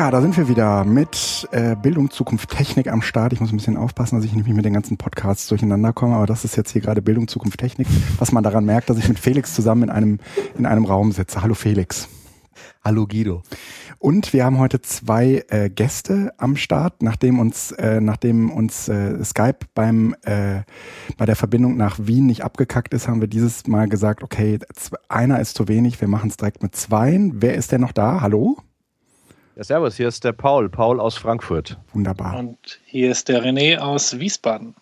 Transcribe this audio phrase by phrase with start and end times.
[0.00, 3.34] Ja, da sind wir wieder mit äh, Bildung, Zukunft, Technik am Start.
[3.34, 6.24] Ich muss ein bisschen aufpassen, dass ich nicht mit den ganzen Podcasts durcheinander komme, aber
[6.24, 7.86] das ist jetzt hier gerade Bildung, Zukunft, Technik,
[8.18, 10.18] was man daran merkt, dass ich mit Felix zusammen in einem,
[10.56, 11.42] in einem Raum sitze.
[11.42, 12.08] Hallo Felix.
[12.82, 13.42] Hallo Guido.
[13.98, 19.22] Und wir haben heute zwei äh, Gäste am Start, nachdem uns, äh, nachdem uns äh,
[19.22, 20.62] Skype beim äh,
[21.18, 24.60] bei der Verbindung nach Wien nicht abgekackt ist, haben wir dieses Mal gesagt, okay,
[25.10, 27.42] einer ist zu wenig, wir machen es direkt mit zweien.
[27.42, 28.22] Wer ist denn noch da?
[28.22, 28.56] Hallo?
[29.60, 31.78] Ja, servus, hier ist der Paul, Paul aus Frankfurt.
[31.92, 32.38] Wunderbar.
[32.38, 34.74] Und hier ist der René aus Wiesbaden.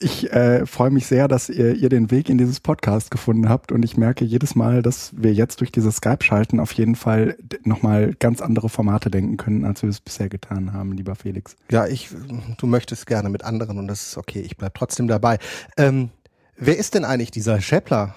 [0.00, 3.70] Ich äh, freue mich sehr, dass ihr, ihr den Weg in dieses Podcast gefunden habt
[3.70, 8.14] und ich merke jedes Mal, dass wir jetzt durch dieses Skype-Schalten auf jeden Fall nochmal
[8.18, 11.56] ganz andere Formate denken können, als wir es bisher getan haben, lieber Felix.
[11.70, 12.08] Ja, ich,
[12.56, 15.38] du möchtest gerne mit anderen und das ist okay, ich bleib trotzdem dabei.
[15.76, 16.08] Ähm,
[16.56, 18.14] wer ist denn eigentlich dieser Schäppler?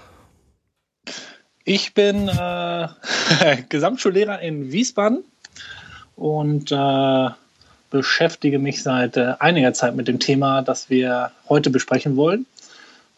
[1.67, 2.87] Ich bin äh,
[3.67, 5.25] Gesamtschullehrer in Wiesbaden
[6.15, 7.29] und äh,
[7.89, 12.45] beschäftige mich seit äh, einiger Zeit mit dem Thema, das wir heute besprechen wollen.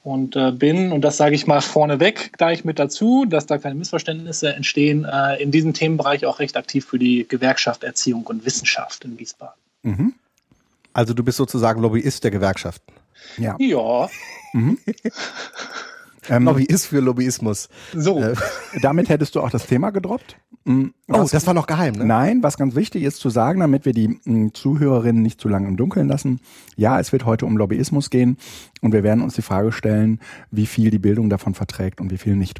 [0.03, 3.75] Und äh, bin, und das sage ich mal vorneweg gleich mit dazu, dass da keine
[3.75, 9.05] Missverständnisse entstehen, äh, in diesem Themenbereich auch recht aktiv für die Gewerkschaft Erziehung und Wissenschaft
[9.05, 9.59] in Wiesbaden.
[9.83, 10.14] Mhm.
[10.92, 12.94] Also du bist sozusagen Lobbyist der Gewerkschaften.
[13.38, 13.55] Ja.
[13.59, 14.09] Ja.
[14.53, 14.80] Mhm.
[16.30, 17.69] Ähm, Lobbyist für Lobbyismus.
[17.94, 18.19] So.
[18.19, 18.35] Äh,
[18.81, 20.38] damit hättest du auch das Thema gedroppt.
[20.66, 20.94] Mhm.
[21.08, 22.05] Oh, das war noch geheim, ne?
[22.05, 25.67] Nein, was ganz wichtig ist zu sagen, damit wir die mh, Zuhörerinnen nicht zu lange
[25.67, 26.39] im Dunkeln lassen.
[26.75, 28.38] Ja, es wird heute um Lobbyismus gehen
[28.81, 30.19] und wir werden uns die Frage stellen,
[30.52, 32.59] wie viel die Bildung davon verträgt und wie viel nicht.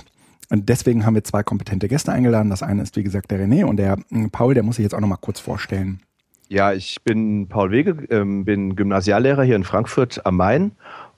[0.50, 2.50] Und deswegen haben wir zwei kompetente Gäste eingeladen.
[2.50, 3.98] Das eine ist, wie gesagt, der René und der
[4.32, 6.00] Paul, der muss sich jetzt auch noch mal kurz vorstellen.
[6.48, 10.72] Ja, ich bin Paul Wege, ähm, bin Gymnasiallehrer hier in Frankfurt am Main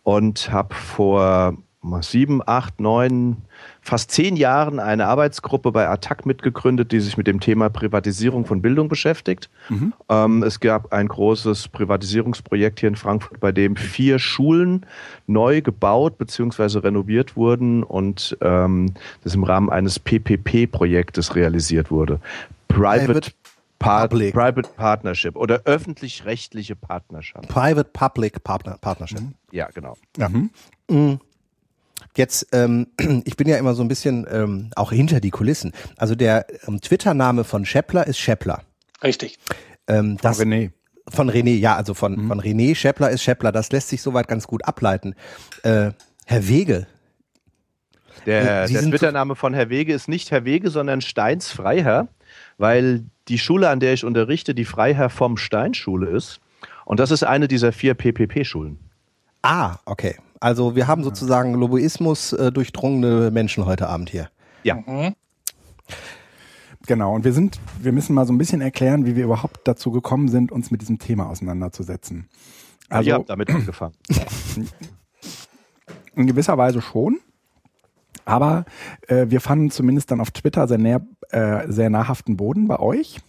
[0.03, 1.55] und habe vor
[2.01, 3.37] sieben, acht, neun,
[3.81, 8.61] fast zehn Jahren eine Arbeitsgruppe bei Attac mitgegründet, die sich mit dem Thema Privatisierung von
[8.61, 9.49] Bildung beschäftigt.
[9.69, 9.93] Mhm.
[10.07, 14.85] Ähm, es gab ein großes Privatisierungsprojekt hier in Frankfurt, bei dem vier Schulen
[15.25, 16.79] neu gebaut bzw.
[16.79, 18.93] renoviert wurden und ähm,
[19.23, 22.19] das im Rahmen eines PPP-Projektes realisiert wurde.
[22.67, 23.31] Private
[23.79, 24.33] Public.
[24.33, 27.47] Private Partnership oder öffentlich-rechtliche Partnerschaft.
[27.49, 29.21] Private Public Partner Partnership.
[29.21, 29.33] Mhm.
[29.51, 29.97] Ja, genau.
[30.17, 30.29] Ja.
[30.29, 30.51] Mhm.
[30.87, 31.19] mhm.
[32.15, 32.87] Jetzt, ähm,
[33.25, 35.71] ich bin ja immer so ein bisschen ähm, auch hinter die Kulissen.
[35.97, 38.63] Also der ähm, Twitter-Name von Scheppler ist Scheppler.
[39.03, 39.39] Richtig.
[39.87, 40.71] Ähm, das, von René.
[41.07, 42.27] Von René, ja, also von, mhm.
[42.27, 43.51] von René Scheppler ist Scheppler.
[43.51, 45.15] Das lässt sich soweit ganz gut ableiten.
[45.63, 45.91] Äh,
[46.25, 46.87] Herr Wege.
[48.25, 52.07] Der, der Twitter-Name von Herr Wege ist nicht Herr Wege, sondern Steins Freiherr,
[52.57, 56.39] weil die Schule, an der ich unterrichte, die Freiherr vom Steinschule ist.
[56.85, 58.77] Und das ist eine dieser vier PPP-Schulen.
[59.41, 60.17] Ah, okay.
[60.41, 64.29] Also wir haben sozusagen Lobbyismus äh, durchdrungene Menschen heute Abend hier.
[64.63, 64.75] Ja.
[64.75, 65.15] Mhm.
[66.87, 69.91] Genau, und wir sind, wir müssen mal so ein bisschen erklären, wie wir überhaupt dazu
[69.91, 72.27] gekommen sind, uns mit diesem Thema auseinanderzusetzen.
[72.89, 73.93] Also, ihr habt damit angefangen.
[76.15, 77.19] In gewisser Weise schon.
[78.25, 78.65] Aber
[79.07, 83.19] äh, wir fanden zumindest dann auf Twitter sehr, näher, äh, sehr nahrhaften Boden bei euch.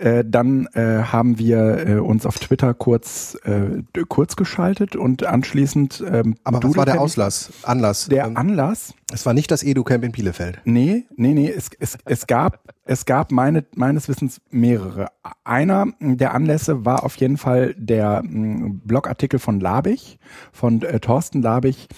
[0.00, 6.02] Äh, dann äh, haben wir äh, uns auf Twitter kurz äh, kurz geschaltet und anschließend.
[6.10, 7.52] Ähm, Aber was war der Auslass?
[7.64, 8.06] Anlass?
[8.06, 8.94] Der ähm, Anlass?
[9.12, 10.62] Es war nicht das Edu-Camp in Bielefeld.
[10.64, 11.50] Nee, nee, nee.
[11.50, 15.08] Es, es, es gab es gab meine, meines Wissens mehrere.
[15.44, 20.18] Einer der Anlässe war auf jeden Fall der mh, Blogartikel von Labich,
[20.50, 21.88] von äh, Thorsten Labich,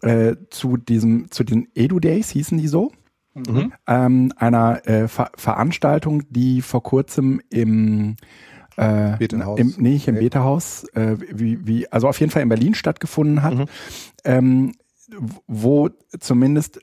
[0.00, 2.90] äh, zu diesem, zu den Edu Days hießen die so
[3.48, 3.72] mhm.
[3.86, 8.16] ähm, einer äh, Ver Veranstaltung, die vor kurzem im
[8.76, 9.58] äh, Betehaus.
[9.58, 10.20] Im, nee, nicht im nee.
[10.22, 13.64] Betehaus, äh, wie, wie, also auf jeden Fall in Berlin stattgefunden hat, mhm.
[14.24, 14.72] ähm,
[15.46, 16.80] wo zumindest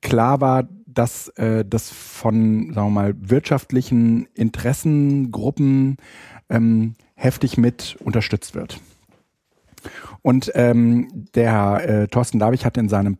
[0.00, 5.96] klar war, dass äh, das von, sagen wir mal, wirtschaftlichen Interessengruppen
[6.48, 8.80] ähm, heftig mit unterstützt wird.
[10.22, 13.18] Und ähm, der äh, Thorsten Davich hat in seinem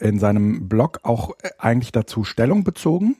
[0.00, 3.16] in seinem Blog auch äh, eigentlich dazu Stellung bezogen.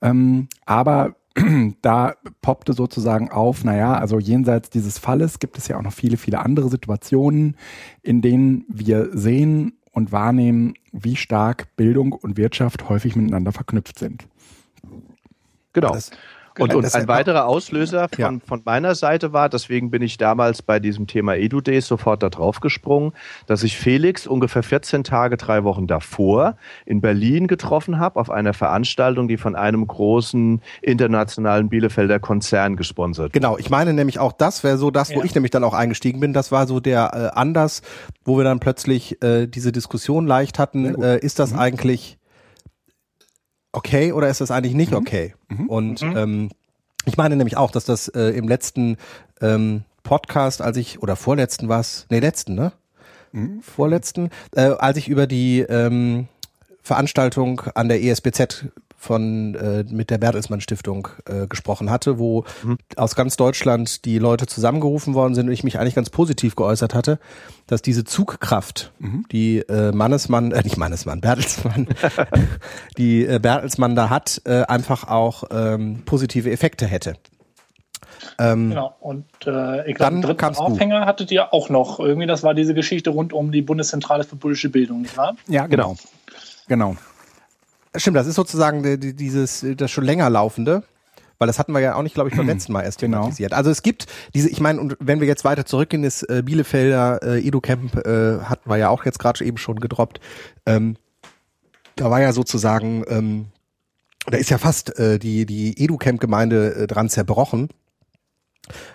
[0.00, 1.16] Ähm, aber
[1.82, 6.16] da poppte sozusagen auf, naja, also jenseits dieses Falles gibt es ja auch noch viele,
[6.16, 7.56] viele andere Situationen,
[8.02, 14.26] in denen wir sehen und wahrnehmen, wie stark Bildung und Wirtschaft häufig miteinander verknüpft sind.
[15.72, 15.92] Genau.
[15.92, 16.10] Das,
[16.54, 16.78] genau.
[16.78, 18.46] und ein weiterer Auslöser von, ja.
[18.46, 22.60] von meiner Seite war, deswegen bin ich damals bei diesem Thema EduDays sofort da drauf
[22.60, 23.12] gesprungen,
[23.46, 26.56] dass ich Felix ungefähr 14 Tage, drei Wochen davor
[26.86, 33.32] in Berlin getroffen habe auf einer Veranstaltung, die von einem großen internationalen Bielefelder Konzern gesponsert
[33.32, 35.24] Genau, ich meine nämlich auch das wäre so das, wo ja.
[35.24, 36.32] ich nämlich dann auch eingestiegen bin.
[36.32, 37.82] Das war so der äh, Anlass,
[38.24, 41.02] wo wir dann plötzlich äh, diese Diskussion leicht hatten.
[41.02, 41.58] Äh, ist das mhm.
[41.58, 42.18] eigentlich
[43.74, 45.34] okay oder ist das eigentlich nicht okay?
[45.68, 46.50] Und ähm,
[47.04, 48.96] ich meine nämlich auch, dass das äh, im letzten
[49.40, 52.72] ähm, Podcast, als ich, oder vorletzten was, nee, letzten, ne?
[53.62, 56.28] Vorletzten, äh, als ich über die ähm,
[56.82, 58.66] Veranstaltung an der ESBZ
[59.04, 62.44] von äh, mit der Bertelsmann Stiftung äh, gesprochen hatte, wo
[62.96, 66.94] aus ganz Deutschland die Leute zusammengerufen worden sind und ich mich eigentlich ganz positiv geäußert
[66.94, 67.18] hatte,
[67.66, 68.92] dass diese Zugkraft,
[69.30, 71.86] die äh, Mannesmann, äh, nicht Mannesmann, Bertelsmann,
[72.98, 77.14] die äh, Bertelsmann da hat, äh, einfach auch ähm, positive Effekte hätte.
[78.38, 78.94] Ähm, Genau.
[79.00, 80.64] Und äh, ich Dann glaube, dritten kamst du.
[80.64, 82.00] Aufhänger hattet ihr auch noch.
[82.00, 85.36] Irgendwie, das war diese Geschichte rund um die Bundeszentrale für politische Bildung, nicht wahr?
[85.46, 85.96] Ja, genau.
[86.66, 86.96] Genau.
[87.96, 90.82] Stimmt, das ist sozusagen die, die, dieses das schon länger laufende,
[91.38, 93.18] weil das hatten wir ja auch nicht, glaube ich, beim letzten Mal erst Genau.
[93.22, 93.52] thematisiert.
[93.52, 97.22] Also es gibt diese, ich meine, und wenn wir jetzt weiter zurückgehen, das äh, Bielefelder
[97.22, 100.20] äh, EduCamp äh, hatten wir ja auch jetzt gerade eben schon gedroppt.
[100.66, 100.96] Ähm,
[101.96, 103.46] da war ja sozusagen, ähm,
[104.26, 107.68] da ist ja fast äh, die die EduCamp-Gemeinde äh, dran zerbrochen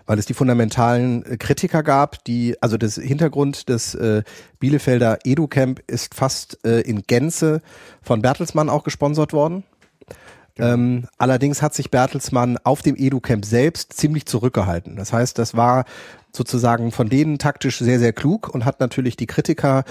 [0.05, 4.23] weil es die fundamentalen äh, Kritiker gab, die, also das Hintergrund des äh,
[4.59, 7.61] Bielefelder EduCamp ist fast äh, in Gänze
[8.01, 9.63] von Bertelsmann auch gesponsert worden.
[10.57, 14.97] Ähm, allerdings hat sich Bertelsmann auf dem EduCamp selbst ziemlich zurückgehalten.
[14.97, 15.85] Das heißt, das war
[16.35, 19.83] sozusagen von denen taktisch sehr, sehr klug und hat natürlich die Kritiker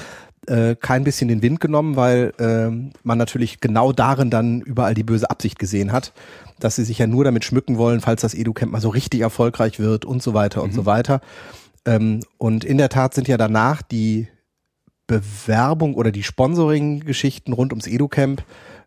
[0.48, 5.04] äh, kein bisschen den Wind genommen, weil ähm, man natürlich genau darin dann überall die
[5.04, 6.12] böse Absicht gesehen hat,
[6.58, 9.78] dass sie sich ja nur damit schmücken wollen, falls das EduCamp mal so richtig erfolgreich
[9.78, 11.20] wird und so weiter und so weiter.
[11.86, 14.28] Ähm, und in der Tat sind ja danach die
[15.06, 18.42] Bewerbung oder die Sponsoring-Geschichten rund ums EduCamp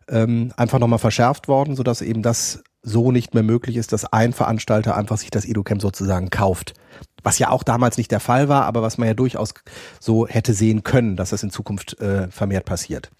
[0.08, 4.32] ähm, einfach nochmal verschärft worden, sodass eben das so nicht mehr möglich ist, dass ein
[4.32, 6.74] Veranstalter einfach sich das EduCamp sozusagen kauft.
[7.22, 9.54] Was ja auch damals nicht der Fall war, aber was man ja durchaus
[10.00, 13.10] so hätte sehen können, dass das in Zukunft äh, vermehrt passiert.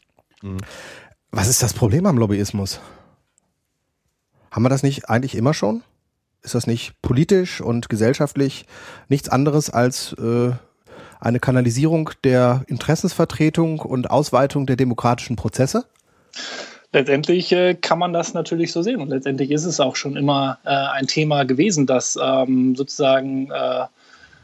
[1.31, 2.81] Was ist das Problem am Lobbyismus?
[4.51, 5.83] Haben wir das nicht eigentlich immer schon?
[6.43, 8.67] Ist das nicht politisch und gesellschaftlich
[9.09, 10.51] nichts anderes als äh,
[11.21, 15.87] eine Kanalisierung der Interessensvertretung und Ausweitung der demokratischen Prozesse?
[16.93, 20.59] Letztendlich äh, kann man das natürlich so sehen und letztendlich ist es auch schon immer
[20.65, 23.87] äh, ein Thema gewesen, das ähm, sozusagen äh,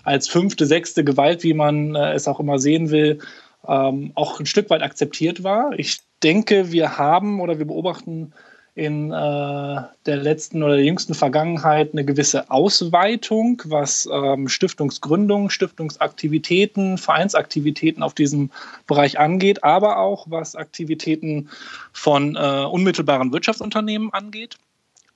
[0.03, 3.19] als fünfte, sechste Gewalt, wie man äh, es auch immer sehen will,
[3.67, 5.79] ähm, auch ein Stück weit akzeptiert war.
[5.79, 8.33] Ich denke, wir haben oder wir beobachten
[8.79, 9.15] in äh,
[10.07, 18.15] der letzten oder der jüngsten Vergangenheit eine gewisse Ausweitung, was ähm, Stiftungsgründung, Stiftungsaktivitäten, Vereinsaktivitäten auf
[18.15, 18.51] diesem
[18.87, 21.49] Bereich angeht, aber auch was Aktivitäten
[21.93, 24.57] von äh, unmittelbaren Wirtschaftsunternehmen angeht.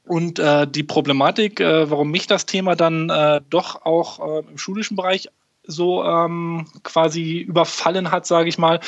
[0.09, 4.59] Und äh, die Problematik, äh, warum mich das Thema dann äh, doch auch äh, im
[4.59, 5.29] schulischen Bereich
[5.65, 8.81] so ähm, quasi überfallen hat, sage ich mal,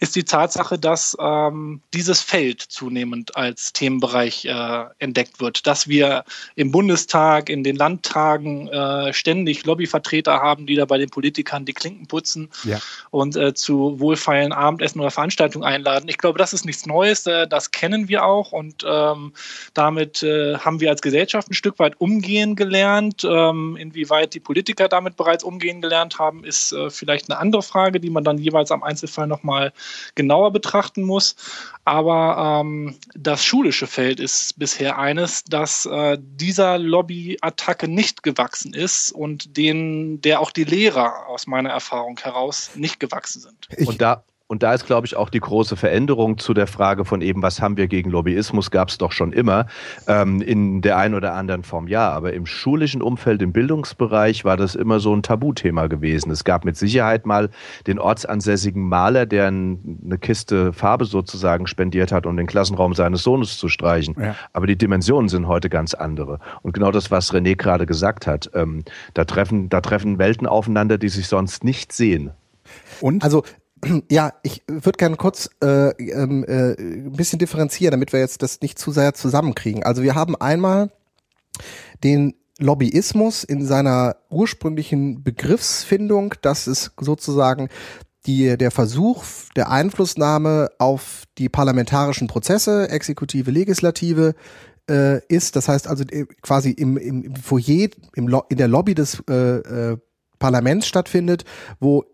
[0.00, 6.24] ist die Tatsache, dass ähm, dieses Feld zunehmend als Themenbereich äh, entdeckt wird, dass wir
[6.54, 11.74] im Bundestag, in den Landtagen äh, ständig Lobbyvertreter haben, die da bei den Politikern die
[11.74, 12.78] Klinken putzen Ja.
[13.10, 16.08] und äh, zu wohlfeilen Abendessen oder Veranstaltungen einladen.
[16.08, 19.32] Ich glaube, das ist nichts Neues, äh, das kennen wir auch und ähm,
[19.74, 23.24] damit äh, haben wir als Gesellschaft ein Stück weit umgehen gelernt.
[23.24, 28.00] Ähm, inwieweit die Politiker damit bereits umgehen gelernt haben, ist äh, vielleicht eine andere Frage,
[28.00, 29.72] die man dann jeweils am Einzelfall nochmal
[30.14, 31.36] genauer betrachten muss.
[31.84, 39.12] Aber ähm, das schulische Feld ist bisher eines, dass äh, dieser Lobbyattacke nicht gewachsen ist
[39.12, 43.68] und den, der auch die Lehrer aus meiner Erfahrung heraus nicht gewachsen sind.
[43.76, 47.04] Ich, Und da, und da ist, glaube ich, auch die große Veränderung zu der Frage
[47.04, 49.66] von eben, was haben wir gegen Lobbyismus, gab es doch schon immer
[50.06, 52.10] ähm, in der einen oder anderen Form ja.
[52.10, 56.30] Aber im schulischen Umfeld, im Bildungsbereich war das immer so ein Tabuthema gewesen.
[56.30, 57.50] Es gab mit Sicherheit mal
[57.86, 63.22] den ortsansässigen Maler, der ein, eine Kiste Farbe sozusagen spendiert hat, um den Klassenraum seines
[63.22, 64.16] Sohnes zu streichen.
[64.20, 64.34] Ja.
[64.52, 66.38] Aber die Dimensionen sind heute ganz andere.
[66.62, 68.84] Und genau das, was René gerade gesagt hat, ähm,
[69.14, 72.32] da, treffen, da treffen Welten aufeinander, die sich sonst nicht sehen.
[73.00, 73.42] Und Also
[74.10, 78.60] ja, ich würde gerne kurz äh, ähm, äh, ein bisschen differenzieren, damit wir jetzt das
[78.60, 79.82] nicht zu sehr zusammenkriegen.
[79.82, 80.90] Also wir haben einmal
[82.04, 87.68] den Lobbyismus in seiner ursprünglichen Begriffsfindung, das ist sozusagen
[88.26, 89.24] die, der Versuch
[89.56, 94.34] der Einflussnahme auf die parlamentarischen Prozesse, Exekutive, Legislative,
[94.88, 95.56] äh, ist.
[95.56, 99.22] Das heißt also äh, quasi im, im, im Foyer, im Lo in der Lobby des
[99.28, 99.96] äh, äh,
[100.38, 101.44] Parlaments stattfindet,
[101.80, 102.04] wo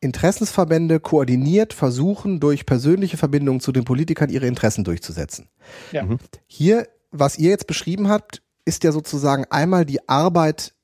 [0.00, 5.48] Interessensverbände koordiniert versuchen, durch persönliche Verbindungen zu den Politikern ihre Interessen durchzusetzen.
[5.92, 6.06] Ja.
[6.46, 10.74] Hier, was ihr jetzt beschrieben habt, ist ja sozusagen einmal die Arbeit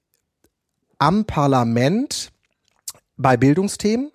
[0.98, 2.32] am Parlament
[3.16, 4.10] bei Bildungsthemen,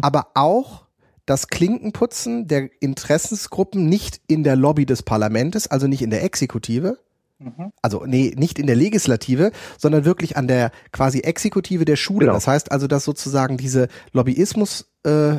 [0.00, 0.86] aber auch
[1.26, 6.98] das Klinkenputzen der Interessensgruppen nicht in der Lobby des Parlaments, also nicht in der Exekutive,
[7.44, 7.72] mhm.
[7.82, 12.26] also nee, nicht in der Legislative, sondern wirklich an der quasi Exekutive der Schule.
[12.26, 12.34] Genau.
[12.34, 15.36] Das heißt also, dass sozusagen diese Lobbyismus, äh,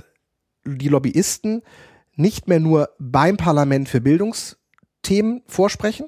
[0.65, 1.61] die Lobbyisten
[2.15, 6.07] nicht mehr nur beim Parlament für Bildungsthemen vorsprechen,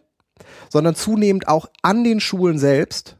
[0.70, 3.18] sondern zunehmend auch an den Schulen selbst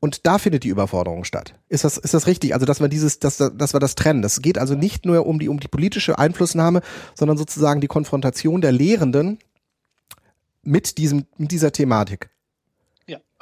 [0.00, 1.54] und da findet die Überforderung statt.
[1.68, 2.54] Ist das, ist das richtig?
[2.54, 4.22] Also, dass wir dieses, dass, dass wir das trennen.
[4.22, 6.80] Das geht also nicht nur um die, um die politische Einflussnahme,
[7.14, 9.38] sondern sozusagen die Konfrontation der Lehrenden
[10.62, 12.30] mit diesem, mit dieser Thematik.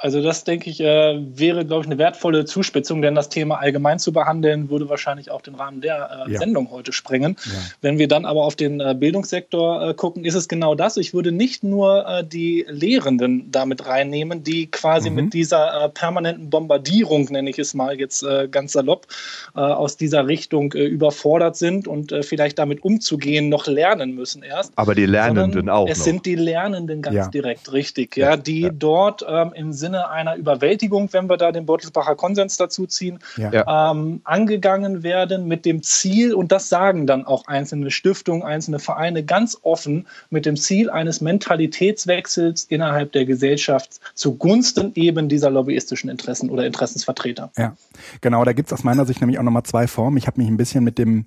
[0.01, 3.99] Also das, denke ich, äh, wäre, glaube ich, eine wertvolle Zuspitzung, denn das Thema allgemein
[3.99, 6.39] zu behandeln, würde wahrscheinlich auch den Rahmen der äh, ja.
[6.39, 7.35] Sendung heute sprengen.
[7.43, 7.51] Ja.
[7.81, 10.95] Wenn wir dann aber auf den äh, Bildungssektor äh, gucken, ist es genau das.
[10.95, 15.15] Ich würde nicht nur die Lehrenden damit reinnehmen, die quasi mhm.
[15.17, 19.07] mit dieser permanenten Bombardierung, nenne ich es mal jetzt ganz salopp,
[19.53, 24.71] aus dieser Richtung überfordert sind und vielleicht damit umzugehen noch lernen müssen erst.
[24.75, 25.89] Aber die Lernenden auch.
[25.89, 26.05] Es noch.
[26.05, 27.27] sind die Lernenden ganz ja.
[27.27, 31.65] direkt, richtig, ja, die dort ähm, im Sinne Sinne einer Überwältigung, wenn wir da den
[31.65, 33.91] Beutelsbacher Konsens dazu ziehen, ja.
[33.91, 39.23] ähm, angegangen werden mit dem Ziel, und das sagen dann auch einzelne Stiftungen, einzelne Vereine
[39.23, 46.49] ganz offen, mit dem Ziel eines Mentalitätswechsels innerhalb der Gesellschaft zugunsten eben dieser lobbyistischen Interessen
[46.49, 47.51] oder Interessensvertreter.
[47.57, 47.75] Ja,
[48.21, 50.17] genau, da gibt es aus meiner Sicht nämlich auch nochmal zwei Formen.
[50.17, 51.25] Ich habe mich ein bisschen mit dem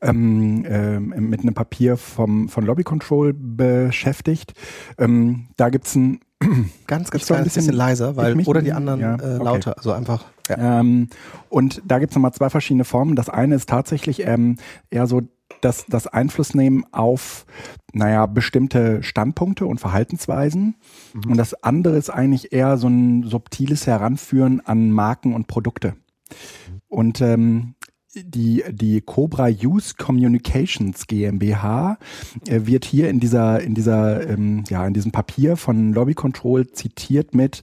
[0.00, 4.52] ähm, äh, mit einem Papier vom, von Lobby Control beschäftigt.
[4.98, 6.20] Ähm, da gibt es ein
[6.86, 9.72] ganz, ganz klein, ein bisschen, bisschen leiser, weil mich, oder die anderen ja, äh, lauter,
[9.72, 9.78] okay.
[9.78, 10.24] also einfach.
[10.48, 10.80] Ja.
[10.80, 11.08] Ähm,
[11.48, 13.16] und da gibt es nochmal zwei verschiedene Formen.
[13.16, 14.56] Das eine ist tatsächlich ähm,
[14.90, 15.22] eher so
[15.60, 17.46] das, das Einflussnehmen auf,
[17.92, 20.74] naja, bestimmte Standpunkte und Verhaltensweisen.
[21.14, 21.30] Mhm.
[21.30, 25.90] Und das andere ist eigentlich eher so ein subtiles Heranführen an Marken und Produkte.
[25.90, 26.80] Mhm.
[26.88, 27.74] Und ähm,
[28.14, 31.98] die, die Cobra Use Communications GmbH
[32.46, 36.70] äh, wird hier in dieser, in dieser, ähm, ja, in diesem Papier von Lobby Control
[36.70, 37.62] zitiert mit,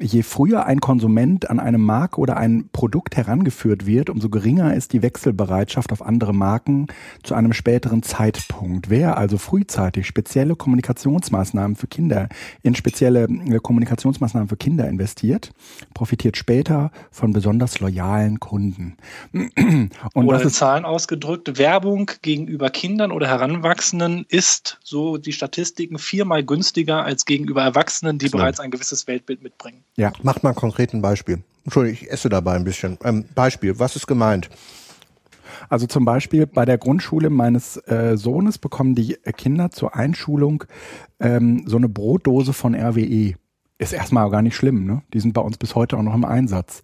[0.00, 4.92] je früher ein Konsument an eine Marke oder ein Produkt herangeführt wird, umso geringer ist
[4.92, 6.86] die Wechselbereitschaft auf andere Marken
[7.22, 8.88] zu einem späteren Zeitpunkt.
[8.88, 12.28] Wer also frühzeitig spezielle Kommunikationsmaßnahmen für Kinder
[12.62, 15.52] in spezielle äh, Kommunikationsmaßnahmen für Kinder investiert,
[15.92, 18.96] profitiert später von besonders loyalen Kunden.
[19.32, 19.90] Und
[20.26, 27.04] oder in Zahlen ausgedrückt, Werbung gegenüber Kindern oder Heranwachsenden ist, so die Statistiken, viermal günstiger
[27.04, 29.84] als gegenüber Erwachsenen, die bereits ein gewisses Weltbild mitbringen.
[29.96, 30.12] Ja.
[30.22, 31.42] Macht mal ein konkreten Beispiel.
[31.64, 32.98] Entschuldigung, ich esse dabei ein bisschen.
[33.04, 34.48] Ähm, Beispiel, was ist gemeint?
[35.68, 40.64] Also zum Beispiel bei der Grundschule meines äh, Sohnes bekommen die Kinder zur Einschulung
[41.18, 43.34] ähm, so eine Brotdose von RWE.
[43.80, 45.00] Ist erstmal gar nicht schlimm, ne?
[45.14, 46.82] Die sind bei uns bis heute auch noch im Einsatz.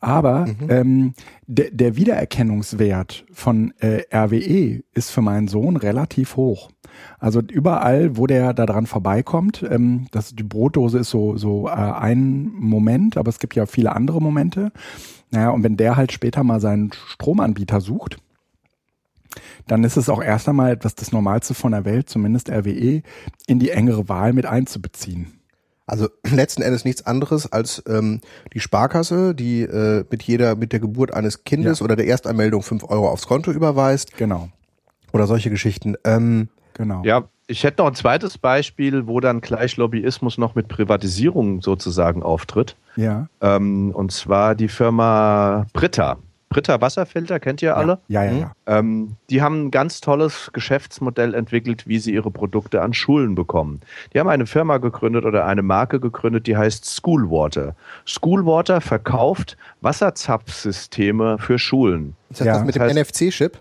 [0.00, 0.70] Aber mhm.
[0.70, 1.14] ähm,
[1.46, 6.72] de, der Wiedererkennungswert von äh, RWE ist für meinen Sohn relativ hoch.
[7.20, 11.70] Also überall, wo der da dran vorbeikommt, ähm, das, die Brotdose ist so, so äh,
[11.70, 14.72] ein Moment, aber es gibt ja viele andere Momente.
[15.30, 18.16] Naja, und wenn der halt später mal seinen Stromanbieter sucht,
[19.68, 23.02] dann ist es auch erst einmal etwas das Normalste von der Welt, zumindest RWE,
[23.46, 25.38] in die engere Wahl mit einzubeziehen.
[25.86, 28.20] Also letzten Endes nichts anderes als ähm,
[28.52, 31.84] die Sparkasse, die äh, mit jeder, mit der Geburt eines Kindes ja.
[31.84, 34.16] oder der Erstanmeldung fünf Euro aufs Konto überweist.
[34.16, 34.48] Genau.
[35.12, 35.96] Oder solche Geschichten.
[36.04, 37.02] Ähm, genau.
[37.04, 42.22] Ja, ich hätte noch ein zweites Beispiel, wo dann gleich Lobbyismus noch mit Privatisierung sozusagen
[42.22, 42.76] auftritt.
[42.96, 43.28] Ja.
[43.40, 46.18] Ähm, und zwar die Firma Britta.
[46.52, 47.98] Britta Wasserfilter, kennt ihr alle?
[48.08, 48.38] Ja, ja, ja.
[48.38, 48.52] ja.
[48.66, 53.80] Ähm, die haben ein ganz tolles Geschäftsmodell entwickelt, wie sie ihre Produkte an Schulen bekommen.
[54.12, 57.74] Die haben eine Firma gegründet oder eine Marke gegründet, die heißt Schoolwater.
[58.04, 62.16] Schoolwater verkauft Wasserzapfsysteme für Schulen.
[62.30, 62.52] Ist das ja.
[62.54, 63.58] das mit dem NFC-Chip?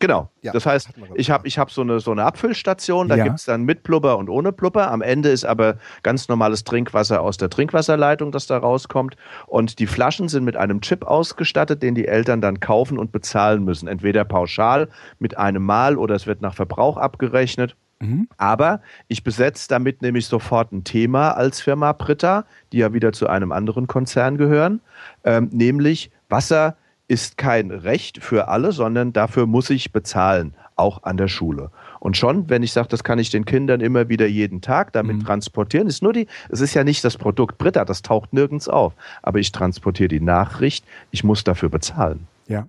[0.00, 0.30] Genau.
[0.40, 3.24] Ja, das heißt, ich habe ich hab so, eine, so eine Abfüllstation, da ja.
[3.24, 4.90] gibt es dann mit Plupper und ohne Plupper.
[4.90, 9.16] Am Ende ist aber ganz normales Trinkwasser aus der Trinkwasserleitung, das da rauskommt.
[9.46, 13.62] Und die Flaschen sind mit einem Chip ausgestattet, den die Eltern dann kaufen und bezahlen
[13.62, 13.88] müssen.
[13.88, 14.88] Entweder pauschal
[15.18, 17.76] mit einem Mal oder es wird nach Verbrauch abgerechnet.
[18.00, 18.26] Mhm.
[18.38, 23.26] Aber ich besetze damit nämlich sofort ein Thema als Firma Britta, die ja wieder zu
[23.26, 24.80] einem anderen Konzern gehören,
[25.24, 26.76] ähm, nämlich Wasser
[27.10, 31.72] ist kein Recht für alle, sondern dafür muss ich bezahlen, auch an der Schule.
[31.98, 35.16] Und schon, wenn ich sage, das kann ich den Kindern immer wieder jeden Tag damit
[35.16, 35.24] mhm.
[35.24, 38.94] transportieren, ist nur die, es ist ja nicht das Produkt Britta, das taucht nirgends auf,
[39.22, 42.28] aber ich transportiere die Nachricht, ich muss dafür bezahlen.
[42.46, 42.68] Ja.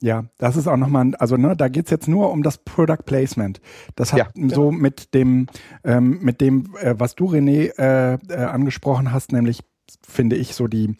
[0.00, 3.62] Ja, das ist auch nochmal, also ne, da geht's jetzt nur um das Product Placement.
[3.96, 5.46] Das hat ja, so mit dem,
[5.84, 9.60] ähm, mit dem, äh, was du, René, äh, äh, angesprochen hast, nämlich
[10.06, 10.96] finde ich so die,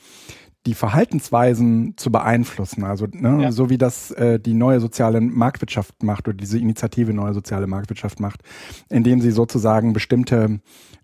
[0.69, 2.85] die Verhaltensweisen zu beeinflussen.
[2.85, 3.53] Also ne, Ja.
[3.53, 8.21] so wie das äh, die neue soziale Marktwirtschaft macht oder diese Initiative neue soziale Marktwirtschaft
[8.21, 8.43] macht,
[8.91, 10.61] indem sie sozusagen bestimmte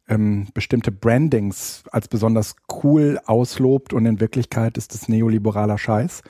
[0.07, 6.21] ähm, bestimmte Brandings als besonders cool auslobt und in Wirklichkeit ist es neoliberaler Scheiß.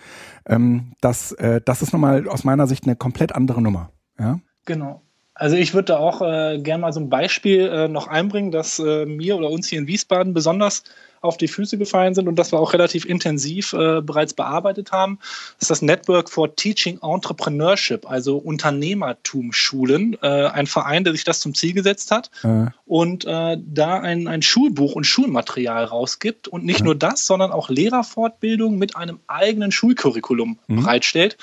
[0.46, 3.90] Ähm, das, äh, das ist nochmal aus meiner Sicht eine komplett andere Nummer.
[4.16, 4.38] Ja?
[4.64, 5.02] Genau.
[5.34, 8.78] Also ich würde da auch äh, gerne mal so ein Beispiel äh, noch einbringen, das
[8.78, 10.84] äh, mir oder uns hier in Wiesbaden besonders
[11.24, 15.18] auf die Füße gefallen sind und das wir auch relativ intensiv äh, bereits bearbeitet haben.
[15.60, 21.54] Ist das Network for Teaching Entrepreneurship, also Unternehmertumsschulen, äh, ein Verein, der sich das zum
[21.54, 26.94] Ziel gesetzt hat Äh, und da ein, ein Schulbuch und Schulmaterial rausgibt und nicht nur
[26.94, 30.76] das, sondern auch Lehrerfortbildung mit einem eigenen Schulcurriculum Mhm.
[30.76, 31.36] bereitstellt.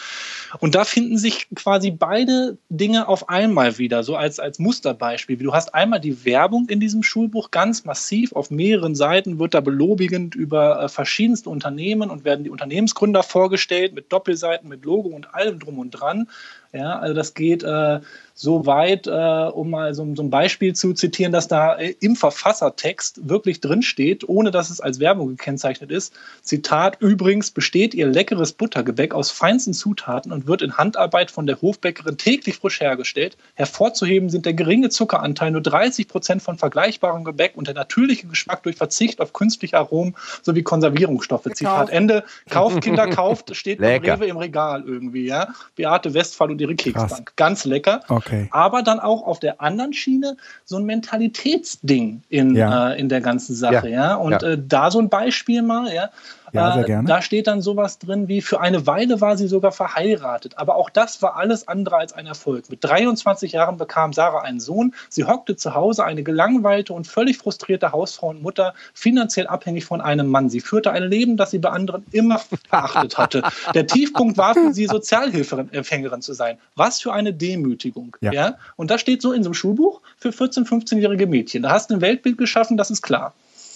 [0.60, 5.38] Und da finden sich quasi beide Dinge auf einmal wieder, so als, als Musterbeispiel.
[5.38, 9.62] Du hast einmal die Werbung in diesem Schulbuch ganz massiv, auf mehreren Seiten wird da
[9.72, 15.34] belobigend über äh, verschiedenste Unternehmen und werden die Unternehmensgründer vorgestellt mit Doppelseiten, mit Logo und
[15.34, 16.30] allem drum und dran.
[16.74, 18.00] Ja, also das geht äh,
[18.34, 22.16] so weit, äh, um mal so, so ein Beispiel zu zitieren, dass da äh, im
[22.16, 26.14] Verfassertext wirklich drinsteht, ohne dass es als Werbung gekennzeichnet ist.
[26.42, 31.62] Zitat, übrigens besteht ihr leckeres Buttergebäck aus feinsten Zutaten und wird in Handarbeit von der
[31.62, 33.36] Hofbäckerin täglich frisch hergestellt.
[33.56, 38.64] Hervorzuheben sind der geringe Zuckeranteil, nur 30 Prozent von vergleichbarem Gebäck und der natürliche Geschmack
[38.64, 41.50] durch Verzicht auf künstliche Aromen sowie Konservierungsstoffe.
[41.54, 42.24] Zitat Ende.
[42.50, 44.16] Kauft, Kinder, kauft, steht Lecker.
[44.16, 45.50] Rewe im Regal irgendwie, ja.
[45.76, 46.94] Beate Westphal und ihre Krass.
[46.94, 47.34] Keksbank.
[47.36, 48.02] Ganz lecker.
[48.08, 48.48] okay.
[48.52, 52.92] Aber dann auch auf der anderen Schiene so ein Mentalitätsding in, Ja.
[52.92, 54.16] äh, in der ganzen Sache, ja.
[54.16, 54.50] Und Ja.
[54.52, 56.10] Äh, da so ein Beispiel mal, ja.
[56.54, 57.08] Ja, sehr Äh, gerne.
[57.08, 60.58] Da steht dann sowas drin wie, für eine Weile war sie sogar verheiratet.
[60.58, 62.70] Aber auch das war alles andere als ein Erfolg.
[62.70, 64.94] Mit 23 Jahren bekam Sarah einen Sohn.
[65.10, 70.02] Sie hockte zu Hause, eine gelangweilte und völlig frustrierte Hausfrau und Mutter, finanziell abhängig von
[70.02, 70.50] einem Mann.
[70.50, 73.44] Sie führte ein Leben, das sie bei anderen immer verachtet hatte.
[73.74, 76.58] Der Tiefpunkt war für sie, Sozialhilfeempfängerin zu sein.
[76.76, 78.18] Was für eine Demütigung.
[78.22, 78.32] Ja.
[78.34, 78.58] Ja.
[78.76, 81.64] Und das steht so in so einem Schulbuch für 14-, 15-jährige Mädchen.
[81.64, 83.34] Da hast du ein Weltbild geschaffen, das ist klar.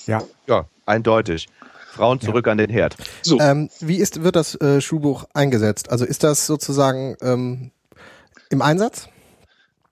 [0.08, 0.22] Ja.
[0.48, 1.48] Ja, eindeutig.
[1.96, 2.96] Frauen zurück an den Herd.
[3.22, 3.40] So.
[3.40, 5.90] Ähm, wie ist, wird das äh, Schulbuch eingesetzt?
[5.90, 7.72] Also ist das sozusagen ähm,
[8.50, 9.08] im Einsatz?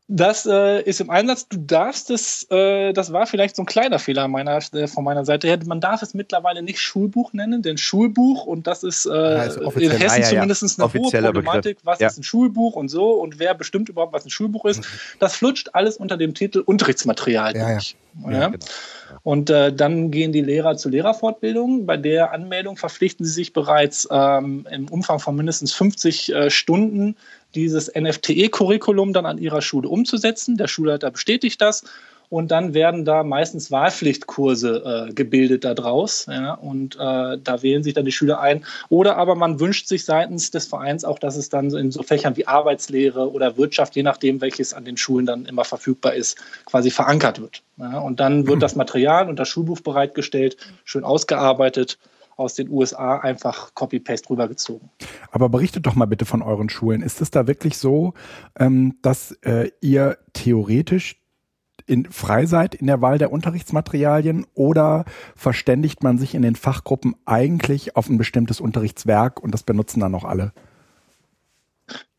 [0.10, 1.48] Das äh, ist im Einsatz.
[1.48, 5.24] Du darfst es, äh, das war vielleicht so ein kleiner Fehler meiner, äh, von meiner
[5.24, 5.58] Seite her.
[5.66, 9.92] Man darf es mittlerweile nicht Schulbuch nennen, denn Schulbuch, und das ist, äh, ist in.
[9.92, 10.30] Hessen Ah, ja, ja.
[10.30, 11.78] zumindest eine hohe Problematik.
[11.84, 12.08] Was Ja.
[12.08, 14.84] ist ein Schulbuch und so und wer bestimmt überhaupt, was ein Schulbuch ist.
[15.20, 17.96] Das flutscht alles unter dem Titel Unterrichtsmaterial durch.
[18.26, 18.52] Genau.
[19.24, 21.86] Und äh, dann gehen die Lehrer zur Lehrerfortbildung.
[21.86, 27.16] Bei der Anmeldung verpflichten sie sich bereits ähm, im Umfang von mindestens 50 äh, Stunden
[27.56, 30.58] dieses NFTE-Curriculum dann an ihrer Schule umzusetzen.
[30.58, 31.84] Der Schulleiter bestätigt das.
[32.30, 36.26] Und dann werden da meistens Wahlpflichtkurse äh, gebildet daraus.
[36.26, 38.66] Ja, und äh, da wählen sich dann die Schüler ein.
[38.90, 42.36] Oder aber man wünscht sich seitens des Vereins auch, dass es dann in so Fächern
[42.36, 46.90] wie Arbeitslehre oder Wirtschaft, je nachdem, welches an den Schulen dann immer verfügbar ist, quasi
[46.90, 47.62] verankert wird.
[47.78, 52.00] Ja, und dann wird das Material und das Schulbuch bereitgestellt, schön ausgearbeitet,
[52.36, 54.90] aus den USA einfach Copy-Paste rübergezogen.
[55.32, 57.02] Aber berichtet doch mal bitte von euren Schulen.
[57.02, 58.14] Ist es da wirklich so,
[58.60, 61.20] ähm, dass äh, ihr theoretisch
[61.86, 67.16] in, frei seid in der Wahl der Unterrichtsmaterialien oder verständigt man sich in den Fachgruppen
[67.26, 70.54] eigentlich auf ein bestimmtes Unterrichtswerk und das benutzen dann auch alle?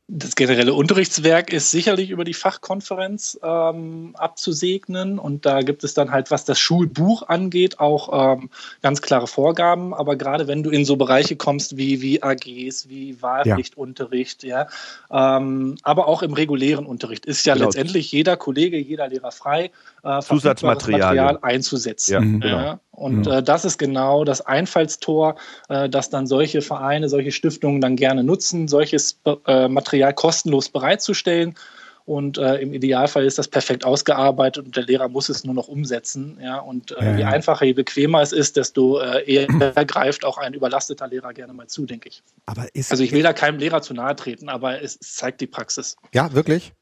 [0.06, 6.10] Das generelle Unterrichtswerk ist sicherlich über die Fachkonferenz ähm, abzusegnen und da gibt es dann
[6.10, 8.50] halt, was das Schulbuch angeht, auch ähm,
[8.82, 9.94] ganz klare Vorgaben.
[9.94, 14.66] Aber gerade wenn du in so Bereiche kommst wie, wie AGs, wie Wahlpflichtunterricht, ja,
[15.10, 17.66] ähm, aber auch im regulären Unterricht ist ja Genau.
[17.66, 19.70] letztendlich jeder Kollege, jeder Lehrer frei, äh,
[20.02, 21.24] verfügbares Zusatzmaterialien.
[21.24, 22.12] Material einzusetzen.
[22.12, 22.62] Ja, genau.
[22.62, 25.36] Ja, und äh, das ist genau das Einfallstor,
[25.68, 31.54] äh, das dann solche Vereine, solche Stiftungen dann gerne nutzen, solches äh, Material kostenlos bereitzustellen.
[32.06, 35.68] Und äh, im Idealfall ist das perfekt ausgearbeitet und der Lehrer muss es nur noch
[35.68, 36.38] umsetzen.
[36.42, 39.46] Ja, und äh, Ja, je einfacher, je bequemer es ist, desto äh, eher
[39.86, 42.22] greift auch ein überlasteter Lehrer gerne mal zu, denke ich.
[42.44, 45.40] Aber ist Also ich will da keinem Lehrer zu nahe treten, aber es, es zeigt
[45.40, 45.96] die Praxis.
[46.12, 46.74] Ja, wirklich?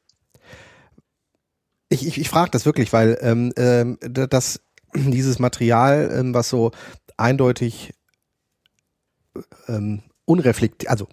[1.87, 4.59] Ich, ich, ich frage das wirklich, weil ähm, ähm, das,
[4.95, 6.71] dieses Material, ähm, was so
[7.17, 7.93] eindeutig
[9.67, 11.07] ähm, unreflektiert, also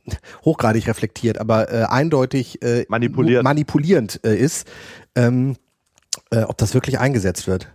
[0.45, 2.85] hochgradig reflektiert, aber äh, eindeutig äh,
[3.43, 4.66] manipulierend äh, ist,
[5.16, 5.57] ähm,
[6.31, 7.73] äh, ob das wirklich eingesetzt wird.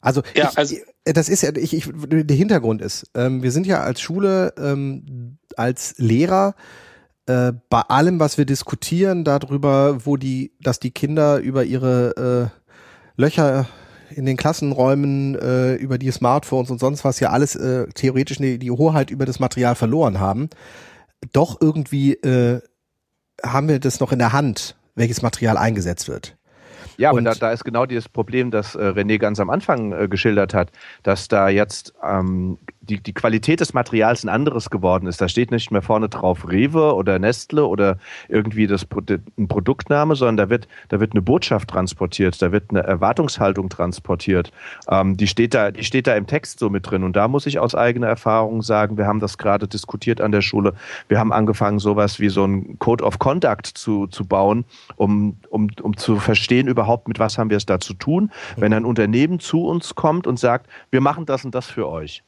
[0.00, 3.66] Also, Ja, ich, also- das ist ja, ich, ich, der Hintergrund ist, ähm, wir sind
[3.66, 6.54] ja als Schule, ähm, als Lehrer
[7.26, 12.50] äh, bei allem, was wir diskutieren, darüber, wo die, dass die Kinder über ihre
[13.16, 13.66] äh, Löcher
[14.16, 18.58] in den Klassenräumen äh, über die Smartphones und sonst was ja alles äh, theoretisch die,
[18.58, 20.48] die Hoheit über das Material verloren haben,
[21.32, 22.60] doch irgendwie äh,
[23.42, 26.36] haben wir das noch in der Hand, welches Material eingesetzt wird.
[26.96, 30.08] Ja, aber da, da ist genau dieses Problem, das äh, René ganz am Anfang äh,
[30.08, 30.70] geschildert hat,
[31.02, 35.20] dass da jetzt ähm, die, die Qualität des Materials ein anderes geworden ist.
[35.20, 38.86] Da steht nicht mehr vorne drauf Rewe oder Nestle oder irgendwie das
[39.38, 44.52] ein Produktname, sondern da wird, da wird eine Botschaft transportiert, da wird eine Erwartungshaltung transportiert.
[44.88, 47.04] Ähm, die steht da, die steht da im Text so mit drin.
[47.04, 50.42] Und da muss ich aus eigener Erfahrung sagen, wir haben das gerade diskutiert an der
[50.42, 50.74] Schule.
[51.08, 54.64] Wir haben angefangen, sowas wie so ein Code of Conduct zu, zu bauen,
[54.96, 58.72] um, um, um zu verstehen überhaupt, mit was haben wir es da zu tun, wenn
[58.72, 62.22] ein Unternehmen zu uns kommt und sagt, wir machen das und das für euch.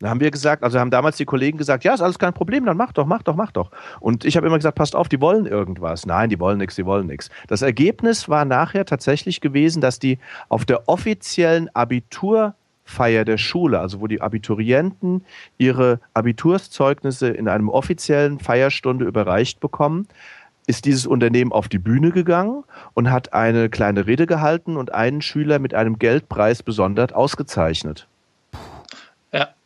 [0.00, 2.64] Da haben wir gesagt, also haben damals die Kollegen gesagt, ja, ist alles kein Problem,
[2.66, 3.70] dann mach doch, mach doch, mach doch.
[4.00, 6.06] Und ich habe immer gesagt, passt auf, die wollen irgendwas.
[6.06, 7.30] Nein, die wollen nichts, die wollen nichts.
[7.48, 14.00] Das Ergebnis war nachher tatsächlich gewesen, dass die auf der offiziellen Abiturfeier der Schule, also
[14.00, 15.24] wo die Abiturienten
[15.58, 20.08] ihre Abiturszeugnisse in einem offiziellen Feierstunde überreicht bekommen,
[20.66, 25.20] ist dieses Unternehmen auf die Bühne gegangen und hat eine kleine Rede gehalten und einen
[25.20, 28.08] Schüler mit einem Geldpreis besonders ausgezeichnet.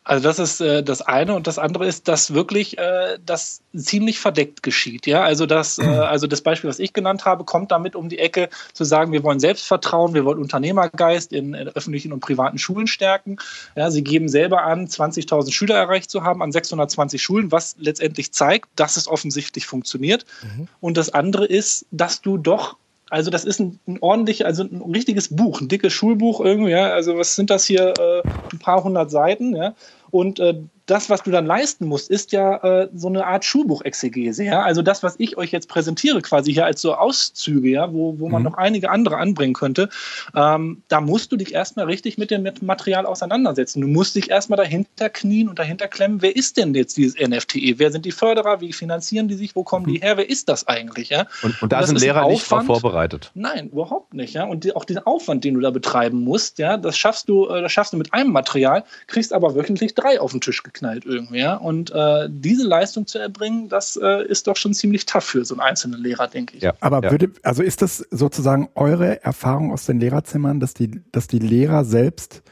[0.08, 4.18] Also das ist äh, das eine und das andere ist, dass wirklich äh, das ziemlich
[4.18, 5.06] verdeckt geschieht.
[5.06, 8.18] Ja, also das, äh, also das Beispiel, was ich genannt habe, kommt damit um die
[8.18, 12.86] Ecke zu sagen, wir wollen Selbstvertrauen, wir wollen Unternehmergeist in, in öffentlichen und privaten Schulen
[12.86, 13.36] stärken.
[13.76, 18.32] Ja, sie geben selber an, 20.000 Schüler erreicht zu haben an 620 Schulen, was letztendlich
[18.32, 20.24] zeigt, dass es offensichtlich funktioniert.
[20.42, 20.68] Mhm.
[20.80, 22.76] Und das andere ist, dass du doch
[23.10, 26.90] also das ist ein, ein ordentliches, also ein richtiges Buch, ein dickes Schulbuch irgendwie, ja.
[26.90, 27.94] Also was sind das hier?
[27.98, 29.74] Äh, ein paar hundert Seiten, ja.
[30.10, 30.54] Und äh,
[30.88, 34.44] das, was du dann leisten musst, ist ja äh, so eine Art Schulbuchexegese.
[34.44, 34.62] Ja?
[34.62, 38.28] Also das, was ich euch jetzt präsentiere, quasi hier als so Auszüge, ja, wo, wo
[38.28, 38.48] man mhm.
[38.48, 39.90] noch einige andere anbringen könnte,
[40.34, 43.82] ähm, da musst du dich erstmal richtig mit dem Material auseinandersetzen.
[43.82, 47.78] Du musst dich erstmal dahinter knien und dahinter klemmen, wer ist denn jetzt dieses NFTE?
[47.78, 48.62] Wer sind die Förderer?
[48.62, 49.54] Wie finanzieren die sich?
[49.54, 50.02] Wo kommen die mhm.
[50.02, 50.16] her?
[50.16, 51.10] Wer ist das eigentlich?
[51.10, 51.26] Ja?
[51.42, 53.30] Und, und da sind Lehrer nicht darauf vorbereitet.
[53.34, 54.32] Nein, überhaupt nicht.
[54.32, 54.44] Ja?
[54.44, 57.60] Und die, auch diesen Aufwand, den du da betreiben musst, ja, das schaffst du, äh,
[57.60, 61.60] das schaffst du mit einem Material, kriegst aber wöchentlich drei auf den Tisch geknallt irgendwer.
[61.60, 65.54] Und äh, diese Leistung zu erbringen, das äh, ist doch schon ziemlich tough für so
[65.54, 66.62] einen einzelnen Lehrer, denke ich.
[66.62, 66.74] Ja.
[66.80, 67.10] Aber ja.
[67.10, 71.84] würde, also ist das sozusagen eure Erfahrung aus den Lehrerzimmern, dass die, dass die Lehrer
[71.84, 72.42] selbst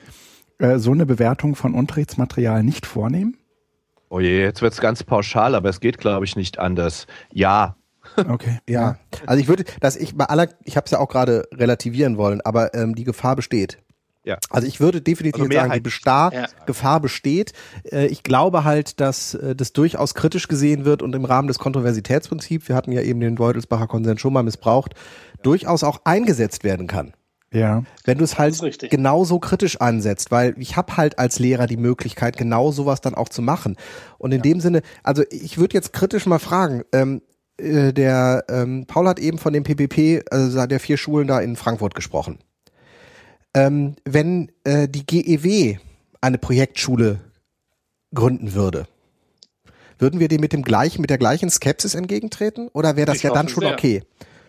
[0.58, 3.36] äh, so eine Bewertung von Unterrichtsmaterial nicht vornehmen?
[4.08, 7.06] Oh je, jetzt wird es ganz pauschal, aber es geht, glaube ich, nicht anders.
[7.32, 7.76] Ja,
[8.28, 8.58] Okay.
[8.68, 12.16] Ja, also ich würde, dass ich bei aller, ich habe es ja auch gerade relativieren
[12.16, 13.78] wollen, aber ähm, die Gefahr besteht.
[14.26, 14.38] Ja.
[14.50, 16.46] Also ich würde definitiv also sagen, die Bestar ja.
[16.66, 17.52] Gefahr besteht.
[17.84, 21.60] Äh, ich glaube halt, dass äh, das durchaus kritisch gesehen wird und im Rahmen des
[21.60, 24.94] Kontroversitätsprinzips, wir hatten ja eben den Beutelsbacher Konsens schon mal missbraucht,
[25.44, 27.12] durchaus auch eingesetzt werden kann.
[27.52, 27.84] Ja.
[28.04, 32.36] Wenn du es halt genauso kritisch ansetzt, weil ich habe halt als Lehrer die Möglichkeit,
[32.36, 33.76] genau sowas dann auch zu machen.
[34.18, 34.42] Und in ja.
[34.42, 37.22] dem Sinne, also ich würde jetzt kritisch mal fragen, ähm,
[37.58, 41.54] äh, der ähm, Paul hat eben von dem PPP, also der vier Schulen da in
[41.54, 42.40] Frankfurt gesprochen
[43.56, 45.78] ähm, wenn äh, die GEW
[46.20, 47.20] eine Projektschule
[48.14, 48.86] gründen würde.
[49.98, 52.68] Würden wir dem mit dem gleichen, mit der gleichen Skepsis entgegentreten?
[52.74, 53.72] Oder wäre das ich ja dann schon sehr.
[53.72, 54.02] okay?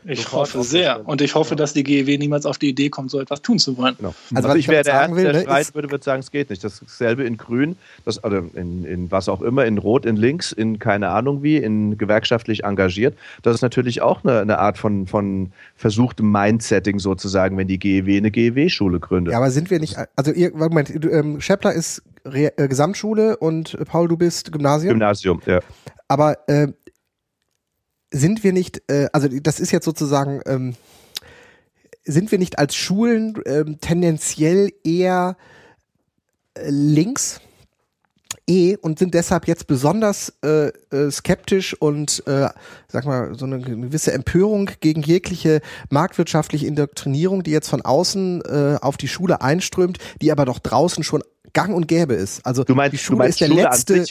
[0.09, 1.07] Ich hoffe sehr.
[1.07, 3.77] Und ich hoffe, dass die GEW niemals auf die Idee kommt, so etwas tun zu
[3.77, 3.95] wollen.
[3.97, 4.15] Genau.
[4.33, 6.49] Also, also ich wäre der Erste, will, der ne, streiten würde, würde sagen, es geht
[6.49, 6.63] nicht.
[6.63, 10.79] Dasselbe in Grün, das, oder in, in was auch immer, in Rot, in Links, in
[10.79, 13.17] keine Ahnung wie, in gewerkschaftlich engagiert.
[13.41, 18.17] Das ist natürlich auch eine, eine Art von, von versuchtem Mindsetting sozusagen, wenn die GEW
[18.17, 19.33] eine GEW-Schule gründet.
[19.33, 23.77] Ja, aber sind wir nicht, also ihr, Moment, ähm, Scheppler ist Re äh, Gesamtschule und
[23.85, 24.93] Paul, du bist Gymnasium?
[24.93, 25.59] Gymnasium, ja.
[26.07, 26.67] Aber äh,
[28.11, 30.75] sind wir nicht, äh, also das ist jetzt sozusagen, ähm,
[32.03, 35.37] sind wir nicht als Schulen ähm, tendenziell eher
[36.55, 37.41] äh, links?
[38.49, 42.49] eh und sind deshalb jetzt besonders äh, äh, skeptisch und äh,
[42.87, 48.77] sag mal so eine gewisse Empörung gegen jegliche marktwirtschaftliche Indoktrinierung, die jetzt von außen äh,
[48.81, 52.45] auf die Schule einströmt, die aber doch draußen schon gang und gäbe ist.
[52.45, 54.05] Also du meinst, die Schule meinst ist der Schule letzte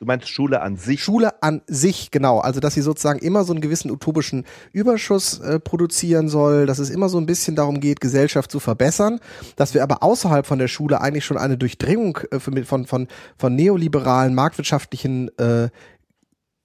[0.00, 1.04] Du meinst Schule an sich?
[1.04, 2.38] Schule an sich, genau.
[2.38, 6.88] Also, dass sie sozusagen immer so einen gewissen utopischen Überschuss äh, produzieren soll, dass es
[6.88, 9.20] immer so ein bisschen darum geht, Gesellschaft zu verbessern,
[9.56, 13.54] dass wir aber außerhalb von der Schule eigentlich schon eine Durchdringung äh, von, von, von
[13.54, 15.68] neoliberalen, marktwirtschaftlichen äh,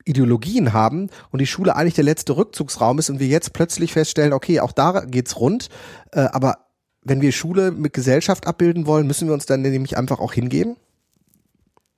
[0.05, 4.31] Ideologien haben und die Schule eigentlich der letzte Rückzugsraum ist und wir jetzt plötzlich feststellen,
[4.31, 5.67] okay, auch da geht's rund,
[6.13, 6.59] äh, aber
[7.01, 10.77] wenn wir Schule mit Gesellschaft abbilden wollen, müssen wir uns dann nämlich einfach auch hingeben?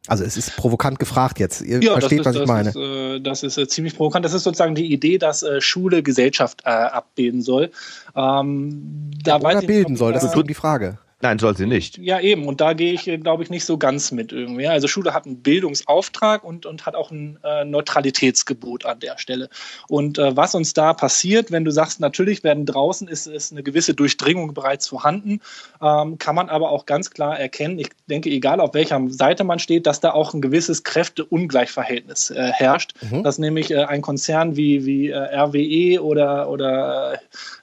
[0.08, 1.62] Also es ist provokant gefragt jetzt.
[1.62, 2.70] Ihr ja, versteht, ist, was ich meine.
[2.70, 4.26] Ist, äh, das ist äh, ziemlich provokant.
[4.26, 7.72] Das ist sozusagen die Idee, dass äh, Schule Gesellschaft äh, abbilden soll.
[8.16, 10.98] Ähm, da ja, oder bilden soll, das ist so die Frage.
[11.20, 11.98] Nein, soll sie nicht.
[11.98, 12.48] Ja, eben.
[12.48, 14.68] Und da gehe ich, glaube ich, nicht so ganz mit irgendwie.
[14.68, 19.50] Also Schule hat einen Bildungsauftrag und, und hat auch ein äh, Neutralitätsgebot an der Stelle.
[19.88, 23.64] Und äh, was uns da passiert, wenn du sagst, natürlich werden draußen ist, ist eine
[23.64, 25.42] gewisse Durchdringung bereits vorhanden,
[25.82, 29.58] ähm, kann man aber auch ganz klar erkennen, ich denke, egal auf welcher Seite man
[29.58, 32.94] steht, dass da auch ein gewisses Kräfteungleichverhältnis äh, herrscht.
[33.02, 33.24] Mhm.
[33.24, 37.18] Dass nämlich äh, ein Konzern wie, wie äh, RWE oder, oder äh,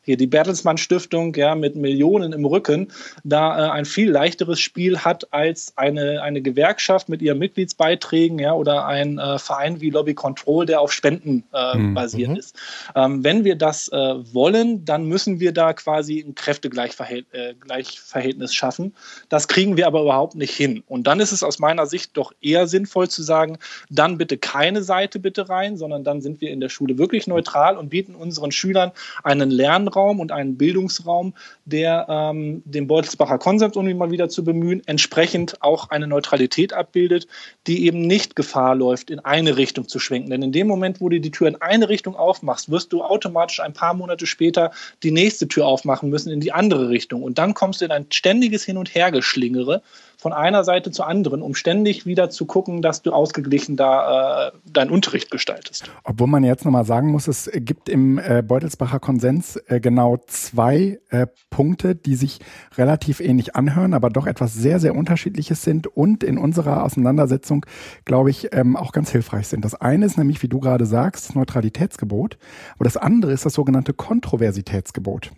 [0.04, 2.88] hier die Bertelsmann Stiftung, ja, mit Millionen im Rücken,
[3.24, 8.52] da äh, ein viel leichteres Spiel hat als eine, eine Gewerkschaft mit ihren Mitgliedsbeiträgen, ja,
[8.52, 11.94] oder ein äh, Verein wie Lobby Control, der auf Spenden äh, mhm.
[11.94, 12.56] basiert ist.
[12.94, 18.94] Ähm, wenn wir das äh, wollen, dann müssen wir da quasi ein Kräftegleichverhältnis äh, schaffen.
[19.28, 20.82] Das kriegen wir aber überhaupt nicht hin.
[20.86, 23.58] Und dann ist es aus meiner Sicht doch eher sinnvoll zu sagen,
[23.90, 27.78] dann bitte keine Seite bitte rein, sondern dann sind wir in der Schule wirklich neutral
[27.78, 33.76] und bieten unseren Schülern einen Lernraum Lernraum und einen Bildungsraum, der ähm, den Beutelsbacher Konzept,
[33.76, 37.26] um ihn mal wieder zu bemühen, entsprechend auch eine Neutralität abbildet,
[37.66, 40.30] die eben nicht Gefahr läuft, in eine Richtung zu schwenken.
[40.30, 43.60] Denn in dem Moment, wo du die Tür in eine Richtung aufmachst, wirst du automatisch
[43.60, 47.22] ein paar Monate später die nächste Tür aufmachen müssen in die andere Richtung.
[47.22, 49.82] Und dann kommst du in ein ständiges Hin- und Hergeschlingere
[50.24, 54.52] von einer Seite zur anderen, um ständig wieder zu gucken, dass du ausgeglichen da äh,
[54.64, 55.84] deinen Unterricht gestaltest.
[56.02, 60.98] Obwohl man jetzt nochmal sagen muss, es gibt im äh, Beutelsbacher Konsens äh, genau zwei
[61.10, 62.40] äh, Punkte, die sich
[62.78, 67.66] relativ ähnlich anhören, aber doch etwas sehr, sehr unterschiedliches sind und in unserer Auseinandersetzung,
[68.06, 69.62] glaube ich, ähm, auch ganz hilfreich sind.
[69.62, 72.38] Das eine ist nämlich, wie du gerade sagst, Neutralitätsgebot,
[72.76, 75.32] aber das andere ist das sogenannte Kontroversitätsgebot.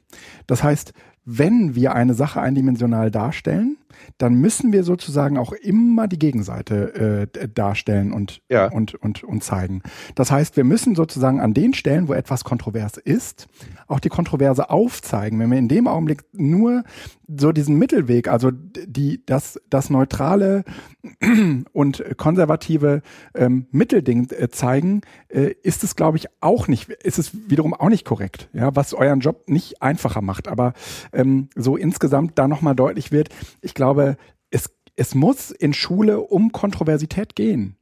[0.47, 0.93] Das heißt,
[1.29, 3.79] wenn wir eine Sache eindimensional darstellen,
[4.19, 8.71] dann müssen wir sozusagen auch immer die Gegenseite äh, darstellen und, ja.
[8.71, 9.83] und, und, und zeigen.
[10.15, 13.47] Das heißt, wir müssen sozusagen an den Stellen, wo etwas kontrovers ist,
[13.87, 15.39] auch die Kontroverse aufzeigen.
[15.39, 16.85] Wenn wir in dem Augenblick nur
[17.29, 20.65] so diesen Mittelweg, also die, das, das neutrale
[21.73, 23.03] und konservative
[23.35, 27.89] ähm, Mittelding äh, zeigen, äh, ist es, glaube ich, auch nicht, ist es wiederum auch
[27.89, 30.47] nicht korrekt, ja, was euren Job nicht einfacher macht.
[30.47, 30.73] Aber
[31.13, 34.17] ähm, so insgesamt da nochmal deutlich wird, ich glaube,
[34.51, 37.77] es, es muss in Schule um Kontroversität gehen.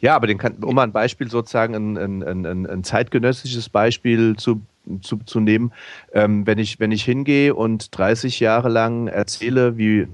[0.00, 4.34] Ja, aber den kann, um mal ein Beispiel sozusagen, ein, ein, ein, ein zeitgenössisches Beispiel
[4.36, 4.62] zu
[5.02, 5.72] zu, zu nehmen.
[6.12, 10.06] Ähm, wenn, ich, wenn ich hingehe und 30 Jahre lang erzähle, wie,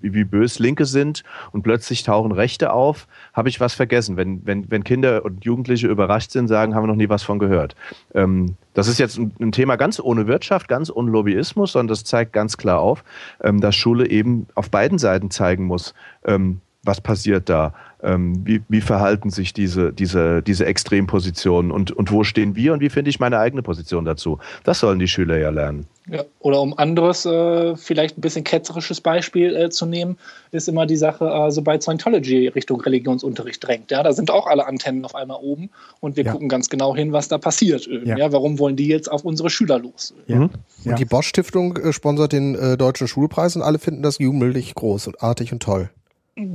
[0.00, 4.16] wie, bös Linke sind und plötzlich tauchen Rechte auf, habe ich was vergessen.
[4.16, 7.38] Wenn, wenn, wenn Kinder und Jugendliche überrascht sind, sagen, haben wir noch nie was von
[7.38, 7.74] gehört.
[8.14, 12.04] Ähm, das ist jetzt ein, ein, Thema ganz ohne Wirtschaft, ganz ohne Lobbyismus, sondern das
[12.04, 13.04] zeigt ganz klar auf,
[13.42, 17.74] ähm, dass Schule eben auf beiden Seiten zeigen muss, ähm, was passiert da?
[18.02, 22.80] Ähm, wie, wie, verhalten sich diese, diese, diese Extrempositionen und, und wo stehen wir und
[22.80, 24.38] wie finde ich meine eigene Position dazu?
[24.64, 25.86] Das sollen die Schüler ja lernen.
[26.08, 30.16] Ja, oder um anderes, äh, vielleicht ein bisschen ketzerisches Beispiel äh, zu nehmen,
[30.50, 33.90] ist immer die Sache, äh, sobald Scientology Richtung Religionsunterricht drängt.
[33.90, 36.32] Ja, da sind auch alle Antennen auf einmal oben und wir ja.
[36.32, 37.86] gucken ganz genau hin, was da passiert.
[37.86, 38.16] Ja.
[38.16, 38.32] ja.
[38.32, 40.14] warum wollen die jetzt auf unsere Schüler los?
[40.26, 40.36] Ja.
[40.36, 40.50] Mhm.
[40.84, 44.74] Und die Bosch Stiftung äh, sponsert den äh, Deutschen Schulpreis und alle finden das jugendlich
[44.74, 45.90] groß und artig und toll.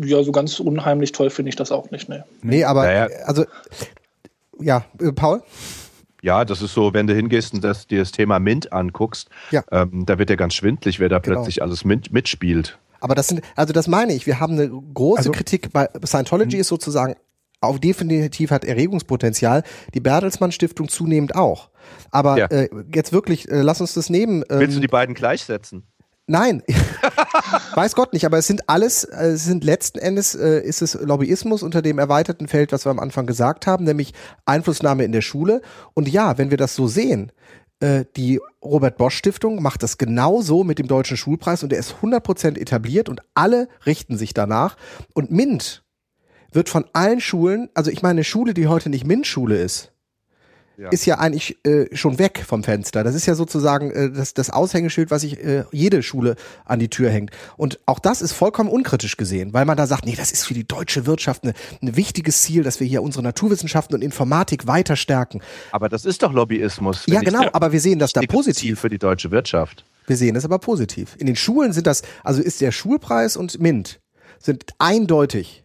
[0.04, 2.10] Ja, so ganz unheimlich toll finde ich das auch nicht.
[2.10, 3.08] Nee, nee aber naja.
[3.26, 3.46] also
[4.60, 5.42] ja, äh, Paul?
[6.22, 9.64] Ja, das ist so, wenn du hingehst und das, dir das Thema Mint anguckst, ja.
[9.72, 11.36] ähm, da wird ja ganz schwindlig, wer da genau.
[11.36, 12.80] plötzlich alles Mint, mitspielt.
[13.00, 16.58] Aber das sind, also das meine ich, wir haben eine große also, Kritik bei Scientology
[16.58, 17.16] ist sozusagen
[17.62, 21.70] auch definitiv hat Erregungspotenzial, die Bertelsmann Stiftung zunehmend auch.
[22.12, 22.48] Aber ja.
[22.48, 24.44] äh, jetzt wirklich, äh, lass uns das nehmen.
[24.50, 25.84] Ähm, Willst du die beiden gleichsetzen?
[26.28, 26.64] Nein,
[27.76, 30.94] weiß Gott nicht, aber es sind alles, äh, es sind letzten Endes, äh, ist es
[30.94, 34.14] Lobbyismus unter dem erweiterten Feld, was wir am Anfang gesagt haben, nämlich
[34.46, 35.62] Einflussnahme in der Schule.
[35.94, 37.32] Und ja, wenn wir das so sehen,
[37.80, 41.96] äh, die Robert Bosch Stiftung macht das genauso mit dem Deutschen Schulpreis und der ist
[42.02, 44.78] 100% etabliert und alle richten sich danach.
[45.14, 45.84] Und MINT
[46.52, 49.92] wird von allen Schulen, also ich meine, eine Schule, die heute nicht MINT-Schule ist,
[50.78, 50.90] ja.
[50.90, 53.04] ist ja eigentlich äh, schon weg vom Fenster.
[53.04, 56.36] Das ist ja sozusagen äh, das, das Aushängeschild, was sich äh, jede Schule
[56.66, 57.32] an die Tür hängt.
[57.58, 60.54] Und auch das ist vollkommen unkritisch gesehen, weil man da sagt, nee, das ist für
[60.54, 64.96] die deutsche Wirtschaft ein ne wichtiges Ziel, dass wir hier unsere Naturwissenschaften und Informatik weiter
[64.96, 65.42] stärken.
[65.72, 67.04] Aber das ist doch Lobbyismus.
[67.08, 68.56] Ja, genau, aber wir sehen das da positiv.
[68.62, 69.86] Ziel für die deutsche Wirtschaft.
[70.08, 71.16] Wir sehen das aber positiv.
[71.18, 74.00] In den Schulen sind das, also ist der Schulpreis und MINT
[74.40, 75.64] sind eindeutig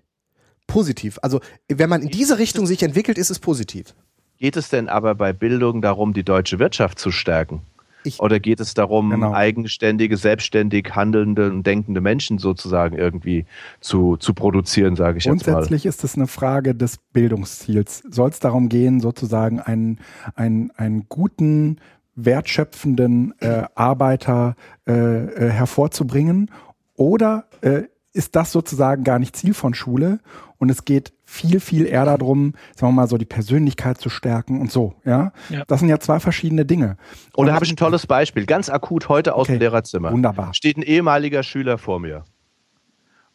[0.67, 1.19] positiv.
[1.23, 3.95] Also wenn man in diese Richtung sich entwickelt, ist es positiv
[4.41, 7.63] geht es denn aber bei Bildung darum, die deutsche Wirtschaft zu stärken?
[8.03, 9.35] Ich, oder geht es darum, genau.
[9.35, 13.45] eigenständige, selbstständig handelnde und denkende Menschen sozusagen irgendwie
[13.81, 15.53] zu, zu produzieren, sage ich jetzt mal?
[15.53, 18.03] Grundsätzlich ist es eine Frage des Bildungsziels.
[18.11, 20.01] Soll es darum gehen, sozusagen einen,
[20.35, 21.77] einen, einen guten,
[22.17, 26.51] wertschöpfenden äh, Arbeiter äh, äh, hervorzubringen?
[26.97, 30.19] Oder äh, ist das sozusagen gar nicht Ziel von Schule
[30.59, 34.61] und es geht viel, viel eher darum, sagen wir mal so, die Persönlichkeit zu stärken
[34.61, 35.33] und so, ja.
[35.49, 35.65] ja.
[35.67, 36.97] Das sind ja zwei verschiedene Dinge.
[37.35, 39.53] Und, da habe ich ein tolles Beispiel, ganz akut heute aus okay.
[39.53, 40.13] dem Lehrerzimmer.
[40.13, 40.53] Wunderbar.
[40.55, 42.25] Steht ein ehemaliger Schüler vor mir.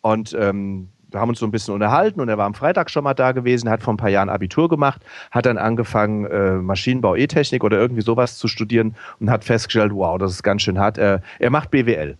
[0.01, 3.05] Und ähm, wir haben uns so ein bisschen unterhalten und er war am Freitag schon
[3.05, 7.15] mal da gewesen, hat vor ein paar Jahren Abitur gemacht, hat dann angefangen, äh, Maschinenbau,
[7.15, 10.97] E-Technik oder irgendwie sowas zu studieren und hat festgestellt, wow, das ist ganz schön hart.
[10.97, 12.17] Äh, er macht BWL.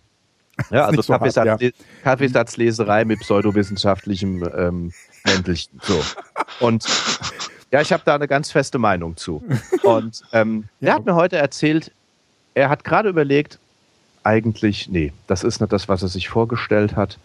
[0.70, 1.70] Ja, also so Kaffeesatz, hart, ja.
[2.02, 4.92] Kaffeesatzleserei mit pseudowissenschaftlichem ähm,
[5.24, 5.80] Mäntelchen.
[5.82, 6.00] So.
[6.60, 6.84] Und
[7.70, 9.42] ja, ich habe da eine ganz feste Meinung zu.
[9.82, 10.88] Und ähm, ja.
[10.88, 11.92] er hat mir heute erzählt,
[12.54, 13.58] er hat gerade überlegt,
[14.24, 17.18] eigentlich, nee, das ist nicht das, was er sich vorgestellt hat.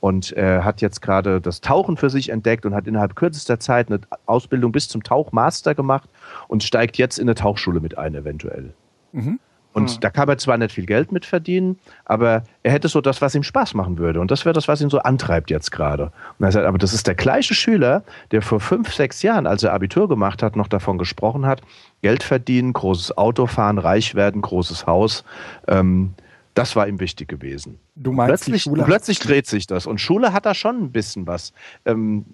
[0.00, 3.88] Und er hat jetzt gerade das Tauchen für sich entdeckt und hat innerhalb kürzester Zeit
[3.88, 6.08] eine Ausbildung bis zum Tauchmaster gemacht
[6.46, 8.74] und steigt jetzt in eine Tauchschule mit ein, eventuell.
[9.12, 9.40] Mhm.
[9.74, 10.00] Und mhm.
[10.00, 13.34] da kann er zwar nicht viel Geld mit verdienen, aber er hätte so das, was
[13.34, 14.20] ihm Spaß machen würde.
[14.20, 16.12] Und das wäre das, was ihn so antreibt jetzt gerade.
[16.38, 19.64] Und er sagt, aber das ist der gleiche Schüler, der vor fünf, sechs Jahren, als
[19.64, 21.60] er Abitur gemacht hat, noch davon gesprochen hat,
[22.02, 25.24] Geld verdienen, großes Auto fahren, reich werden, großes Haus.
[25.66, 26.14] Ähm,
[26.54, 27.80] das war ihm wichtig gewesen.
[27.96, 29.86] Du meinst, plötzlich, plötzlich dreht sich das.
[29.86, 31.52] Und Schule hat da schon ein bisschen was.
[31.84, 32.24] Ähm,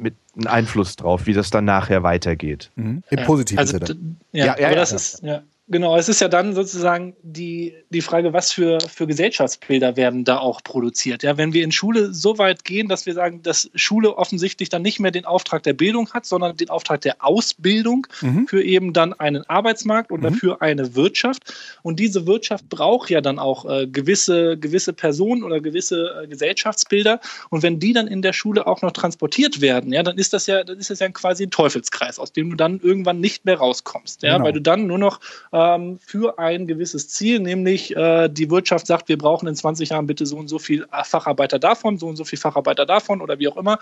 [0.00, 2.70] mit einem Einfluss drauf, wie das dann nachher weitergeht.
[2.74, 3.02] Mhm.
[3.10, 4.16] Im positiven also, Sinne.
[4.32, 8.00] Ja, ja, ja, aber das ist, ja, Genau, es ist ja dann sozusagen die, die
[8.00, 11.22] Frage, was für, für Gesellschaftsbilder werden da auch produziert.
[11.22, 14.82] Ja, wenn wir in Schule so weit gehen, dass wir sagen, dass Schule offensichtlich dann
[14.82, 18.48] nicht mehr den Auftrag der Bildung hat, sondern den Auftrag der Ausbildung mhm.
[18.48, 20.34] für eben dann einen Arbeitsmarkt oder mhm.
[20.34, 21.54] für eine Wirtschaft.
[21.82, 27.20] Und diese Wirtschaft braucht ja dann auch äh, gewisse, gewisse Personen oder gewisse äh, Gesellschaftsbilder.
[27.48, 30.48] Und wenn die dann in der Schule auch noch transportiert werden, ja, dann ist das
[30.48, 33.58] ja, dann ist das ja quasi ein Teufelskreis, aus dem du dann irgendwann nicht mehr
[33.58, 34.24] rauskommst.
[34.24, 34.46] Ja, genau.
[34.46, 35.20] weil du dann nur noch
[35.52, 39.90] äh, ähm, für ein gewisses Ziel, nämlich äh, die Wirtschaft sagt, wir brauchen in 20
[39.90, 43.38] Jahren bitte so und so viel Facharbeiter davon, so und so viel Facharbeiter davon oder
[43.38, 43.78] wie auch immer.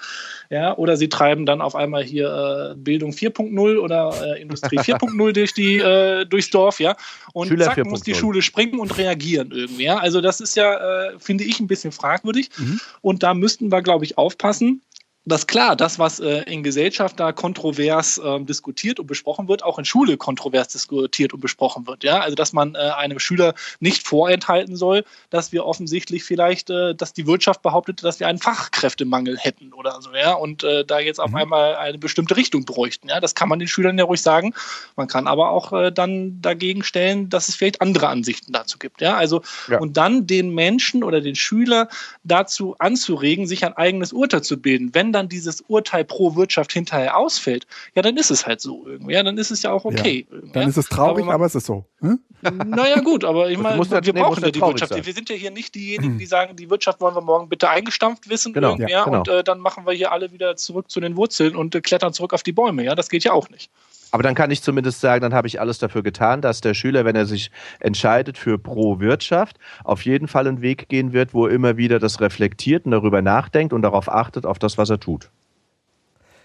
[0.51, 5.33] Ja, oder sie treiben dann auf einmal hier äh, Bildung 4.0 oder äh, Industrie 4.0
[5.33, 6.97] durch die, äh, durchs Dorf, ja.
[7.33, 9.85] Und Schüler zack, muss die Schule springen und reagieren irgendwie.
[9.85, 9.99] Ja?
[9.99, 12.51] Also das ist ja, äh, finde ich, ein bisschen fragwürdig.
[12.57, 12.81] Mhm.
[13.01, 14.83] Und da müssten wir, glaube ich, aufpassen,
[15.29, 19.79] dass klar, das, was äh, in Gesellschaft da kontrovers äh, diskutiert und besprochen wird, auch
[19.79, 22.05] in Schule kontrovers diskutiert und besprochen wird.
[22.05, 26.95] Ja, also dass man äh, einem Schüler nicht vorenthalten soll, dass wir offensichtlich vielleicht, äh,
[26.95, 30.99] dass die Wirtschaft behauptet, dass wir einen Fachkräftemangel hätten oder so, ja, und äh, da
[30.99, 31.37] jetzt auf mhm.
[31.37, 33.09] einmal eine bestimmte Richtung bräuchten.
[33.09, 34.55] Ja, das kann man den Schülern ja ruhig sagen.
[34.97, 39.01] Man kann aber auch äh, dann dagegen stellen, dass es vielleicht andere Ansichten dazu gibt.
[39.01, 39.79] Ja, also ja.
[39.79, 41.89] und dann den Menschen oder den Schüler
[42.25, 47.17] dazu anzuregen, sich ein eigenes Urteil zu bilden, wenn dann dieses Urteil pro Wirtschaft hinterher
[47.17, 49.15] ausfällt, ja, dann ist es halt so irgendwie.
[49.15, 50.27] Ja, dann ist es ja auch okay.
[50.31, 50.39] Ja.
[50.53, 50.69] Dann ja?
[50.69, 51.85] ist es traurig, aber, man, aber, es ist so.
[52.01, 52.21] Hm?
[52.67, 54.93] Naja, gut, aber ich meine, wir halt, brauchen ja die Wirtschaft.
[54.93, 55.05] Sein.
[55.05, 58.29] Wir sind ja hier nicht diejenigen, die sagen, die Wirtschaft wollen wir morgen bitte eingestampft
[58.29, 58.53] wissen.
[58.53, 59.19] Genau, ja, genau.
[59.19, 62.13] Und äh, dann machen wir hier alle wieder zurück zu den Wurzeln und äh, klettern
[62.13, 62.85] zurück auf die Bäume.
[62.85, 63.71] Ja, das geht ja auch nicht.
[64.11, 67.05] Aber dann kann ich zumindest sagen, dann habe ich alles dafür getan, dass der Schüler,
[67.05, 71.53] wenn er sich entscheidet für Pro-Wirtschaft, auf jeden Fall einen Weg gehen wird, wo er
[71.53, 75.31] immer wieder das reflektiert und darüber nachdenkt und darauf achtet, auf das, was er tut.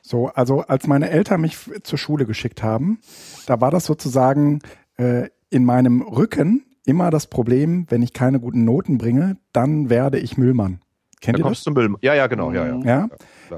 [0.02, 3.00] So, also als meine Eltern mich zur Schule geschickt haben,
[3.46, 4.60] da war das sozusagen
[4.98, 10.20] äh, in meinem Rücken immer das Problem, wenn ich keine guten Noten bringe, dann werde
[10.20, 10.82] ich Müllmann.
[11.22, 11.64] Kennt da ihr das?
[11.64, 11.96] Zum Müll.
[12.02, 12.52] Ja, ja, genau.
[12.52, 12.80] Ja, ja.
[12.84, 13.10] ja?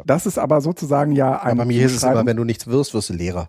[0.05, 1.57] Das ist aber sozusagen ja ein.
[1.57, 3.47] Ja, bei mir ist es immer, wenn du nichts wirst, wirst du Lehrer.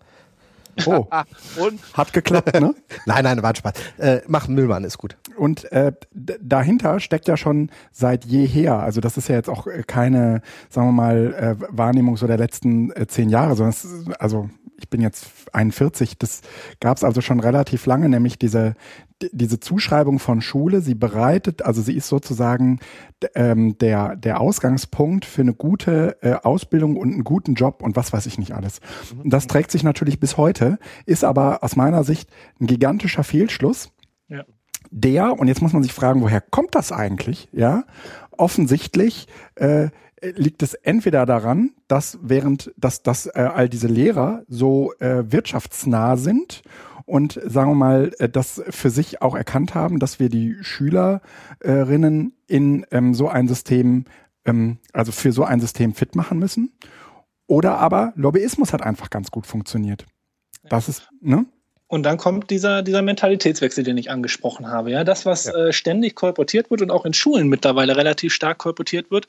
[0.85, 1.07] Oh.
[1.61, 1.81] und?
[1.95, 2.75] Hat geklappt, ne?
[3.07, 3.73] nein, nein, war Spaß.
[3.99, 5.17] Äh, mach Müllmann, ist gut.
[5.37, 10.43] Und äh, dahinter steckt ja schon seit jeher, also das ist ja jetzt auch keine,
[10.69, 13.87] sagen wir mal, äh, Wahrnehmung so der letzten äh, zehn Jahre, sondern es,
[14.19, 16.43] also ich bin jetzt 41, das
[16.81, 18.75] gab es also schon relativ lange, nämlich diese,
[19.33, 22.81] diese Zuschreibung von Schule, sie bereitet, also sie ist sozusagen
[23.35, 28.13] ähm, der, der Ausgangspunkt für eine gute äh, Ausbildung und einen guten Job und was
[28.13, 28.81] weiß ich nicht alles.
[29.23, 32.29] Und das trägt sich natürlich bis heute, ist aber aus meiner Sicht
[32.61, 33.91] ein gigantischer Fehlschluss.
[34.29, 34.45] Ja.
[34.91, 37.49] Der, und jetzt muss man sich fragen, woher kommt das eigentlich?
[37.53, 37.85] Ja,
[38.33, 39.89] offensichtlich äh,
[40.21, 46.17] liegt es entweder daran, dass während dass, dass äh, all diese Lehrer so äh, wirtschaftsnah
[46.17, 46.63] sind
[47.07, 52.35] und sagen wir mal, äh, das für sich auch erkannt haben, dass wir die Schülerinnen
[52.47, 54.05] in ähm, so ein System,
[54.45, 56.73] ähm, also für so ein System fit machen müssen.
[57.47, 60.05] Oder aber Lobbyismus hat einfach ganz gut funktioniert.
[60.69, 61.47] Das ist, ne?
[61.97, 64.91] Und dann kommt dieser, dieser Mentalitätswechsel, den ich angesprochen habe.
[64.91, 65.55] Ja, das, was ja.
[65.55, 69.29] äh, ständig kolportiert wird und auch in Schulen mittlerweile relativ stark kolportiert wird,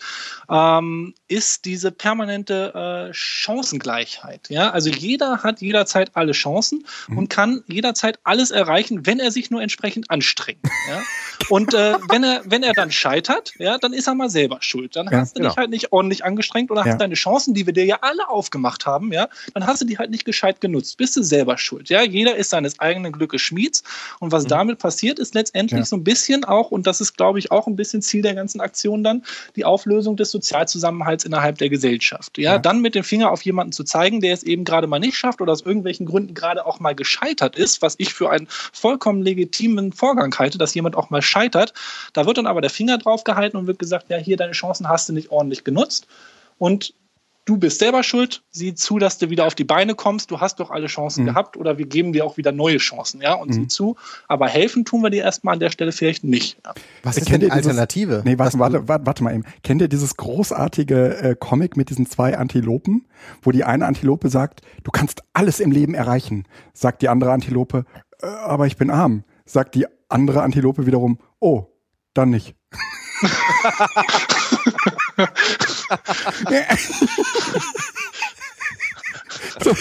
[0.49, 4.49] ähm, ist diese permanente äh, Chancengleichheit.
[4.49, 7.17] Ja, also jeder hat jederzeit alle Chancen mhm.
[7.17, 10.59] und kann jederzeit alles erreichen, wenn er sich nur entsprechend anstrengt.
[10.89, 11.01] Ja?
[11.47, 14.97] Und äh, wenn er, wenn er dann scheitert, ja, dann ist er mal selber schuld.
[14.97, 15.51] Dann ja, hast du genau.
[15.51, 18.85] dich halt nicht ordentlich angestrengt oder hast deine Chancen, die wir dir ja alle aufgemacht
[18.85, 20.97] haben, ja, dann hast du die halt nicht gescheit genutzt.
[20.97, 21.87] Bist du selber schuld.
[21.87, 23.83] Ja, jeder ist seines eigenen Glückes Schmieds.
[24.19, 24.49] Und was mhm.
[24.49, 25.85] damit passiert, ist letztendlich ja.
[25.85, 28.61] so ein bisschen auch, und das ist, glaube ich, auch ein bisschen Ziel der ganzen
[28.61, 29.23] Aktion dann,
[29.55, 32.37] die Auflösung des Sozialzusammenhalts innerhalb der Gesellschaft.
[32.37, 32.57] Ja, ja.
[32.57, 35.41] dann mit dem Finger auf jemanden zu zeigen, der es eben gerade mal nicht schafft
[35.41, 39.93] oder aus irgendwelchen Gründen gerade auch mal gescheitert ist, was ich für einen vollkommen legitimen
[39.93, 41.73] Vorgang halte, dass jemand auch mal scheitert.
[42.13, 44.89] Da wird dann aber der Finger drauf gehalten und wird gesagt, ja, hier deine Chancen
[44.89, 46.07] hast du nicht ordentlich genutzt.
[46.57, 46.93] Und
[47.47, 50.59] du bist selber schuld, sieh zu, dass du wieder auf die Beine kommst, du hast
[50.59, 51.29] doch alle Chancen mhm.
[51.29, 53.53] gehabt oder wir geben dir auch wieder neue Chancen, ja, und mhm.
[53.53, 53.95] sieh zu.
[54.27, 56.59] Aber helfen tun wir dir erstmal an der Stelle vielleicht nicht.
[56.63, 56.73] Ja.
[57.03, 58.21] Was ist denn die Alternative?
[58.25, 59.45] Nee, warte, warte, warte, warte mal eben.
[59.63, 63.07] Kennt ihr dieses großartige äh, Comic mit diesen zwei Antilopen,
[63.41, 66.43] wo die eine Antilope sagt, du kannst alles im Leben erreichen,
[66.73, 67.85] sagt die andere Antilope,
[68.21, 69.23] äh, aber ich bin arm.
[69.45, 71.67] Sagt die andere Antilope wiederum, oh,
[72.13, 72.55] dann nicht.
[79.59, 79.73] so.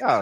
[0.00, 0.20] Ja,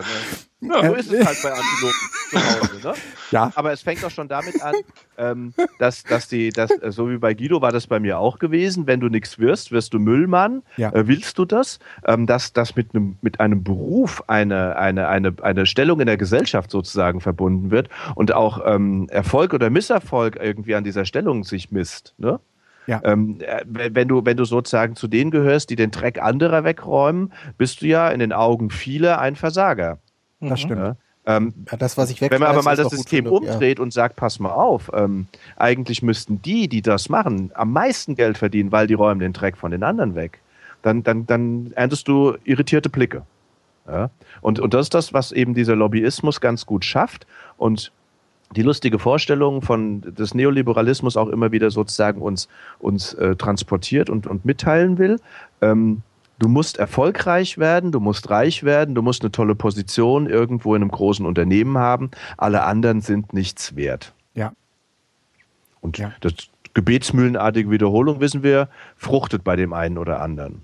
[0.61, 0.75] ne?
[0.75, 2.89] ja, so ist es halt bei Antilopen zu Hause.
[2.89, 2.95] Ne?
[3.31, 3.53] Ja.
[3.55, 4.75] Aber es fängt doch schon damit an,
[5.19, 8.39] ähm, dass, dass die, dass, äh, so wie bei Guido war das bei mir auch
[8.39, 10.63] gewesen, wenn du nichts wirst, wirst du Müllmann.
[10.77, 10.93] Ja.
[10.93, 11.79] Äh, willst du das?
[12.05, 16.17] Ähm, dass das mit einem, mit einem Beruf eine, eine, eine, eine Stellung in der
[16.17, 21.71] Gesellschaft sozusagen verbunden wird und auch ähm, Erfolg oder Misserfolg irgendwie an dieser Stellung sich
[21.71, 22.15] misst.
[22.19, 22.41] Ne?
[22.89, 23.03] Ja.
[23.05, 27.33] Ähm, äh, wenn, du, wenn du sozusagen zu denen gehörst, die den Dreck anderer wegräumen,
[27.59, 29.99] bist du ja in den Augen vieler ein Versager.
[30.41, 30.57] Das mhm.
[30.57, 30.81] stimmt.
[30.81, 30.97] Ja?
[31.27, 33.83] Ähm, ja, das, was ich wenn man aber mal das System umdreht ja.
[33.83, 35.27] und sagt, pass mal auf, ähm,
[35.57, 39.59] eigentlich müssten die, die das machen, am meisten Geld verdienen, weil die räumen den Dreck
[39.59, 40.41] von den anderen weg.
[40.81, 43.27] Dann, dann, dann erntest du irritierte Blicke.
[43.87, 44.09] Ja?
[44.41, 47.27] Und, und das ist das, was eben dieser Lobbyismus ganz gut schafft.
[47.59, 47.93] Und
[48.57, 54.27] die lustige Vorstellung von des Neoliberalismus auch immer wieder sozusagen uns, uns äh, transportiert und,
[54.27, 55.21] und mitteilen will.
[55.61, 56.03] Ähm,
[56.39, 60.83] du musst erfolgreich werden, du musst reich werden, du musst eine tolle Position irgendwo in
[60.83, 62.11] einem großen Unternehmen haben.
[62.37, 64.15] Alle anderen sind nichts wert.
[64.35, 64.53] Ja.
[65.81, 66.13] Und ja.
[66.21, 66.35] das
[66.75, 70.63] gebetsmühlenartige Wiederholung, wissen wir, fruchtet bei dem einen oder anderen.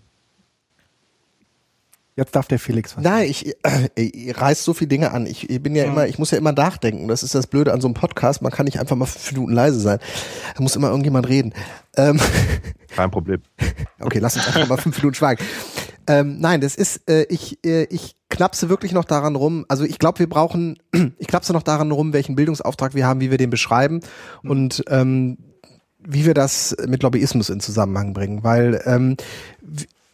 [2.16, 3.02] Jetzt darf der Felix was.
[3.02, 5.26] Nein, ich, äh, ich reiß so viele Dinge an.
[5.26, 7.08] Ich, ich bin ja, ja, immer, ich muss ja immer nachdenken.
[7.08, 8.40] Das ist das Blöde an so einem Podcast.
[8.40, 9.98] Man kann nicht einfach mal fünf Minuten leise sein.
[10.54, 11.52] Da muss immer irgendjemand reden.
[11.96, 12.20] Ähm,
[12.94, 13.42] Kein Problem.
[14.00, 15.44] okay, lass uns einfach mal fünf Minuten schweigen.
[16.06, 19.64] Ähm, nein, das ist, äh, ich, äh, ich knapse wirklich noch daran rum.
[19.68, 20.78] Also ich glaube, wir brauchen,
[21.18, 24.00] ich knapse noch daran rum, welchen Bildungsauftrag wir haben, wie wir den beschreiben
[24.42, 24.50] mhm.
[24.50, 25.38] und ähm,
[25.98, 28.44] wie wir das mit Lobbyismus in Zusammenhang bringen.
[28.44, 29.16] Weil ähm,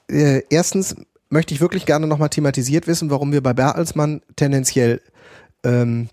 [0.09, 0.97] äh, erstens
[1.31, 5.01] möchte ich wirklich gerne nochmal thematisiert wissen, warum wir bei Bertelsmann tendenziell
[5.65, 6.09] ähm,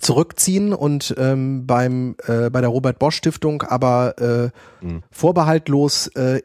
[0.00, 4.52] zurückziehen und ähm, beim äh, bei der Robert Bosch Stiftung aber
[4.82, 5.02] äh, mhm.
[5.10, 6.40] vorbehaltlos äh,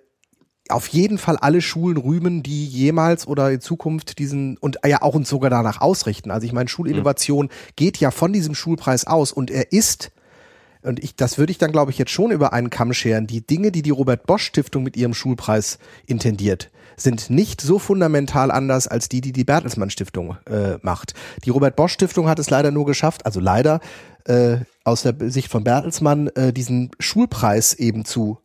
[0.70, 5.16] auf jeden Fall alle Schulen rühmen, die jemals oder in Zukunft diesen und ja auch
[5.16, 6.30] uns sogar danach ausrichten.
[6.30, 7.52] Also ich meine, Schulinnovation mhm.
[7.78, 10.12] geht ja von diesem Schulpreis aus und er ist
[10.82, 13.28] und ich, das würde ich dann, glaube ich, jetzt schon über einen Kamm scheren.
[13.28, 18.52] Die Dinge, die die Robert Bosch Stiftung mit ihrem Schulpreis intendiert, sind nicht so fundamental
[18.52, 21.14] anders als die, die die Bertelsmann Stiftung äh, macht.
[21.46, 23.80] Die Robert Bosch Stiftung hat es leider nur geschafft, also leider
[24.26, 28.40] äh, aus der Sicht von Bertelsmann, äh, diesen Schulpreis eben zu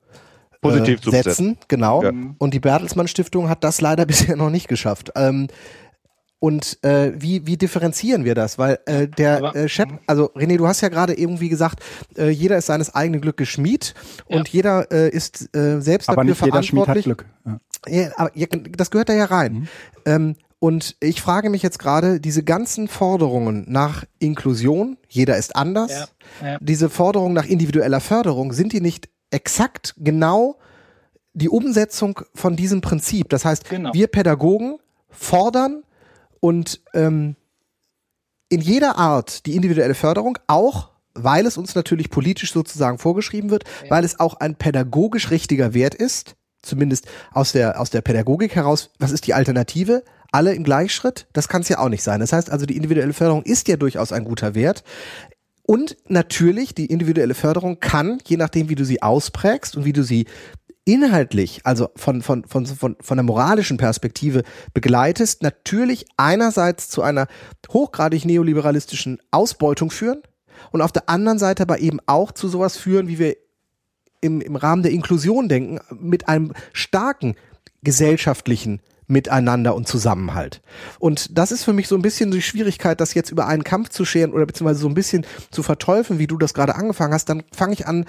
[0.63, 2.03] äh, Positiv äh, setzen, genau.
[2.03, 2.13] Ja.
[2.39, 5.13] Und die Bertelsmann Stiftung hat das leider bisher noch nicht geschafft.
[5.17, 5.49] Ähm,
[6.39, 8.59] und äh, wie, wie differenzieren wir das?
[8.59, 11.81] Weil äh, der äh, Chat, also René, du hast ja gerade irgendwie gesagt,
[12.17, 13.95] äh, jeder ist seines eigenen Glückes Schmied
[14.27, 14.55] und ja.
[14.55, 17.27] jeder äh, ist äh, selbst aber dafür nicht jeder Schmied hat Glück.
[17.47, 17.61] Ja.
[17.87, 18.31] Ja, aber
[18.77, 19.53] das gehört da ja rein.
[19.53, 19.69] Mhm.
[20.07, 25.91] Ähm, und ich frage mich jetzt gerade, diese ganzen Forderungen nach Inklusion, jeder ist anders,
[26.41, 26.59] ja, ja.
[26.61, 30.59] diese Forderungen nach individueller Förderung, sind die nicht exakt genau
[31.33, 33.29] die Umsetzung von diesem Prinzip?
[33.31, 33.93] Das heißt, genau.
[33.93, 34.79] wir Pädagogen
[35.11, 35.83] fordern
[36.39, 37.35] und ähm,
[38.49, 43.65] in jeder Art die individuelle Förderung, auch weil es uns natürlich politisch sozusagen vorgeschrieben wird,
[43.83, 43.91] ja.
[43.91, 48.91] weil es auch ein pädagogisch richtiger Wert ist, zumindest aus der, aus der Pädagogik heraus,
[48.99, 50.05] was ist die Alternative?
[50.31, 51.27] Alle im Gleichschritt?
[51.33, 52.21] Das kann es ja auch nicht sein.
[52.21, 54.83] Das heißt also, die individuelle Förderung ist ja durchaus ein guter Wert.
[55.65, 60.03] Und natürlich, die individuelle Förderung kann, je nachdem, wie du sie ausprägst und wie du
[60.03, 60.27] sie
[60.85, 64.43] inhaltlich, also von, von, von, von, von der moralischen Perspektive
[64.75, 67.29] begleitest, natürlich einerseits zu einer
[67.73, 70.23] hochgradig neoliberalistischen Ausbeutung führen
[70.73, 73.37] und auf der anderen Seite aber eben auch zu sowas führen, wie wir
[74.23, 77.35] im, im Rahmen der Inklusion denken, mit einem starken
[77.83, 80.63] gesellschaftlichen Miteinander und Zusammenhalt.
[80.99, 83.91] Und das ist für mich so ein bisschen die Schwierigkeit, das jetzt über einen Kampf
[83.91, 87.29] zu scheren oder beziehungsweise so ein bisschen zu verteufeln, wie du das gerade angefangen hast.
[87.29, 88.07] Dann fange ich an,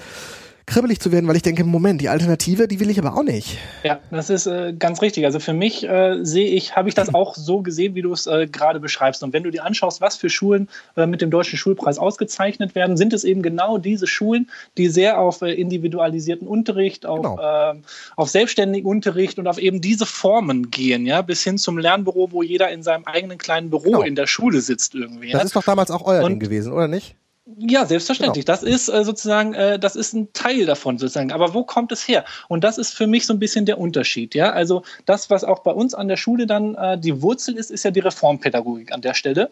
[0.66, 3.58] kribbelig zu werden, weil ich denke, Moment, die Alternative, die will ich aber auch nicht.
[3.84, 5.26] Ja, das ist äh, ganz richtig.
[5.26, 8.28] Also für mich äh, sehe ich, habe ich das auch so gesehen, wie du es
[8.28, 9.24] äh, gerade beschreibst.
[9.24, 12.98] Und wenn du dir anschaust, was für Schulen äh, mit dem Deutschen Schulpreis ausgezeichnet werden,
[12.98, 17.40] sind es eben genau diese Schulen, die sehr auf äh, individualisierten Unterricht, auf, genau.
[17.42, 17.84] Ähm,
[18.16, 22.44] auf selbstständigen Unterricht und auf eben diese Formen gehen, ja, bis hin zum Lernbüro, wo
[22.44, 24.02] jeder in seinem eigenen kleinen Büro genau.
[24.02, 25.32] in der Schule sitzt irgendwie.
[25.32, 25.46] Das ja?
[25.46, 27.16] ist doch damals auch euer und, Ding gewesen, oder nicht?
[27.46, 28.46] Ja, selbstverständlich.
[28.46, 28.56] Genau.
[28.56, 31.34] Das ist äh, sozusagen, äh, das ist ein Teil davon sozusagen.
[31.34, 32.24] Aber wo kommt es her?
[32.48, 34.34] Und das ist für mich so ein bisschen der Unterschied.
[34.34, 37.70] Ja, also das, was auch bei uns an der Schule dann äh, die Wurzel ist,
[37.70, 39.52] ist ja die Reformpädagogik an der Stelle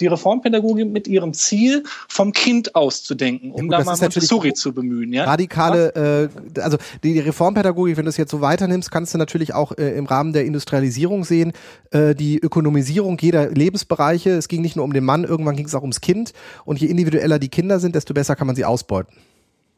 [0.00, 4.72] die Reformpädagogik mit ihrem Ziel, vom Kind auszudenken, um ja, gut, da mal Montessori zu
[4.72, 5.12] bemühen.
[5.12, 5.24] Ja?
[5.24, 9.72] Radikale, äh, also die Reformpädagogik, wenn du es jetzt so weiternimmst, kannst du natürlich auch
[9.72, 11.52] äh, im Rahmen der Industrialisierung sehen,
[11.90, 14.30] äh, die Ökonomisierung jeder Lebensbereiche.
[14.30, 16.32] Es ging nicht nur um den Mann, irgendwann ging es auch ums Kind.
[16.64, 19.14] Und je individueller die Kinder sind, desto besser kann man sie ausbeuten.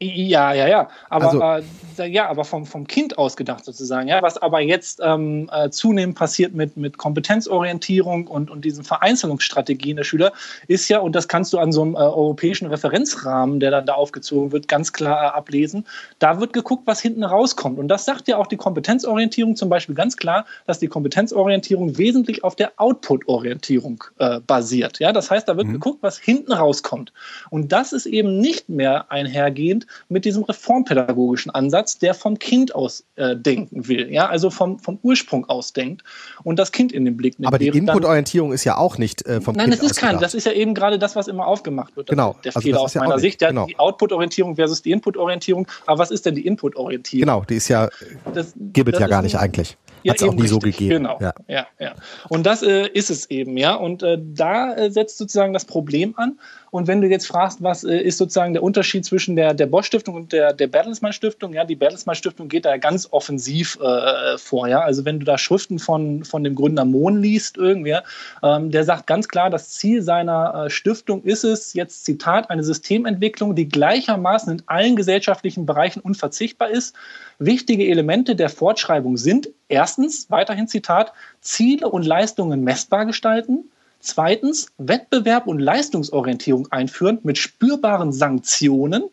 [0.01, 0.89] Ja, ja, ja.
[1.09, 1.63] Aber also, äh,
[1.99, 4.23] ja, aber vom, vom Kind ausgedacht sozusagen, ja.
[4.23, 10.05] Was aber jetzt ähm, äh, zunehmend passiert mit, mit Kompetenzorientierung und, und diesen Vereinzelungsstrategien der
[10.05, 10.33] Schüler,
[10.69, 13.95] ist ja, und das kannst du an so einem äh, europäischen Referenzrahmen, der dann da
[13.95, 15.87] aufgezogen wird, ganz klar äh, ablesen.
[16.19, 17.79] Da wird geguckt, was hinten rauskommt.
[17.79, 22.45] Und das sagt ja auch die Kompetenzorientierung zum Beispiel ganz klar, dass die Kompetenzorientierung wesentlich
[22.45, 24.99] auf der Output-Orientierung äh, basiert.
[24.99, 25.75] Ja, das heißt, da wird mhm.
[25.75, 27.13] geguckt, was hinten rauskommt.
[27.51, 33.05] Und das ist eben nicht mehr einhergehend mit diesem reformpädagogischen Ansatz, der vom Kind aus
[33.17, 36.03] äh, denken will, ja, also vom, vom Ursprung aus denkt
[36.43, 37.49] und das Kind in den Blick nimmt.
[37.49, 40.19] Aber die Inputorientierung ist ja auch nicht äh, vom nein, Kind Nein, das ist kein,
[40.21, 42.09] das ist ja eben gerade das, was immer aufgemacht wird.
[42.09, 42.37] Genau.
[42.45, 43.67] Der also Fehler aus meiner ja Sicht, ja, genau.
[43.67, 45.67] die Output-Orientierung versus die Input-Orientierung.
[45.87, 47.21] Aber was ist denn die Input-Orientierung?
[47.21, 47.89] Genau, die ist ja,
[48.33, 49.77] das, gibt es ja gar nicht eigentlich.
[50.07, 50.91] Hat es ja, auch nie richtig, so gegeben.
[50.91, 51.19] Genau.
[51.21, 51.67] Ja, ja.
[51.79, 51.95] ja.
[52.29, 53.75] Und das äh, ist es eben, ja.
[53.75, 56.39] Und äh, da äh, setzt sozusagen das Problem an.
[56.75, 59.87] Und wenn du jetzt fragst, was äh, ist sozusagen der Unterschied zwischen der, der Bosch
[59.87, 64.37] Stiftung und der, der Bertelsmann Stiftung, ja, die Bertelsmann Stiftung geht da ganz offensiv äh,
[64.39, 64.81] vor, ja.
[64.81, 68.03] Also wenn du da Schriften von, von dem Gründer Mohn liest, irgendwer,
[68.43, 72.65] ähm, der sagt ganz klar, das Ziel seiner äh, Stiftung ist es, jetzt Zitat, eine
[72.65, 76.97] Systementwicklung, die gleichermaßen in allen gesellschaftlichen Bereichen unverzichtbar ist.
[77.39, 83.71] Wichtige Elemente der Fortschreibung sind erstens, weiterhin Zitat, Ziele und Leistungen messbar gestalten,
[84.05, 89.05] Zweitens, Wettbewerb und Leistungsorientierung einführen mit spürbaren Sanktionen.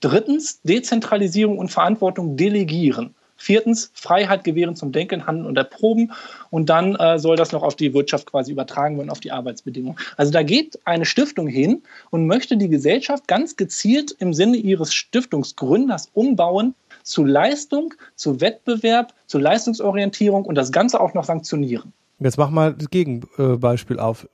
[0.00, 3.14] Drittens, Dezentralisierung und Verantwortung delegieren.
[3.38, 6.12] Viertens, Freiheit gewähren zum Denken, Handeln und Erproben.
[6.50, 9.98] Und dann äh, soll das noch auf die Wirtschaft quasi übertragen werden, auf die Arbeitsbedingungen.
[10.18, 14.92] Also da geht eine Stiftung hin und möchte die Gesellschaft ganz gezielt im Sinne ihres
[14.92, 21.94] Stiftungsgründers umbauen zu Leistung, zu Wettbewerb, zu Leistungsorientierung und das Ganze auch noch sanktionieren.
[22.24, 24.26] Jetzt mach mal das Gegenbeispiel auf.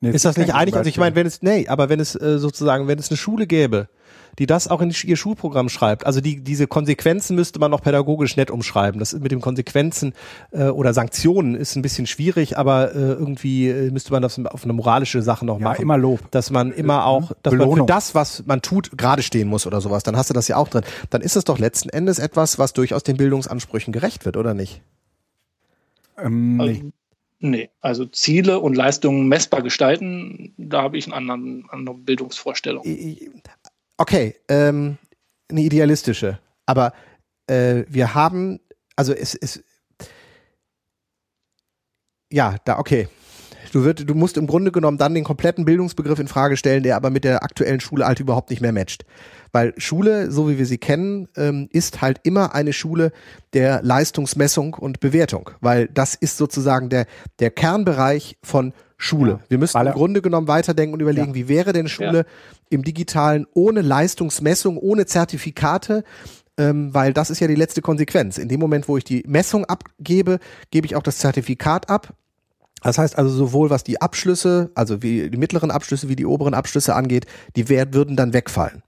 [0.00, 0.76] Nee, ist das nicht einig?
[0.76, 3.48] Also ich meine, wenn es, nee, aber wenn es äh, sozusagen, wenn es eine Schule
[3.48, 3.88] gäbe,
[4.38, 8.36] die das auch in ihr Schulprogramm schreibt, also die, diese Konsequenzen müsste man noch pädagogisch
[8.36, 9.00] nett umschreiben.
[9.00, 10.12] Das ist mit den Konsequenzen
[10.52, 14.62] äh, oder Sanktionen ist ein bisschen schwierig, aber äh, irgendwie äh, müsste man das auf
[14.62, 15.82] eine moralische Sache noch ja, machen.
[15.82, 16.30] immer Lob.
[16.30, 17.78] Dass man immer auch, dass Belohnung.
[17.78, 20.04] man für das, was man tut, gerade stehen muss oder sowas.
[20.04, 20.84] Dann hast du das ja auch drin.
[21.10, 24.80] Dann ist es doch letzten Endes etwas, was durchaus den Bildungsansprüchen gerecht wird, oder nicht?
[26.20, 26.68] Ähm, nee.
[26.68, 26.92] Also,
[27.40, 27.70] nee.
[27.80, 32.84] also Ziele und Leistungen messbar gestalten, da habe ich eine andere, andere Bildungsvorstellung.
[33.96, 34.98] Okay, ähm,
[35.48, 36.38] eine idealistische.
[36.66, 36.92] Aber
[37.46, 38.60] äh, wir haben,
[38.96, 39.64] also es ist,
[42.30, 43.08] ja, da, okay.
[43.72, 46.96] Du, wird, du musst im Grunde genommen dann den kompletten Bildungsbegriff in Frage stellen, der
[46.96, 49.04] aber mit der aktuellen Schule halt überhaupt nicht mehr matcht.
[49.52, 53.12] Weil Schule, so wie wir sie kennen, ähm, ist halt immer eine Schule
[53.52, 55.50] der Leistungsmessung und Bewertung.
[55.60, 57.06] Weil das ist sozusagen der,
[57.38, 59.32] der Kernbereich von Schule.
[59.32, 61.34] Ja, wir müssen im Grunde genommen weiterdenken und überlegen, ja.
[61.34, 62.24] wie wäre denn Schule ja.
[62.68, 66.02] im digitalen ohne Leistungsmessung, ohne Zertifikate,
[66.58, 68.38] ähm, weil das ist ja die letzte Konsequenz.
[68.38, 70.40] In dem Moment, wo ich die Messung abgebe,
[70.70, 72.12] gebe ich auch das Zertifikat ab.
[72.82, 76.54] Das heißt also sowohl was die Abschlüsse, also wie die mittleren Abschlüsse wie die oberen
[76.54, 77.26] Abschlüsse angeht,
[77.56, 78.82] die würden dann wegfallen.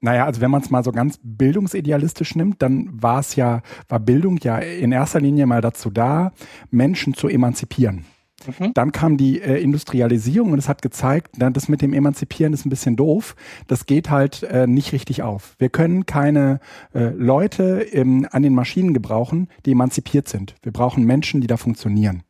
[0.00, 3.98] Naja, also wenn man es mal so ganz bildungsidealistisch nimmt, dann war es ja, war
[3.98, 6.32] Bildung ja in erster Linie mal dazu da,
[6.70, 8.04] Menschen zu emanzipieren.
[8.46, 8.72] Mhm.
[8.74, 12.64] Dann kam die äh, Industrialisierung und es hat gezeigt, na, das mit dem Emanzipieren ist
[12.64, 13.34] ein bisschen doof.
[13.66, 15.56] Das geht halt äh, nicht richtig auf.
[15.58, 16.60] Wir können keine
[16.94, 20.54] äh, Leute ähm, an den Maschinen gebrauchen, die emanzipiert sind.
[20.62, 22.22] Wir brauchen Menschen, die da funktionieren.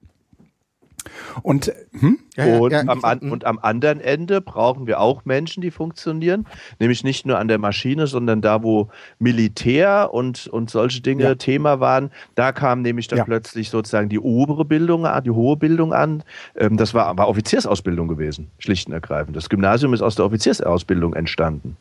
[1.43, 2.19] Und, hm?
[2.37, 6.47] ja, und, ja, am, an, und am anderen Ende brauchen wir auch Menschen, die funktionieren,
[6.79, 8.89] nämlich nicht nur an der Maschine, sondern da, wo
[9.19, 11.35] Militär und, und solche Dinge ja.
[11.35, 15.93] Thema waren, da kam nämlich dann plötzlich sozusagen die obere Bildung an, die hohe Bildung
[15.93, 16.23] an.
[16.57, 19.37] Ähm, das war aber Offiziersausbildung gewesen, schlicht und ergreifend.
[19.37, 21.77] Das Gymnasium ist aus der Offiziersausbildung entstanden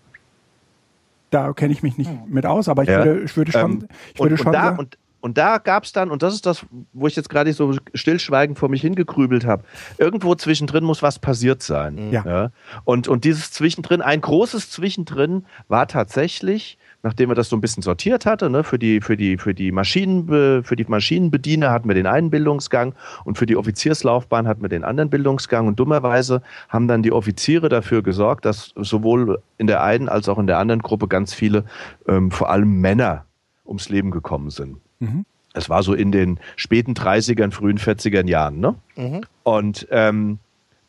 [1.30, 2.22] da kenne ich mich nicht hm.
[2.30, 3.04] mit aus, aber ich, ja.
[3.04, 5.84] würde, ich würde schon, ähm, ich würde und, schon und da, und, und da gab
[5.84, 9.46] es dann, und das ist das, wo ich jetzt gerade so stillschweigend vor mich hingegrübelt
[9.46, 9.64] habe,
[9.98, 12.08] irgendwo zwischendrin muss was passiert sein.
[12.08, 12.14] Mhm.
[12.14, 12.24] Ja.
[12.26, 12.52] ja.
[12.84, 17.82] Und, und dieses Zwischendrin, ein großes Zwischendrin war tatsächlich, nachdem wir das so ein bisschen
[17.84, 21.96] sortiert hatte, ne, für die, für die, für die Maschinen, für die Maschinenbediener hatten wir
[21.96, 22.94] den einen Bildungsgang
[23.24, 25.68] und für die Offizierslaufbahn hatten wir den anderen Bildungsgang.
[25.68, 30.38] Und dummerweise haben dann die Offiziere dafür gesorgt, dass sowohl in der einen als auch
[30.38, 31.66] in der anderen Gruppe ganz viele,
[32.08, 33.26] ähm, vor allem Männer,
[33.66, 34.78] ums Leben gekommen sind.
[35.00, 35.26] Mhm.
[35.54, 38.60] Es war so in den späten 30ern, frühen 40ern Jahren.
[38.60, 38.76] Ne?
[38.96, 39.22] Mhm.
[39.44, 40.40] Und ähm,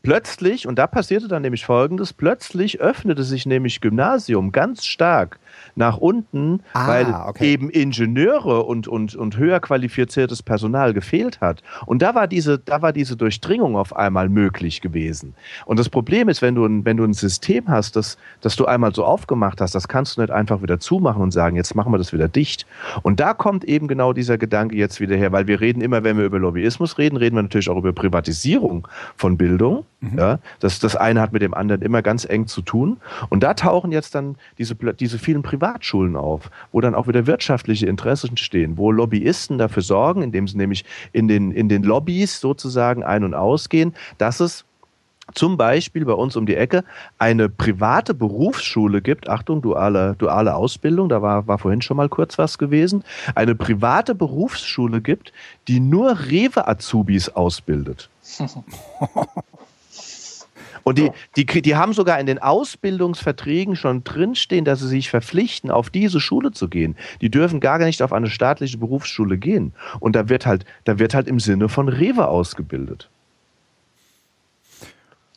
[0.02, 5.38] plötzlich, und da passierte dann nämlich Folgendes, plötzlich öffnete sich nämlich Gymnasium ganz stark
[5.76, 7.52] nach unten, ah, weil okay.
[7.52, 11.62] eben Ingenieure und, und, und höher qualifiziertes Personal gefehlt hat.
[11.86, 15.34] Und da war diese, da war diese Durchdringung auf einmal möglich gewesen.
[15.66, 18.66] Und das Problem ist, wenn du, ein, wenn du ein System hast, das, das du
[18.66, 21.92] einmal so aufgemacht hast, das kannst du nicht einfach wieder zumachen und sagen, jetzt machen
[21.92, 22.66] wir das wieder dicht.
[23.02, 26.16] Und da kommt eben genau dieser Gedanke jetzt wieder her, weil wir reden immer, wenn
[26.18, 28.86] wir über Lobbyismus reden, reden wir natürlich auch über Privatisierung
[29.16, 29.84] von Bildung.
[30.00, 30.18] Mhm.
[30.18, 32.98] Ja, das, das eine hat mit dem anderen immer ganz eng zu tun.
[33.30, 37.86] Und da tauchen jetzt dann diese, diese vielen Privatschulen auf, wo dann auch wieder wirtschaftliche
[37.86, 43.02] Interessen stehen, wo Lobbyisten dafür sorgen, indem sie nämlich in den, in den Lobbys sozusagen
[43.02, 44.66] ein- und ausgehen, dass es
[45.32, 46.84] zum Beispiel bei uns um die Ecke
[47.18, 52.36] eine private Berufsschule gibt, Achtung, duale, duale Ausbildung, da war, war vorhin schon mal kurz
[52.36, 55.32] was gewesen, eine private Berufsschule gibt,
[55.66, 58.10] die nur Rewe-Azubis ausbildet.
[60.84, 65.70] Und die, die, die haben sogar in den Ausbildungsverträgen schon drinstehen, dass sie sich verpflichten,
[65.70, 66.96] auf diese Schule zu gehen.
[67.20, 69.72] Die dürfen gar nicht auf eine staatliche Berufsschule gehen.
[70.00, 73.10] Und da wird halt, da wird halt im Sinne von Rewe ausgebildet.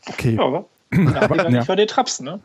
[0.08, 0.36] Okay.
[0.36, 0.66] Ja, aber,
[1.52, 1.64] ja.
[1.64, 2.40] für die Traps, ne?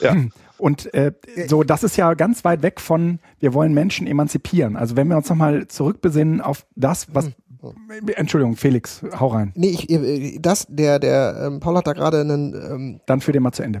[0.00, 0.16] Ja.
[0.58, 1.12] Und äh,
[1.48, 4.76] so, das ist ja ganz weit weg von, wir wollen Menschen emanzipieren.
[4.76, 7.34] Also wenn wir uns nochmal zurückbesinnen auf das, was hm.
[8.16, 9.52] Entschuldigung, Felix, hau rein.
[9.54, 12.54] Nee, ich, äh, das, der, der, ähm, Paul hat da gerade einen.
[12.54, 13.80] Ähm, Dann führ den mal zu Ende.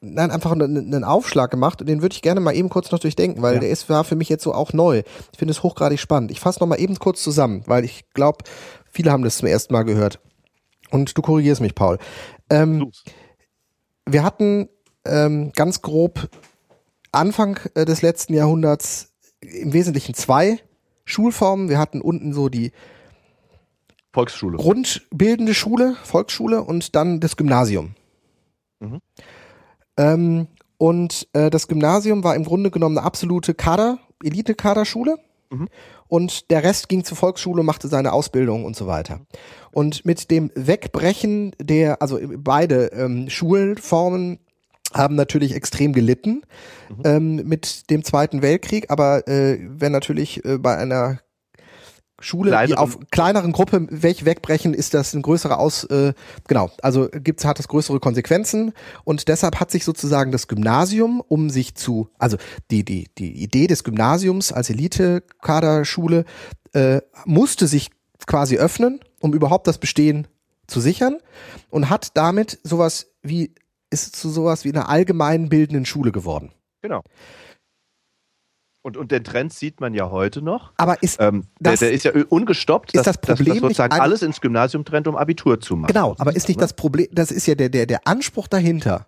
[0.00, 2.98] Nein, einfach einen, einen Aufschlag gemacht und den würde ich gerne mal eben kurz noch
[2.98, 3.60] durchdenken, weil ja.
[3.60, 5.02] der ist war für mich jetzt so auch neu.
[5.32, 6.32] Ich finde es hochgradig spannend.
[6.32, 8.38] Ich fasse noch mal eben kurz zusammen, weil ich glaube,
[8.90, 10.18] viele haben das zum ersten Mal gehört.
[10.90, 11.98] Und du korrigierst mich, Paul.
[12.50, 12.90] Ähm,
[14.04, 14.68] wir hatten
[15.04, 16.28] ähm, ganz grob
[17.12, 20.58] Anfang äh, des letzten Jahrhunderts im Wesentlichen zwei
[21.04, 21.68] Schulformen.
[21.68, 22.72] Wir hatten unten so die
[24.12, 24.58] Volksschule.
[24.58, 27.94] Grundbildende Schule, Volksschule und dann das Gymnasium.
[28.80, 28.98] Mhm.
[29.96, 30.46] Ähm,
[30.78, 35.16] und äh, das Gymnasium war im Grunde genommen eine absolute Kader, Elite-Kaderschule.
[35.50, 35.68] Mhm.
[36.08, 39.20] Und der Rest ging zur Volksschule, machte seine Ausbildung und so weiter.
[39.70, 44.40] Und mit dem Wegbrechen der, also beide ähm, Schulformen
[44.92, 46.42] haben natürlich extrem gelitten
[46.90, 47.02] mhm.
[47.04, 51.20] ähm, mit dem Zweiten Weltkrieg, aber äh, wenn natürlich äh, bei einer
[52.22, 52.68] Schule, kleineren.
[52.68, 56.14] die auf kleineren Gruppe welche wegbrechen, ist das ein größerer Aus, äh,
[56.48, 58.72] genau, also gibt's, hat das größere Konsequenzen
[59.04, 62.36] und deshalb hat sich sozusagen das Gymnasium, um sich zu, also
[62.70, 66.24] die, die, die Idee des Gymnasiums als Elite-Kaderschule
[66.72, 67.90] äh, musste sich
[68.26, 70.28] quasi öffnen, um überhaupt das Bestehen
[70.66, 71.18] zu sichern
[71.70, 73.54] und hat damit sowas wie,
[73.90, 76.52] ist zu sowas wie einer allgemein bildenden Schule geworden.
[76.80, 77.02] Genau.
[78.84, 80.72] Und, und den Trend sieht man ja heute noch.
[80.76, 83.62] Aber ist ähm, das, der, der, ist ja ungestoppt, ist dass, das Problem dass, dass
[83.62, 85.92] sozusagen alles ins Gymnasium trennt, um Abitur zu machen.
[85.92, 86.62] Genau, aber ist nicht ne?
[86.62, 89.06] das Problem, das ist ja der, der, der Anspruch dahinter,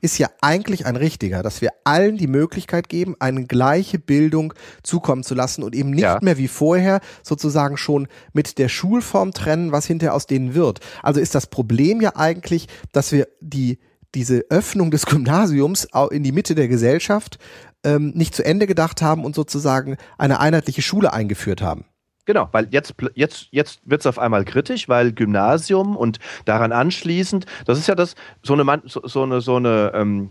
[0.00, 4.52] ist ja eigentlich ein richtiger, dass wir allen die Möglichkeit geben, eine gleiche Bildung
[4.82, 6.18] zukommen zu lassen und eben nicht ja.
[6.20, 10.80] mehr wie vorher sozusagen schon mit der Schulform trennen, was hinterher aus denen wird.
[11.04, 13.78] Also ist das Problem ja eigentlich, dass wir die
[14.14, 17.38] diese Öffnung des Gymnasiums in die Mitte der Gesellschaft
[17.84, 21.84] ähm, nicht zu Ende gedacht haben und sozusagen eine einheitliche Schule eingeführt haben.
[22.24, 27.46] Genau, weil jetzt, jetzt, jetzt wird es auf einmal kritisch, weil Gymnasium und daran anschließend,
[27.66, 28.14] das ist ja das,
[28.44, 30.30] so eine, so eine, so eine ähm,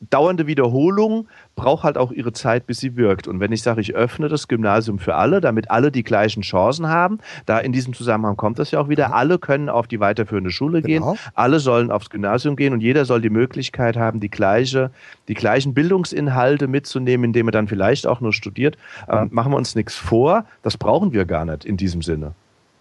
[0.00, 3.28] dauernde Wiederholung braucht halt auch ihre Zeit, bis sie wirkt.
[3.28, 6.88] Und wenn ich sage, ich öffne das Gymnasium für alle, damit alle die gleichen Chancen
[6.88, 10.50] haben, da in diesem Zusammenhang kommt das ja auch wieder, alle können auf die weiterführende
[10.50, 11.12] Schule genau.
[11.12, 14.90] gehen, alle sollen aufs Gymnasium gehen und jeder soll die Möglichkeit haben, die gleiche,
[15.28, 18.76] die gleichen Bildungsinhalte mitzunehmen, indem er dann vielleicht auch nur studiert.
[19.08, 22.34] Ähm, machen wir uns nichts vor, das brauchen wir gar nicht in diesem Sinne.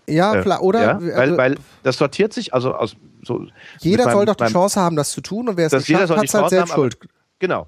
[0.08, 0.82] Ja, äh, oder?
[0.82, 3.46] Ja, weil, also, weil das sortiert sich, also aus so.
[3.80, 6.18] Jeder soll doch die Chance haben, das zu tun und wer es nicht schafft, hat
[6.18, 6.98] halt selbst haben, Schuld.
[7.40, 7.68] Genau.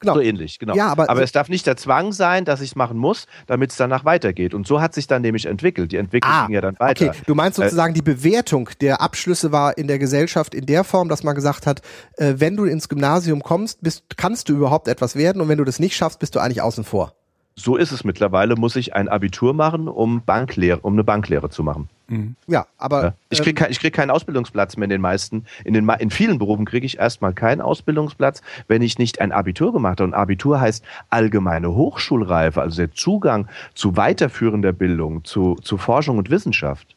[0.00, 0.14] Genau.
[0.14, 0.74] So ähnlich, genau.
[0.74, 3.70] Ja, aber, aber es darf nicht der Zwang sein, dass ich es machen muss, damit
[3.70, 4.54] es danach weitergeht.
[4.54, 5.92] Und so hat sich dann nämlich entwickelt.
[5.92, 7.08] Die Entwicklung ah, ging ja dann weiter.
[7.08, 10.64] Okay, du meinst äh, sozusagen, äh, die Bewertung der Abschlüsse war in der Gesellschaft in
[10.64, 11.82] der Form, dass man gesagt hat,
[12.16, 15.64] äh, wenn du ins Gymnasium kommst, bist, kannst du überhaupt etwas werden und wenn du
[15.64, 17.19] das nicht schaffst, bist du eigentlich außen vor.
[17.62, 21.62] So ist es mittlerweile, muss ich ein Abitur machen, um, Banklehre, um eine Banklehre zu
[21.62, 21.88] machen.
[22.08, 22.34] Mhm.
[22.46, 23.02] Ja, aber.
[23.02, 23.14] Ja.
[23.28, 25.44] Ich kriege ähm, krieg keinen Ausbildungsplatz mehr in den meisten.
[25.64, 29.72] In, den, in vielen Berufen kriege ich erstmal keinen Ausbildungsplatz, wenn ich nicht ein Abitur
[29.72, 30.04] gemacht habe.
[30.04, 36.30] Und Abitur heißt allgemeine Hochschulreife, also der Zugang zu weiterführender Bildung, zu, zu Forschung und
[36.30, 36.96] Wissenschaft.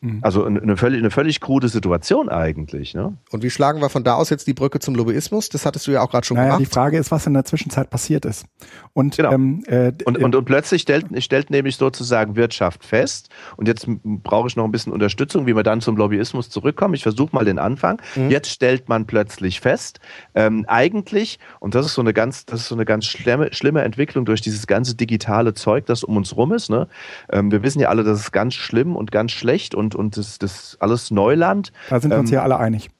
[0.00, 0.20] Mhm.
[0.22, 2.94] Also eine völlig, eine völlig krude Situation eigentlich.
[2.94, 3.16] Ne?
[3.30, 5.48] Und wie schlagen wir von da aus jetzt die Brücke zum Lobbyismus?
[5.48, 6.60] Das hattest du ja auch gerade schon naja, gemacht.
[6.60, 8.46] Die Frage ist, was in der Zwischenzeit passiert ist.
[8.92, 9.32] Und, genau.
[9.32, 14.46] ähm, äh, und, und, und plötzlich stellt, stellt nämlich sozusagen Wirtschaft fest, und jetzt brauche
[14.46, 16.94] ich noch ein bisschen Unterstützung, wie wir dann zum Lobbyismus zurückkommen.
[16.94, 18.00] Ich versuche mal den Anfang.
[18.14, 18.30] Mhm.
[18.30, 19.98] Jetzt stellt man plötzlich fest,
[20.34, 23.82] ähm, eigentlich, und das ist so eine ganz, das ist so eine ganz schlimme, schlimme
[23.82, 26.70] Entwicklung durch dieses ganze digitale Zeug, das um uns rum ist.
[26.70, 26.86] Ne?
[27.30, 30.16] Ähm, wir wissen ja alle, das ist ganz schlimm und ganz schlecht und und, und
[30.16, 31.72] das, das alles Neuland.
[31.88, 32.90] Da sind wir uns ähm, ja alle einig.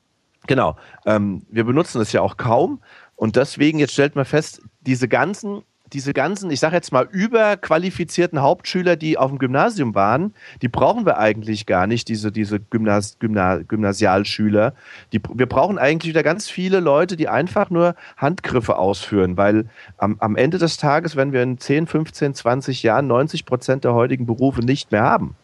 [0.47, 0.77] Genau.
[1.07, 2.81] Ähm, wir benutzen es ja auch kaum.
[3.17, 5.63] Und deswegen, jetzt stellt man fest, diese ganzen,
[5.93, 11.07] diese ganzen, ich sage jetzt mal, überqualifizierten Hauptschüler, die auf dem Gymnasium waren, die brauchen
[11.07, 14.75] wir eigentlich gar nicht, diese, diese Gymnas, Gymna, Gymnasialschüler.
[15.13, 20.17] Die, wir brauchen eigentlich wieder ganz viele Leute, die einfach nur Handgriffe ausführen, weil am,
[20.21, 24.27] am Ende des Tages, wenn wir in 10, 15, 20 Jahren 90 Prozent der heutigen
[24.27, 25.37] Berufe nicht mehr haben,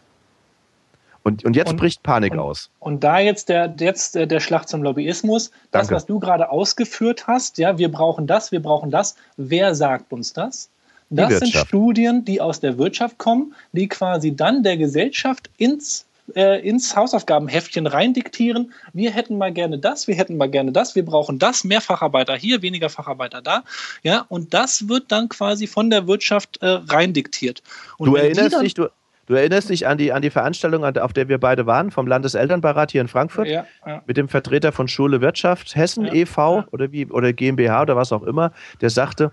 [1.25, 2.71] und, und jetzt und, bricht Panik und, aus.
[2.79, 5.95] Und da jetzt der, jetzt der Schlag zum Lobbyismus, das, Danke.
[5.97, 9.17] was du gerade ausgeführt hast, ja, wir brauchen das, wir brauchen das.
[9.37, 10.69] Wer sagt uns das?
[11.11, 16.67] Das sind Studien, die aus der Wirtschaft kommen, die quasi dann der Gesellschaft ins äh,
[16.67, 18.73] ins Hausaufgabenheftchen reindiktieren.
[18.93, 22.35] Wir hätten mal gerne das, wir hätten mal gerne das, wir brauchen das, mehr Facharbeiter
[22.35, 23.63] hier, weniger Facharbeiter da.
[24.03, 27.63] Ja, und das wird dann quasi von der Wirtschaft äh, reindiktiert.
[27.99, 28.89] Und du erinnerst dich, du,
[29.27, 32.93] Du erinnerst dich an die, an die Veranstaltung, auf der wir beide waren, vom Landeselternbeirat
[32.93, 34.03] hier in Frankfurt, ja, ja.
[34.07, 36.65] mit dem Vertreter von Schule Wirtschaft Hessen ja, e.V.
[36.71, 39.33] oder wie oder GmbH oder was auch immer, der sagte,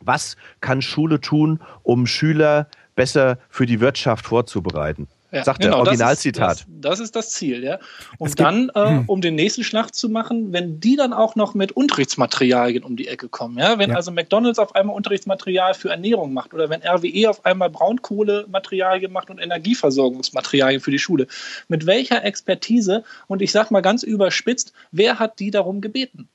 [0.00, 5.08] was kann Schule tun, um Schüler besser für die Wirtschaft vorzubereiten?
[5.30, 6.60] Ja, Sagt genau, der Originalzitat.
[6.60, 7.78] Das, das, ist das Ziel, ja.
[8.16, 9.04] Und dann, äh, hm.
[9.06, 13.08] um den nächsten Schlag zu machen, wenn die dann auch noch mit Unterrichtsmaterialien um die
[13.08, 13.96] Ecke kommen, ja, wenn ja.
[13.96, 19.28] also McDonalds auf einmal Unterrichtsmaterial für Ernährung macht oder wenn RWE auf einmal Braunkohlematerialien macht
[19.28, 21.26] und Energieversorgungsmaterialien für die Schule,
[21.68, 26.30] mit welcher Expertise und ich sag mal ganz überspitzt, wer hat die darum gebeten?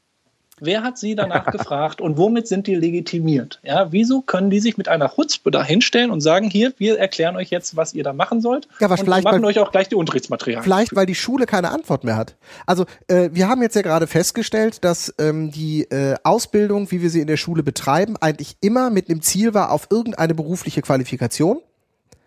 [0.66, 3.60] Wer hat sie danach gefragt und womit sind die legitimiert?
[3.64, 7.36] Ja, wieso können die sich mit einer Chutzpe da hinstellen und sagen, hier, wir erklären
[7.36, 9.72] euch jetzt, was ihr da machen sollt ja, was und vielleicht, machen weil, euch auch
[9.72, 10.64] gleich die Unterrichtsmaterialien.
[10.64, 12.36] Vielleicht, weil die Schule keine Antwort mehr hat.
[12.66, 17.10] Also äh, wir haben jetzt ja gerade festgestellt, dass ähm, die äh, Ausbildung, wie wir
[17.10, 21.60] sie in der Schule betreiben, eigentlich immer mit einem Ziel war auf irgendeine berufliche Qualifikation.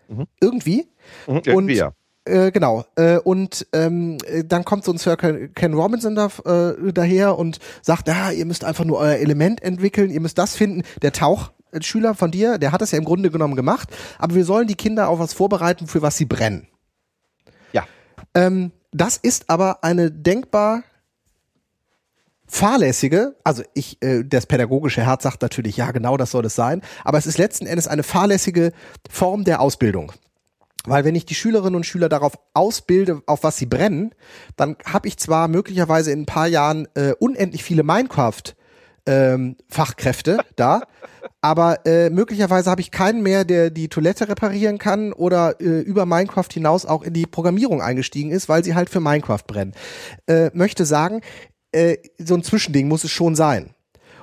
[0.07, 0.27] Mhm.
[0.39, 0.87] Irgendwie.
[1.27, 1.91] Mhm, irgendwie und ja.
[2.27, 2.85] Äh, genau.
[2.95, 8.07] Äh, und ähm, dann kommt so ein Sir Ken Robinson da, äh, daher und sagt,
[8.07, 10.83] ja, ihr müsst einfach nur euer Element entwickeln, ihr müsst das finden.
[11.01, 14.67] Der Tauchschüler von dir, der hat das ja im Grunde genommen gemacht, aber wir sollen
[14.67, 16.67] die Kinder auf was vorbereiten, für was sie brennen.
[17.71, 17.85] Ja.
[18.33, 20.83] Ähm, das ist aber eine denkbar
[22.47, 26.81] fahrlässige, also ich, äh, das pädagogische Herz sagt natürlich, ja, genau das soll es sein,
[27.03, 28.71] aber es ist letzten Endes eine fahrlässige
[29.09, 30.13] Form der Ausbildung.
[30.87, 34.15] Weil wenn ich die Schülerinnen und Schüler darauf ausbilde, auf was sie brennen,
[34.55, 38.55] dann habe ich zwar möglicherweise in ein paar Jahren äh, unendlich viele Minecraft
[39.05, 40.83] ähm, Fachkräfte da,
[41.41, 46.05] aber äh, möglicherweise habe ich keinen mehr, der die Toilette reparieren kann oder äh, über
[46.05, 49.73] Minecraft hinaus auch in die Programmierung eingestiegen ist, weil sie halt für Minecraft brennen.
[50.25, 51.21] Äh, möchte sagen,
[51.73, 53.71] äh, so ein Zwischending muss es schon sein.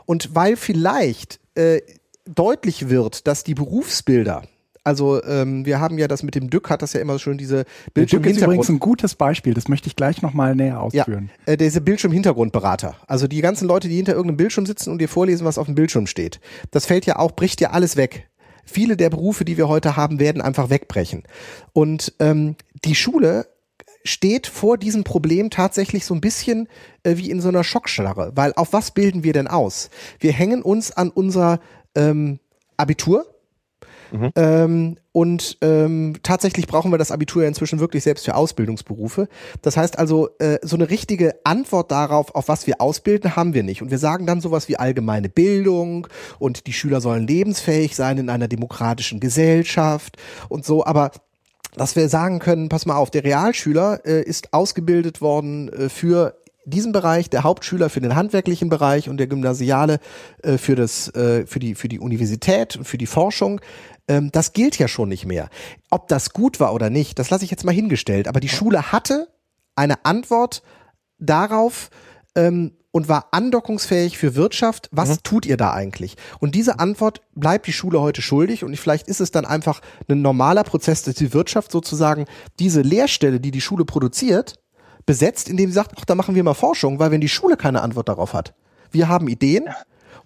[0.07, 1.81] Und weil vielleicht äh,
[2.27, 4.43] deutlich wird, dass die Berufsbilder
[4.85, 7.65] also ähm, wir haben ja das mit dem Dück, hat das ja immer schon diese
[7.95, 11.31] Bildschirm ist übrigens ein gutes Beispiel, das möchte ich gleich nochmal näher ausführen.
[11.47, 12.95] Ja, äh, diese Bildschirm-Hintergrundberater.
[13.07, 15.75] Also die ganzen Leute, die hinter irgendeinem Bildschirm sitzen und dir vorlesen, was auf dem
[15.75, 16.39] Bildschirm steht.
[16.71, 18.29] Das fällt ja auch, bricht ja alles weg.
[18.67, 21.23] Viele der Berufe, die wir heute haben, werden einfach wegbrechen.
[21.73, 23.47] Und ähm, die Schule
[24.05, 26.69] steht vor diesem Problem tatsächlich so ein bisschen
[27.03, 29.89] äh, wie in so einer Schockstarre, weil auf was bilden wir denn aus?
[30.21, 31.61] Wir hängen uns an unser
[31.95, 32.39] ähm,
[32.77, 33.34] Abitur,
[34.15, 34.31] Mhm.
[34.37, 39.29] Ähm, und ähm, tatsächlich brauchen wir das Abitur ja inzwischen wirklich selbst für Ausbildungsberufe.
[39.61, 43.65] Das heißt also, äh, so eine richtige Antwort darauf, auf was wir ausbilden, haben wir
[43.65, 43.83] nicht.
[43.83, 46.07] Und wir sagen dann sowas wie allgemeine Bildung
[46.39, 50.17] und die Schüler sollen lebensfähig sein in einer demokratischen Gesellschaft
[50.49, 50.87] und so.
[50.87, 51.11] Aber
[51.77, 56.37] dass wir sagen können, pass mal auf, der Realschüler äh, ist ausgebildet worden äh, für
[56.67, 59.99] diesen Bereich, der Hauptschüler für den handwerklichen Bereich und der Gymnasiale
[60.43, 63.61] äh, für das äh, für die für die Universität und für die Forschung
[64.09, 65.49] ähm, das gilt ja schon nicht mehr.
[65.91, 68.29] Ob das gut war oder nicht, das lasse ich jetzt mal hingestellt.
[68.29, 69.29] Aber die Schule hatte
[69.77, 70.63] eine Antwort
[71.19, 71.91] darauf
[72.37, 74.89] ähm, und war andockungsfähig für Wirtschaft.
[74.93, 75.23] Was mhm.
[75.25, 76.17] tut ihr da eigentlich?
[76.39, 78.63] Und diese Antwort bleibt die Schule heute schuldig.
[78.63, 82.27] Und vielleicht ist es dann einfach ein normaler Prozess, dass die Wirtschaft sozusagen
[82.59, 84.61] diese Lehrstelle, die die Schule produziert,
[85.07, 87.83] besetzt, indem sie sagt, ach, da machen wir mal Forschung, weil wenn die Schule keine
[87.83, 88.55] Antwort darauf hat,
[88.91, 89.69] wir haben Ideen,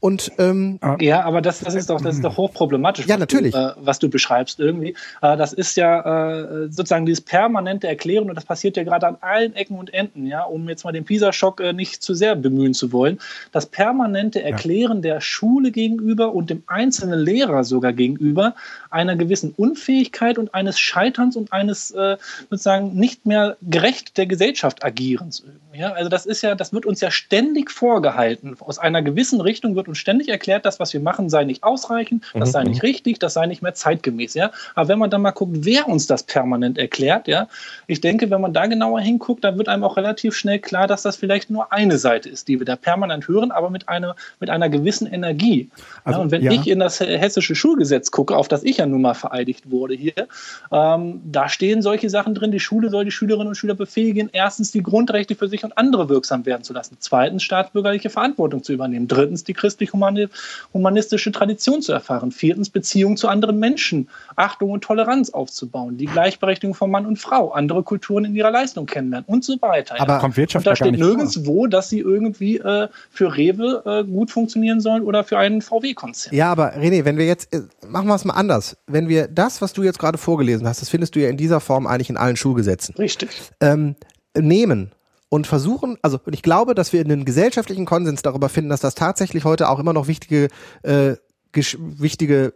[0.01, 3.07] und ähm, ja, aber das, das ist doch das ist doch hochproblematisch.
[3.07, 3.53] Ja, natürlich.
[3.53, 4.95] Du, äh, was du beschreibst irgendwie.
[5.23, 9.17] Äh, das ist ja äh, sozusagen dieses permanente Erklären und das passiert ja gerade an
[9.21, 12.75] allen Ecken und Enden, ja, um jetzt mal den PISA-Schock äh, nicht zu sehr bemühen
[12.75, 13.19] zu wollen.
[13.51, 15.15] Das permanente Erklären ja.
[15.15, 18.55] der Schule gegenüber und dem einzelnen Lehrer sogar gegenüber
[18.91, 22.19] einer gewissen Unfähigkeit und eines Scheiterns und eines äh,
[22.51, 25.43] sozusagen nicht mehr gerecht der Gesellschaft agierens.
[25.79, 28.57] Ja, also das ist ja, das wird uns ja ständig vorgehalten.
[28.59, 32.25] Aus einer gewissen Richtung wird uns ständig erklärt, das, was wir machen, sei nicht ausreichend,
[32.35, 32.53] das mhm.
[32.53, 32.89] sei nicht mhm.
[32.89, 34.35] richtig, das sei nicht mehr zeitgemäß.
[34.35, 37.47] Ja, aber wenn man dann mal guckt, wer uns das permanent erklärt, ja,
[37.87, 41.03] ich denke, wenn man da genauer hinguckt, dann wird einem auch relativ schnell klar, dass
[41.03, 44.51] das vielleicht nur eine Seite ist, die wir da permanent hören, aber mit einer mit
[44.51, 45.71] einer gewissen Energie.
[46.03, 46.51] Also, ja, und wenn ja.
[46.51, 50.27] ich in das hessische Schulgesetz gucke, auf das ich ja nun mal vereidigt wurde hier,
[50.73, 52.51] ähm, da stehen solche Sachen drin.
[52.51, 56.09] Die Schule soll die Schülerinnen und Schüler befähigen, erstens die Grundrechte für sich und andere
[56.09, 62.33] wirksam werden zu lassen, zweitens staatsbürgerliche Verantwortung zu übernehmen, drittens die christlich-humanistische Tradition zu erfahren,
[62.33, 67.51] viertens Beziehungen zu anderen Menschen, Achtung und Toleranz aufzubauen, die Gleichberechtigung von Mann und Frau,
[67.51, 69.97] andere Kulturen in ihrer Leistung kennenlernen und so weiter.
[70.01, 70.19] Aber ja.
[70.21, 71.69] kommt Wirtschaft und da steht nirgendwo, vor.
[71.69, 76.35] dass sie irgendwie äh, für Rewe äh, gut funktionieren sollen oder für einen VW-Konzern.
[76.35, 78.79] Ja, aber René, wenn wir jetzt, äh, machen wir es mal anders.
[78.87, 81.61] Wenn wir das, was du jetzt gerade vorgelesen hast, das findest du ja in dieser
[81.61, 82.95] Form eigentlich in allen Schulgesetzen.
[82.95, 83.29] Richtig.
[83.61, 83.97] Ähm,
[84.35, 84.93] nehmen
[85.29, 88.95] und versuchen, also und ich glaube, dass wir einen gesellschaftlichen Konsens darüber finden, dass das
[88.95, 90.49] tatsächlich heute auch immer noch wichtige,
[90.83, 91.17] äh,
[91.53, 92.55] wichtige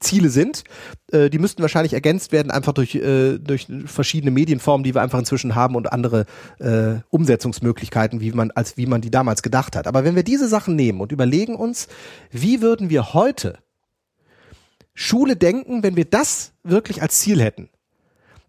[0.00, 0.64] Ziele sind.
[1.12, 5.18] Äh, die müssten wahrscheinlich ergänzt werden, einfach durch, äh, durch verschiedene Medienformen, die wir einfach
[5.18, 6.24] inzwischen haben und andere
[6.58, 9.86] äh, Umsetzungsmöglichkeiten, wie man, als wie man die damals gedacht hat.
[9.86, 11.88] Aber wenn wir diese Sachen nehmen und überlegen uns,
[12.30, 13.58] wie würden wir heute
[14.94, 17.68] Schule denken, wenn wir das wirklich als Ziel hätten,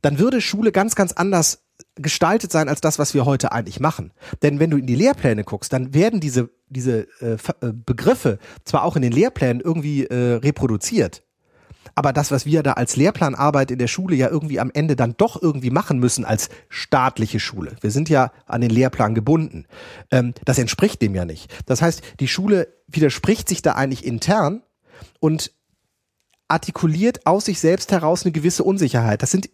[0.02, 1.61] dann würde Schule ganz, ganz anders
[1.96, 4.12] gestaltet sein als das, was wir heute eigentlich machen.
[4.42, 8.84] Denn wenn du in die Lehrpläne guckst, dann werden diese, diese äh, äh, Begriffe zwar
[8.84, 11.24] auch in den Lehrplänen irgendwie äh, reproduziert,
[11.96, 15.16] aber das, was wir da als Lehrplanarbeit in der Schule ja irgendwie am Ende dann
[15.18, 19.66] doch irgendwie machen müssen als staatliche Schule, wir sind ja an den Lehrplan gebunden,
[20.12, 21.52] ähm, das entspricht dem ja nicht.
[21.66, 24.64] Das heißt, die Schule widerspricht sich da eigentlich intern
[25.20, 25.52] und
[26.48, 29.22] artikuliert aus sich selbst heraus eine gewisse Unsicherheit.
[29.22, 29.50] Das sind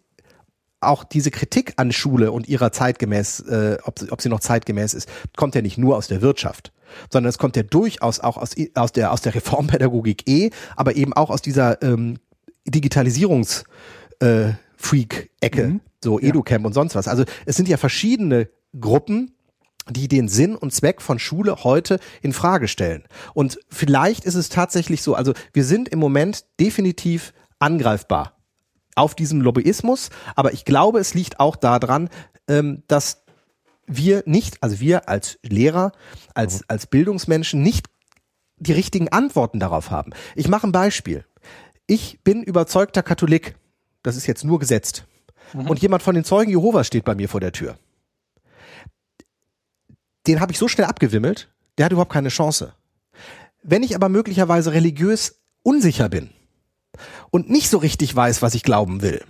[0.80, 5.08] auch diese Kritik an Schule und ihrer zeitgemäß, äh, ob, ob sie noch zeitgemäß ist,
[5.36, 6.72] kommt ja nicht nur aus der Wirtschaft,
[7.10, 11.12] sondern es kommt ja durchaus auch aus, aus, der, aus der Reformpädagogik eh, aber eben
[11.12, 12.18] auch aus dieser ähm,
[12.68, 13.64] Digitalisierungs-
[14.20, 15.80] äh, Freak-Ecke, mhm.
[16.02, 16.66] so EduCamp ja.
[16.66, 17.08] und sonst was.
[17.08, 18.48] Also es sind ja verschiedene
[18.78, 19.34] Gruppen,
[19.90, 23.04] die den Sinn und Zweck von Schule heute in Frage stellen.
[23.34, 28.37] Und vielleicht ist es tatsächlich so, also wir sind im Moment definitiv angreifbar
[28.98, 32.08] auf diesem Lobbyismus, aber ich glaube, es liegt auch daran,
[32.48, 33.24] ähm, dass
[33.86, 35.92] wir nicht, also wir als Lehrer,
[36.34, 37.86] als, als Bildungsmenschen nicht
[38.56, 40.12] die richtigen Antworten darauf haben.
[40.34, 41.24] Ich mache ein Beispiel.
[41.86, 43.56] Ich bin überzeugter Katholik.
[44.02, 45.06] Das ist jetzt nur gesetzt.
[45.54, 45.68] Mhm.
[45.68, 47.78] Und jemand von den Zeugen Jehovas steht bei mir vor der Tür.
[50.26, 52.74] Den habe ich so schnell abgewimmelt, der hat überhaupt keine Chance.
[53.62, 56.30] Wenn ich aber möglicherweise religiös unsicher bin,
[57.30, 59.24] und nicht so richtig weiß, was ich glauben will,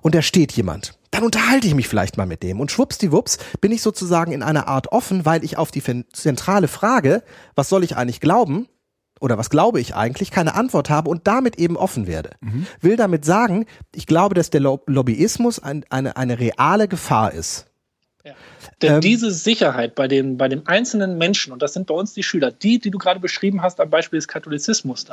[0.00, 3.72] und da steht jemand, dann unterhalte ich mich vielleicht mal mit dem und schwuppsdiwupps bin
[3.72, 5.82] ich sozusagen in einer Art offen, weil ich auf die
[6.12, 7.22] zentrale Frage,
[7.54, 8.68] was soll ich eigentlich glauben,
[9.20, 12.30] oder was glaube ich eigentlich, keine Antwort habe und damit eben offen werde.
[12.40, 12.66] Mhm.
[12.80, 17.66] Will damit sagen, ich glaube, dass der Lobbyismus ein, eine, eine reale Gefahr ist.
[18.80, 22.14] Denn ähm, diese Sicherheit bei dem, bei dem einzelnen Menschen, und das sind bei uns
[22.14, 25.06] die Schüler, die, die du gerade beschrieben hast am Beispiel des Katholizismus,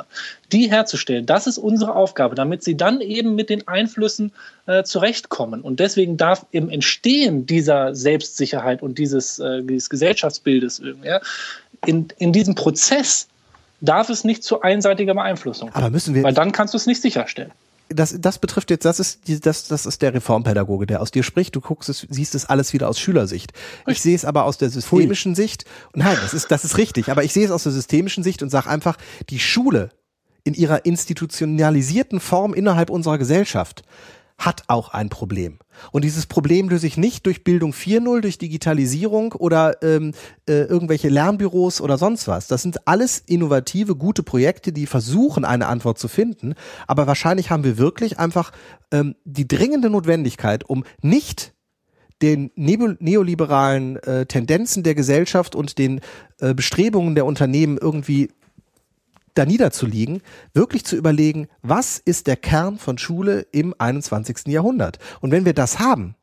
[0.52, 4.32] die herzustellen, das ist unsere Aufgabe, damit sie dann eben mit den Einflüssen
[4.66, 5.62] äh, zurechtkommen.
[5.62, 11.20] Und deswegen darf im Entstehen dieser Selbstsicherheit und dieses, äh, dieses Gesellschaftsbildes ja,
[11.86, 13.28] in, in diesem Prozess
[13.80, 15.70] darf es nicht zu einseitiger Beeinflussung.
[15.72, 16.22] Aber müssen wir.
[16.22, 17.52] Weil dann kannst du es nicht sicherstellen
[17.92, 21.22] das, das betrifft jetzt, das ist, die, das, das ist der Reformpädagoge, der aus dir
[21.22, 21.56] spricht.
[21.56, 23.52] Du guckst es, siehst es alles wieder aus Schülersicht.
[23.86, 25.42] Ich sehe es aber aus der systemischen Pfui.
[25.42, 25.64] Sicht.
[25.94, 27.10] Nein, das ist, das ist richtig.
[27.10, 28.96] Aber ich sehe es aus der systemischen Sicht und sage einfach,
[29.28, 29.90] die Schule
[30.44, 33.82] in ihrer institutionalisierten Form innerhalb unserer Gesellschaft
[34.40, 35.58] hat auch ein Problem.
[35.92, 40.12] Und dieses Problem löse ich nicht durch Bildung 4.0, durch Digitalisierung oder ähm,
[40.48, 42.48] äh, irgendwelche Lernbüros oder sonst was.
[42.48, 46.54] Das sind alles innovative, gute Projekte, die versuchen, eine Antwort zu finden.
[46.86, 48.52] Aber wahrscheinlich haben wir wirklich einfach
[48.90, 51.52] ähm, die dringende Notwendigkeit, um nicht
[52.22, 56.00] den neoliberalen äh, Tendenzen der Gesellschaft und den
[56.40, 58.30] äh, Bestrebungen der Unternehmen irgendwie
[59.34, 60.22] da niederzuliegen,
[60.54, 64.46] wirklich zu überlegen, was ist der Kern von Schule im 21.
[64.46, 64.98] Jahrhundert?
[65.20, 66.14] Und wenn wir das haben,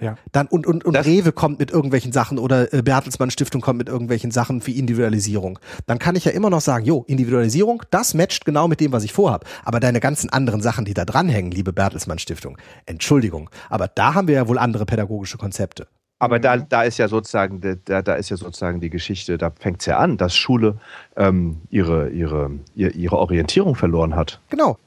[0.00, 0.16] ja.
[0.32, 3.88] Dann und und und Rewe kommt mit irgendwelchen Sachen oder äh, Bertelsmann Stiftung kommt mit
[3.88, 5.58] irgendwelchen Sachen für Individualisierung.
[5.86, 9.04] Dann kann ich ja immer noch sagen, jo, Individualisierung, das matcht genau mit dem, was
[9.04, 9.46] ich vorhab.
[9.64, 14.28] Aber deine ganzen anderen Sachen, die da dranhängen, liebe Bertelsmann Stiftung, Entschuldigung, aber da haben
[14.28, 15.86] wir ja wohl andere pädagogische Konzepte.
[16.18, 16.66] Aber da, mhm.
[16.68, 19.98] da ist ja sozusagen, da, da ist ja sozusagen die Geschichte, da fängt es ja
[19.98, 20.78] an, dass Schule
[21.16, 24.40] ähm, ihre, ihre, ihre Orientierung verloren hat.
[24.48, 24.78] Genau.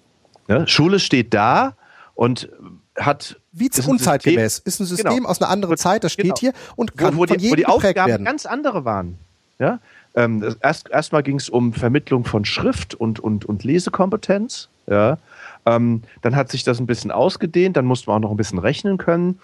[0.48, 1.74] Ja, Schule steht da
[2.16, 2.50] und
[2.96, 4.56] hat wie ist unzeitgemäß.
[4.56, 5.30] System, ist ein System genau.
[5.30, 6.38] aus einer anderen Zeit, das steht genau.
[6.40, 8.26] hier und kann wo, wo von die, jedem wo die Aufgaben werden.
[8.26, 9.18] ganz andere waren.
[9.60, 9.80] Ja?
[10.16, 14.70] Ähm, erst erstmal ging es um Vermittlung von Schrift und, und, und Lesekompetenz.
[14.88, 15.18] Ja?
[15.66, 18.60] Ähm, dann hat sich das ein bisschen ausgedehnt, dann musste man auch noch ein bisschen
[18.60, 19.40] rechnen können.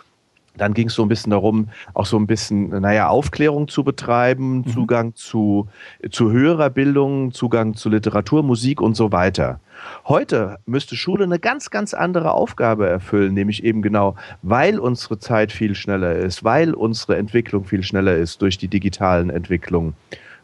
[0.56, 4.58] Dann ging es so ein bisschen darum, auch so ein bisschen, naja, Aufklärung zu betreiben,
[4.58, 4.68] mhm.
[4.68, 5.68] Zugang zu,
[6.12, 9.60] zu höherer Bildung, Zugang zu Literatur, Musik und so weiter.
[10.08, 15.52] Heute müsste Schule eine ganz, ganz andere Aufgabe erfüllen, nämlich eben genau, weil unsere Zeit
[15.52, 19.96] viel schneller ist, weil unsere Entwicklung viel schneller ist durch die digitalen Entwicklungen,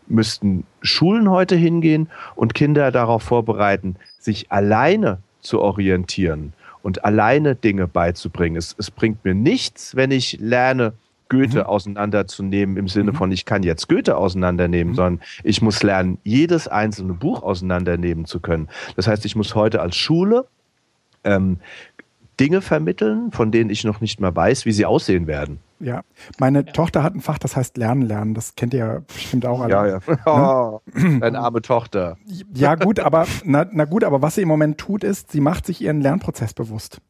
[0.07, 7.87] müssten Schulen heute hingehen und Kinder darauf vorbereiten, sich alleine zu orientieren und alleine Dinge
[7.87, 8.57] beizubringen.
[8.57, 10.93] Es, es bringt mir nichts, wenn ich lerne,
[11.29, 11.65] Goethe mhm.
[11.65, 13.15] auseinanderzunehmen im Sinne mhm.
[13.15, 14.95] von, ich kann jetzt Goethe auseinandernehmen, mhm.
[14.95, 18.67] sondern ich muss lernen, jedes einzelne Buch auseinandernehmen zu können.
[18.95, 20.47] Das heißt, ich muss heute als Schule
[21.23, 21.59] ähm,
[22.39, 25.59] Dinge vermitteln, von denen ich noch nicht mal weiß, wie sie aussehen werden.
[25.79, 26.01] Ja,
[26.39, 26.65] meine.
[26.65, 28.33] Tochter hat ein Fach, das heißt Lernen lernen.
[28.33, 29.71] Das kennt ihr ja bestimmt auch alle.
[29.71, 29.99] Ja, ja.
[30.25, 31.19] Oh, ne?
[31.19, 32.17] Deine arme Tochter.
[32.53, 35.65] Ja, gut, aber na, na gut, aber was sie im Moment tut, ist, sie macht
[35.65, 37.01] sich ihren Lernprozess bewusst.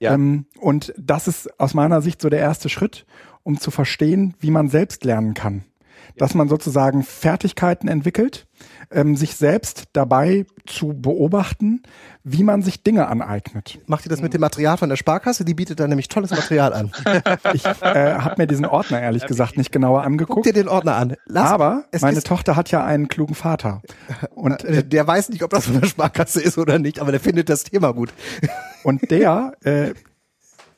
[0.00, 0.14] Ja.
[0.14, 3.06] Ähm, und das ist aus meiner Sicht so der erste Schritt,
[3.42, 5.64] um zu verstehen, wie man selbst lernen kann
[6.16, 8.46] dass man sozusagen Fertigkeiten entwickelt,
[8.90, 11.82] ähm, sich selbst dabei zu beobachten,
[12.22, 13.80] wie man sich Dinge aneignet.
[13.86, 15.44] Macht ihr das mit dem Material von der Sparkasse?
[15.44, 16.92] Die bietet da nämlich tolles Material an.
[17.52, 20.34] ich äh, habe mir diesen Ordner ehrlich gesagt nicht genauer angeguckt.
[20.34, 21.16] Guck dir den Ordner an.
[21.26, 23.82] Lass, aber meine Tochter hat ja einen klugen Vater.
[24.34, 27.20] Und äh, der weiß nicht, ob das von der Sparkasse ist oder nicht, aber der
[27.20, 28.12] findet das Thema gut.
[28.84, 29.94] Und der äh,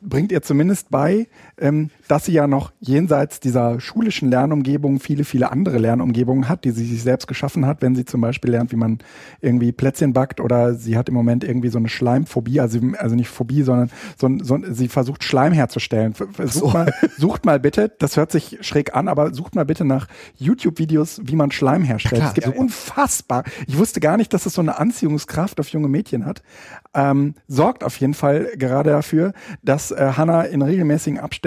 [0.00, 1.26] bringt ihr zumindest bei,
[1.58, 6.70] ähm, dass sie ja noch jenseits dieser schulischen Lernumgebung viele, viele andere Lernumgebungen hat, die
[6.70, 8.98] sie sich selbst geschaffen hat, wenn sie zum Beispiel lernt, wie man
[9.40, 13.28] irgendwie Plätzchen backt oder sie hat im Moment irgendwie so eine Schleimphobie, also, also nicht
[13.28, 16.14] Phobie, sondern so, so, sie versucht Schleim herzustellen.
[16.14, 16.68] Sucht, so.
[16.68, 21.22] mal, sucht mal bitte, das hört sich schräg an, aber sucht mal bitte nach YouTube-Videos,
[21.24, 22.22] wie man Schleim herstellt.
[22.22, 23.44] Es gibt ja, unfassbar.
[23.66, 26.42] Ich wusste gar nicht, dass es so eine Anziehungskraft auf junge Mädchen hat.
[26.94, 29.32] Ähm, sorgt auf jeden Fall gerade dafür,
[29.62, 31.45] dass äh, Hannah in regelmäßigen Abständen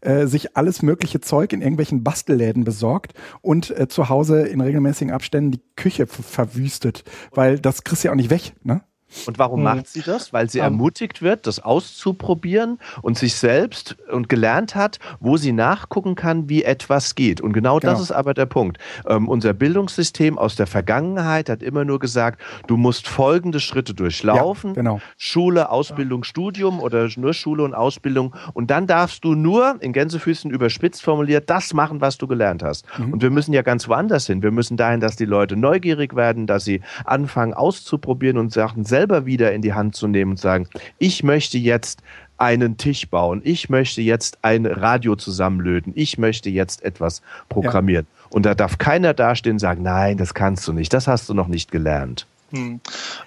[0.00, 5.12] äh, sich alles mögliche Zeug in irgendwelchen Bastelläden besorgt und äh, zu Hause in regelmäßigen
[5.12, 8.82] Abständen die Küche verwüstet, weil das kriegst du ja auch nicht weg, ne?
[9.26, 9.64] Und warum hm.
[9.64, 10.32] macht sie das?
[10.32, 10.64] Weil sie um.
[10.64, 16.64] ermutigt wird, das auszuprobieren und sich selbst und gelernt hat, wo sie nachgucken kann, wie
[16.64, 17.40] etwas geht.
[17.40, 17.92] Und genau, genau.
[17.92, 18.78] das ist aber der Punkt.
[19.06, 24.70] Ähm, unser Bildungssystem aus der Vergangenheit hat immer nur gesagt, du musst folgende Schritte durchlaufen.
[24.70, 25.00] Ja, genau.
[25.16, 28.34] Schule, Ausbildung, Studium oder nur Schule und Ausbildung.
[28.54, 32.86] Und dann darfst du nur, in Gänsefüßen überspitzt formuliert, das machen, was du gelernt hast.
[32.98, 33.12] Mhm.
[33.12, 34.42] Und wir müssen ja ganz woanders hin.
[34.42, 39.01] Wir müssen dahin, dass die Leute neugierig werden, dass sie anfangen auszuprobieren und Sachen selbst
[39.02, 42.02] selber wieder in die Hand zu nehmen und sagen, ich möchte jetzt
[42.38, 48.06] einen Tisch bauen, ich möchte jetzt ein Radio zusammenlöten, ich möchte jetzt etwas programmieren.
[48.08, 48.26] Ja.
[48.30, 51.34] Und da darf keiner dastehen und sagen, nein, das kannst du nicht, das hast du
[51.34, 52.26] noch nicht gelernt.
[52.52, 52.80] Hm.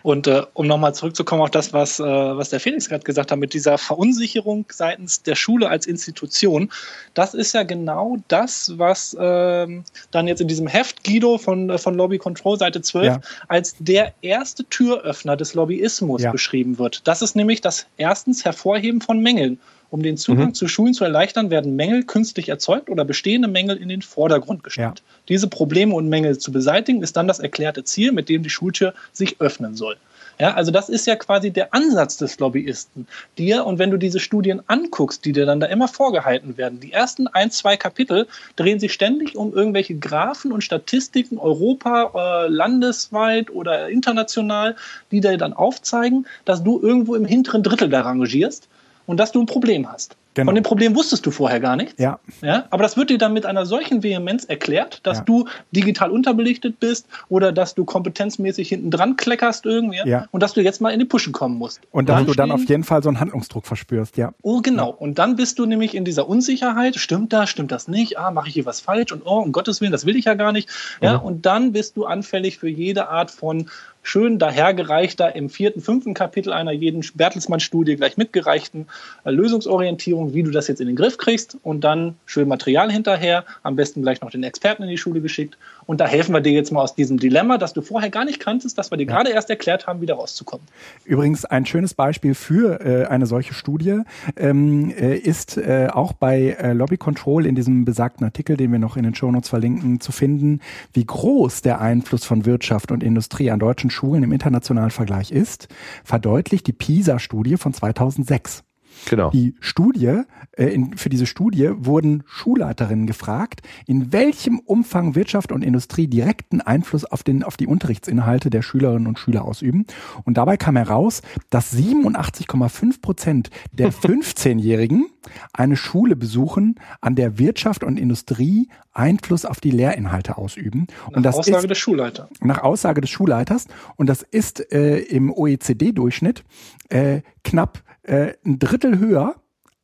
[0.03, 3.39] Und äh, um nochmal zurückzukommen auf das, was, äh, was der Felix gerade gesagt hat,
[3.39, 6.71] mit dieser Verunsicherung seitens der Schule als Institution,
[7.15, 11.77] das ist ja genau das, was ähm, dann jetzt in diesem Heft Guido von, äh,
[11.79, 13.21] von Lobby Control, Seite 12, ja.
[13.47, 16.31] als der erste Türöffner des Lobbyismus ja.
[16.31, 17.07] beschrieben wird.
[17.07, 19.59] Das ist nämlich das erstens Hervorheben von Mängeln.
[19.89, 20.53] Um den Zugang mhm.
[20.53, 25.03] zu Schulen zu erleichtern, werden Mängel künstlich erzeugt oder bestehende Mängel in den Vordergrund gestellt.
[25.05, 25.13] Ja.
[25.29, 28.93] Diese Probleme und Mängel zu beseitigen, ist dann das erklärte Ziel, mit dem die Schultür
[29.13, 29.97] sich öffnen soll.
[30.39, 33.07] Ja, also das ist ja quasi der Ansatz des Lobbyisten.
[33.37, 36.91] Dir, und wenn du diese Studien anguckst, die dir dann da immer vorgehalten werden, die
[36.91, 38.27] ersten ein, zwei Kapitel
[38.57, 44.75] drehen sich ständig um irgendwelche Graphen und Statistiken, Europa, äh, landesweit oder international,
[45.11, 48.67] die dir dann aufzeigen, dass du irgendwo im hinteren Drittel da rangierst
[49.05, 50.15] und dass du ein Problem hast.
[50.35, 50.49] Genau.
[50.49, 51.95] Von dem Problem wusstest du vorher gar nichts.
[51.97, 52.19] Ja.
[52.41, 52.65] ja.
[52.69, 55.23] Aber das wird dir dann mit einer solchen Vehemenz erklärt, dass ja.
[55.23, 60.27] du digital unterbelichtet bist oder dass du kompetenzmäßig hinten dran kleckerst irgendwie ja.
[60.31, 61.79] und dass du jetzt mal in die Pushen kommen musst.
[61.91, 64.33] Und dass du dann auf jeden Fall so einen Handlungsdruck verspürst, ja.
[64.41, 64.89] Oh, genau.
[64.89, 66.97] Und dann bist du nämlich in dieser Unsicherheit.
[66.97, 67.49] Stimmt das?
[67.49, 68.19] Stimmt das nicht?
[68.19, 69.13] Ah, mache ich hier was falsch?
[69.13, 70.69] Und oh, um Gottes Willen, das will ich ja gar nicht.
[71.01, 71.19] Ja.
[71.19, 71.23] Mhm.
[71.23, 73.69] Und dann bist du anfällig für jede Art von
[74.05, 78.85] schön dahergereichter im vierten, fünften Kapitel einer jeden Bertelsmann-Studie gleich mitgereichten
[79.23, 83.45] äh, Lösungsorientierung, wie du das jetzt in den Griff kriegst und dann schön Material hinterher,
[83.63, 86.53] am besten gleich noch den Experten in die Schule geschickt und da helfen wir dir
[86.53, 89.13] jetzt mal aus diesem Dilemma, das du vorher gar nicht kanntest, das wir dir ja.
[89.13, 90.65] gerade erst erklärt haben, wieder rauszukommen.
[91.03, 94.01] Übrigens ein schönes Beispiel für äh, eine solche Studie
[94.35, 98.79] ähm, äh, ist äh, auch bei äh, Lobby Control in diesem besagten Artikel, den wir
[98.79, 100.61] noch in den Shownotes verlinken, zu finden,
[100.93, 105.69] wie groß der Einfluss von Wirtschaft und Industrie an deutschen Schulen im internationalen Vergleich ist,
[106.03, 108.64] verdeutlicht die PISA-Studie von 2006.
[109.05, 109.29] Genau.
[109.31, 110.21] Die Studie,
[110.57, 116.61] äh, in, für diese Studie wurden Schulleiterinnen gefragt, in welchem Umfang Wirtschaft und Industrie direkten
[116.61, 119.85] Einfluss auf, den, auf die Unterrichtsinhalte der Schülerinnen und Schüler ausüben.
[120.23, 125.07] Und dabei kam heraus, dass 87,5 Prozent der 15-Jährigen
[125.53, 130.87] eine Schule besuchen, an der Wirtschaft und Industrie Einfluss auf die Lehrinhalte ausüben.
[131.09, 132.29] Nach und das Aussage ist, des Schulleiters.
[132.41, 133.67] Nach Aussage des Schulleiters.
[133.97, 136.43] Und das ist äh, im OECD-Durchschnitt
[136.89, 139.35] äh, knapp äh, ein Drittel höher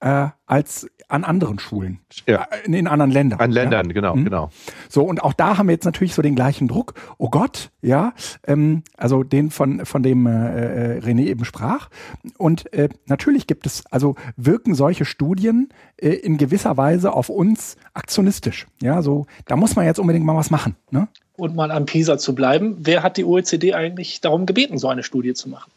[0.01, 1.99] äh, als an anderen Schulen.
[2.27, 2.47] Ja.
[2.49, 3.39] Äh, in, in anderen Ländern.
[3.39, 3.93] An Ländern, ja?
[3.93, 4.23] genau, mhm.
[4.23, 4.49] genau.
[4.89, 6.93] So, und auch da haben wir jetzt natürlich so den gleichen Druck.
[7.17, 8.13] Oh Gott, ja,
[8.47, 11.89] ähm, also den von, von dem äh, äh, René eben sprach.
[12.37, 17.77] Und äh, natürlich gibt es, also wirken solche Studien äh, in gewisser Weise auf uns
[17.93, 18.67] aktionistisch.
[18.81, 20.75] Ja, so, da muss man jetzt unbedingt mal was machen.
[20.89, 21.07] Ne?
[21.35, 22.77] Und mal am PISA zu bleiben.
[22.79, 25.71] Wer hat die OECD eigentlich darum gebeten, so eine Studie zu machen?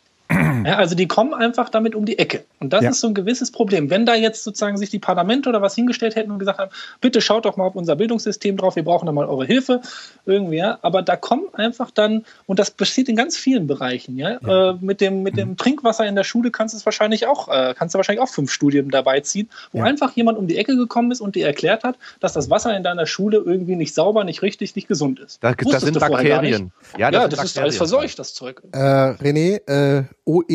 [0.65, 2.45] Ja, also die kommen einfach damit um die Ecke.
[2.61, 2.91] Und das ja.
[2.91, 3.91] ist so ein gewisses Problem.
[3.91, 7.21] Wenn da jetzt sozusagen sich die Parlamente oder was hingestellt hätten und gesagt haben, bitte
[7.21, 9.81] schaut doch mal auf unser Bildungssystem drauf, wir brauchen da mal eure Hilfe,
[10.27, 10.79] irgendwie, ja.
[10.83, 14.39] Aber da kommen einfach dann, und das passiert in ganz vielen Bereichen, ja.
[14.41, 14.71] ja.
[14.71, 15.57] Äh, mit dem, mit dem mhm.
[15.57, 18.51] Trinkwasser in der Schule kannst du es wahrscheinlich auch, äh, kannst du wahrscheinlich auch fünf
[18.51, 21.97] Studien dabei ziehen, wo einfach jemand um die Ecke gekommen ist und dir erklärt hat,
[22.21, 25.43] dass das Wasser in deiner Schule irgendwie nicht sauber, nicht richtig, nicht gesund ist.
[25.43, 26.73] Da, das sind Bakterien.
[26.97, 28.63] Ja, das, ja, das ist alles verseucht, das Zeug.
[28.73, 30.05] Äh, René, äh,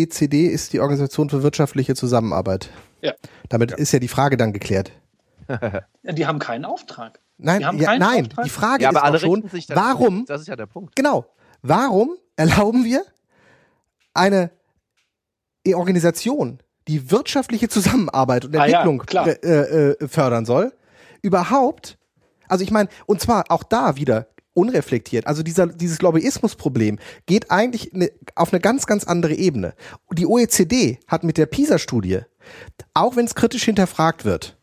[0.02, 2.70] OECD ist die Organisation für wirtschaftliche Zusammenarbeit.
[3.02, 3.14] Ja.
[3.50, 3.78] Damit ja.
[3.78, 4.92] ist ja die Frage dann geklärt.
[5.50, 7.20] ja, die haben keinen Auftrag.
[7.38, 8.44] Nein, ja, nein, Auftrag.
[8.44, 10.96] die Frage ja, ist auch schon, warum, das ist ja der Punkt.
[10.96, 11.26] Genau,
[11.62, 13.04] warum erlauben wir
[14.14, 14.52] eine
[15.74, 20.74] Organisation, die wirtschaftliche Zusammenarbeit und Entwicklung ah, ja, äh, äh, fördern soll,
[21.22, 21.98] überhaupt,
[22.48, 24.28] also ich meine, und zwar auch da wieder
[24.60, 25.26] unreflektiert.
[25.26, 29.74] Also dieser, dieses Lobbyismusproblem geht eigentlich ne, auf eine ganz, ganz andere Ebene.
[30.12, 32.20] Die OECD hat mit der PISA-Studie,
[32.94, 34.58] auch wenn es kritisch hinterfragt wird,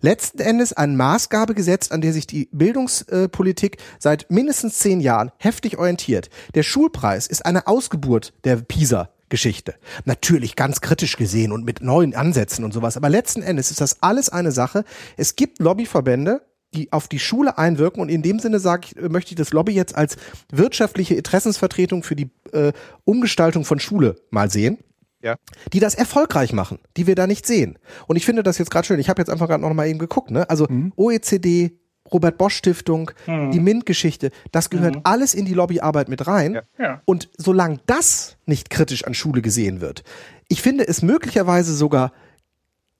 [0.00, 5.78] letzten Endes eine Maßgabe gesetzt, an der sich die Bildungspolitik seit mindestens zehn Jahren heftig
[5.78, 6.28] orientiert.
[6.54, 9.10] Der Schulpreis ist eine Ausgeburt der PISA.
[9.30, 9.74] Geschichte.
[10.06, 12.96] Natürlich ganz kritisch gesehen und mit neuen Ansätzen und sowas.
[12.96, 14.84] Aber letzten Endes ist das alles eine Sache.
[15.18, 16.40] Es gibt Lobbyverbände,
[16.74, 19.72] die auf die Schule einwirken und in dem Sinne sage ich, möchte ich das Lobby
[19.72, 20.16] jetzt als
[20.52, 22.72] wirtschaftliche Interessensvertretung für die äh,
[23.04, 24.78] Umgestaltung von Schule mal sehen.
[25.20, 25.36] Ja.
[25.72, 27.78] Die das erfolgreich machen, die wir da nicht sehen.
[28.06, 29.00] Und ich finde das jetzt gerade schön.
[29.00, 30.30] Ich habe jetzt einfach gerade noch mal eben geguckt.
[30.30, 30.48] Ne?
[30.48, 30.92] Also mhm.
[30.94, 31.72] OECD,
[32.12, 33.50] Robert Bosch Stiftung, mhm.
[33.50, 35.00] die MINT-Geschichte, das gehört mhm.
[35.02, 36.54] alles in die Lobbyarbeit mit rein.
[36.54, 36.62] Ja.
[36.78, 37.02] Ja.
[37.04, 40.04] Und solange das nicht kritisch an Schule gesehen wird,
[40.48, 42.12] ich finde es möglicherweise sogar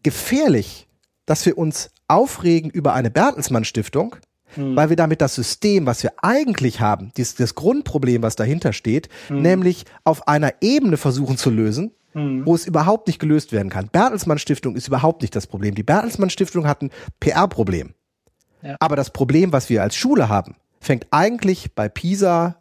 [0.03, 0.89] gefährlich,
[1.25, 4.17] dass wir uns aufregen über eine Bertelsmann Stiftung,
[4.55, 4.75] hm.
[4.75, 9.09] weil wir damit das System, was wir eigentlich haben, das, das Grundproblem, was dahinter steht,
[9.29, 9.43] hm.
[9.43, 12.47] nämlich auf einer Ebene versuchen zu lösen, hm.
[12.47, 13.89] wo es überhaupt nicht gelöst werden kann.
[13.89, 15.75] Bertelsmann Stiftung ist überhaupt nicht das Problem.
[15.75, 16.91] Die Bertelsmann Stiftung hat ein
[17.21, 17.95] PR-Problem.
[18.63, 18.77] Ja.
[18.81, 22.57] Aber das Problem, was wir als Schule haben, fängt eigentlich bei PISA,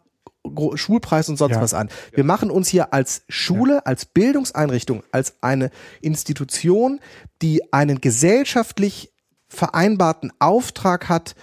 [0.74, 1.60] Schulpreis und sonst Ja.
[1.60, 1.88] was an.
[2.12, 5.70] Wir machen uns hier als Schule, als Bildungseinrichtung, als eine
[6.00, 7.00] Institution,
[7.42, 9.12] die einen gesellschaftlich
[9.48, 11.34] vereinbarten Auftrag hat,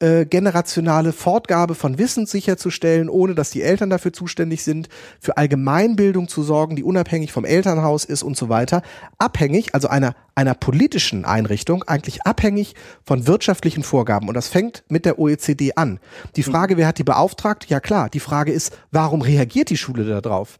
[0.00, 4.88] äh, generationale Fortgabe von Wissen sicherzustellen, ohne dass die Eltern dafür zuständig sind,
[5.20, 8.82] für Allgemeinbildung zu sorgen, die unabhängig vom Elternhaus ist und so weiter,
[9.18, 12.74] abhängig, also einer, einer politischen Einrichtung, eigentlich abhängig
[13.04, 14.28] von wirtschaftlichen Vorgaben.
[14.28, 16.00] Und das fängt mit der OECD an.
[16.36, 17.66] Die Frage, wer hat die beauftragt?
[17.70, 20.58] Ja klar, die Frage ist, warum reagiert die Schule darauf?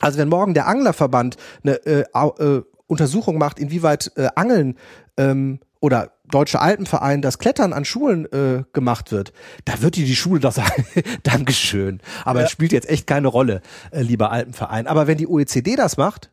[0.00, 4.76] Also wenn morgen der Anglerverband eine äh, äh, Untersuchung macht, inwieweit äh, Angeln
[5.16, 9.32] ähm, oder Deutsche Alpenverein das Klettern an Schulen äh, gemacht wird,
[9.64, 10.86] da wird dir die Schule doch sagen,
[11.22, 12.00] Dankeschön.
[12.24, 14.86] Aber es spielt jetzt echt keine Rolle, äh, lieber Alpenverein.
[14.86, 16.30] Aber wenn die OECD das macht,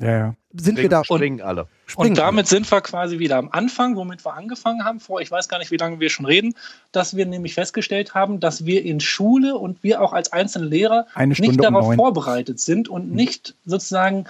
[0.00, 0.34] Ja, ja.
[0.54, 1.68] sind wir da springen alle.
[1.86, 5.30] springen Und damit sind wir quasi wieder am Anfang, womit wir angefangen haben, vor ich
[5.30, 6.54] weiß gar nicht, wie lange wir schon reden,
[6.92, 11.06] dass wir nämlich festgestellt haben, dass wir in Schule und wir auch als einzelne Lehrer
[11.24, 11.96] nicht um darauf neun.
[11.96, 14.26] vorbereitet sind und nicht sozusagen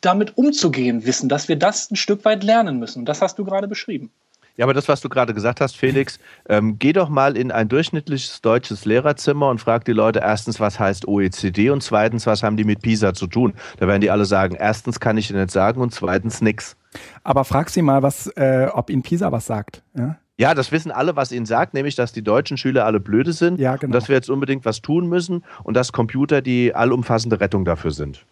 [0.00, 3.00] damit umzugehen wissen, dass wir das ein Stück weit lernen müssen.
[3.00, 4.10] Und das hast du gerade beschrieben.
[4.58, 6.18] Ja, aber das, was du gerade gesagt hast, Felix,
[6.48, 10.80] ähm, geh doch mal in ein durchschnittliches deutsches Lehrerzimmer und frag die Leute erstens, was
[10.80, 13.54] heißt OECD und zweitens, was haben die mit PISA zu tun?
[13.78, 16.76] Da werden die alle sagen, erstens kann ich dir nicht sagen und zweitens nix.
[17.22, 19.84] Aber frag sie mal, was, äh, ob Ihnen Pisa was sagt.
[19.96, 20.18] Ja?
[20.40, 23.58] Ja, das wissen alle, was ihnen sagt, nämlich, dass die deutschen Schüler alle blöde sind
[23.60, 23.86] Ja, genau.
[23.86, 27.90] und dass wir jetzt unbedingt was tun müssen und dass Computer die allumfassende Rettung dafür
[27.90, 28.24] sind.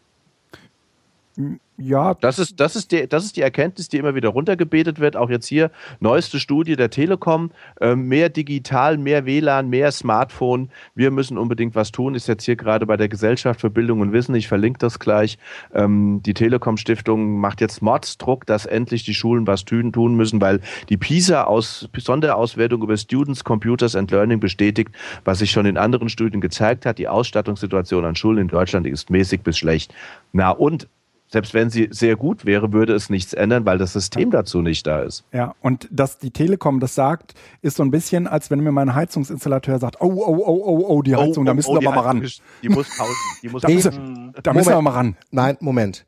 [1.79, 5.15] Ja, Das ist, das, ist die, das ist die Erkenntnis, die immer wieder runtergebetet wird.
[5.15, 7.51] Auch jetzt hier, neueste Studie der Telekom,
[7.83, 10.71] ähm, mehr digital, mehr WLAN, mehr Smartphone.
[10.95, 12.15] Wir müssen unbedingt was tun.
[12.15, 14.35] Ist jetzt hier gerade bei der Gesellschaft für Bildung und Wissen.
[14.35, 15.37] Ich verlinke das gleich.
[15.75, 20.61] Ähm, die Telekom Stiftung macht jetzt Mordsdruck, dass endlich die Schulen was tun, müssen, weil
[20.89, 24.95] die PISA aus, Sonderauswertung über Students, Computers and Learning bestätigt,
[25.27, 26.97] was sich schon in anderen Studien gezeigt hat.
[26.97, 29.93] Die Ausstattungssituation an Schulen in Deutschland ist mäßig bis schlecht.
[30.33, 30.89] Na und
[31.29, 34.87] selbst wenn sie sehr gut wäre, würde es nichts ändern, weil das System dazu nicht
[34.87, 35.25] da ist.
[35.33, 38.95] Ja, und dass die Telekom das sagt, ist so ein bisschen, als wenn mir mein
[38.95, 42.03] Heizungsinstallateur sagt, oh, oh, oh, oh, oh, die Heizung, da müssen wir die aber mal
[42.03, 42.23] ran.
[42.23, 43.15] Ist- Die muss pausen.
[43.43, 45.17] Die muss Da müssen, da müssen wir mal ran.
[45.31, 46.07] Nein, Moment.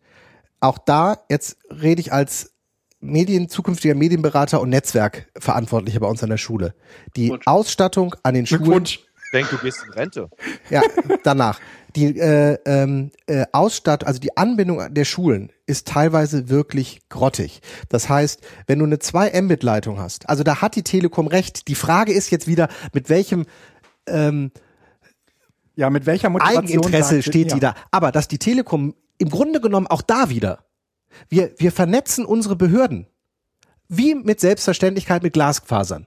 [0.60, 2.52] Auch da, jetzt rede ich als
[3.00, 6.74] Medien, zukünftiger Medienberater und Netzwerkverantwortlicher bei uns an der Schule.
[7.16, 7.36] Die.
[7.44, 8.84] Ausstattung an den Schulen.
[8.84, 10.30] Ich denke, du gehst in Rente.
[10.70, 10.80] Ja,
[11.22, 11.60] danach.
[11.98, 17.60] Die äh, ähm, äh, Ausstatt, also die Anbindung der Schulen ist teilweise wirklich grottig.
[17.88, 21.66] Das heißt, wenn du eine 2 Mbit Leitung hast, also da hat die Telekom recht.
[21.66, 23.46] Die Frage ist jetzt wieder, mit welchem
[24.06, 24.52] ähm,
[25.74, 27.54] Ja, mit welcher Motivation Eigeninteresse steht ja.
[27.54, 27.74] die da.
[27.90, 30.60] Aber dass die Telekom im Grunde genommen auch da wieder,
[31.28, 33.08] wir, wir vernetzen unsere Behörden
[33.88, 36.06] wie mit Selbstverständlichkeit mit Glasfasern.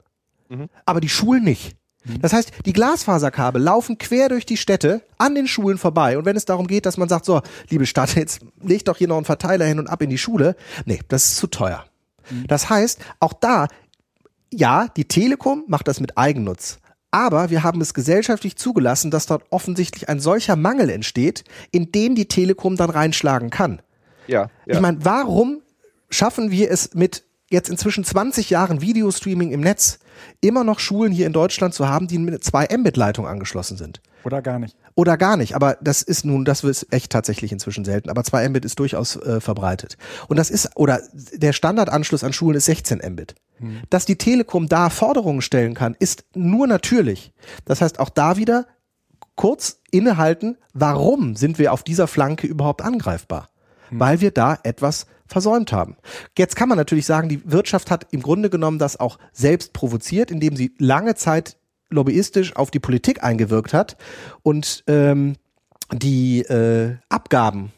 [0.85, 1.76] Aber die Schulen nicht.
[2.19, 6.18] Das heißt, die Glasfaserkabel laufen quer durch die Städte an den Schulen vorbei.
[6.18, 9.07] Und wenn es darum geht, dass man sagt, so, liebe Stadt, jetzt leg doch hier
[9.07, 10.56] noch einen Verteiler hin und ab in die Schule.
[10.86, 11.86] Nee, das ist zu teuer.
[12.48, 13.68] Das heißt, auch da,
[14.52, 16.80] ja, die Telekom macht das mit Eigennutz.
[17.11, 22.15] Aber wir haben es gesellschaftlich zugelassen, dass dort offensichtlich ein solcher Mangel entsteht, in den
[22.15, 23.82] die Telekom dann reinschlagen kann.
[24.28, 24.49] Ja.
[24.65, 24.76] ja.
[24.76, 25.61] Ich meine, warum
[26.10, 29.99] schaffen wir es mit jetzt inzwischen 20 Jahren Videostreaming im Netz
[30.41, 34.02] immer noch Schulen hier in Deutschland zu haben, die mit einer 2 Mbit-Leitung angeschlossen sind?
[34.23, 34.76] Oder gar nicht.
[34.95, 38.49] Oder gar nicht, aber das ist nun, das ist echt tatsächlich inzwischen selten, aber 2
[38.49, 39.98] Mbit ist durchaus äh, verbreitet.
[40.27, 43.35] Und das ist, oder der Standardanschluss an Schulen ist 16 Mbit.
[43.89, 47.31] Dass die Telekom da Forderungen stellen kann, ist nur natürlich.
[47.65, 48.65] Das heißt, auch da wieder
[49.35, 53.49] kurz innehalten, warum sind wir auf dieser Flanke überhaupt angreifbar?
[53.91, 55.95] Weil wir da etwas versäumt haben.
[56.38, 60.30] Jetzt kann man natürlich sagen, die Wirtschaft hat im Grunde genommen das auch selbst provoziert,
[60.30, 61.58] indem sie lange Zeit
[61.90, 63.98] lobbyistisch auf die Politik eingewirkt hat
[64.44, 65.36] und ähm,
[65.94, 67.72] die äh, Abgaben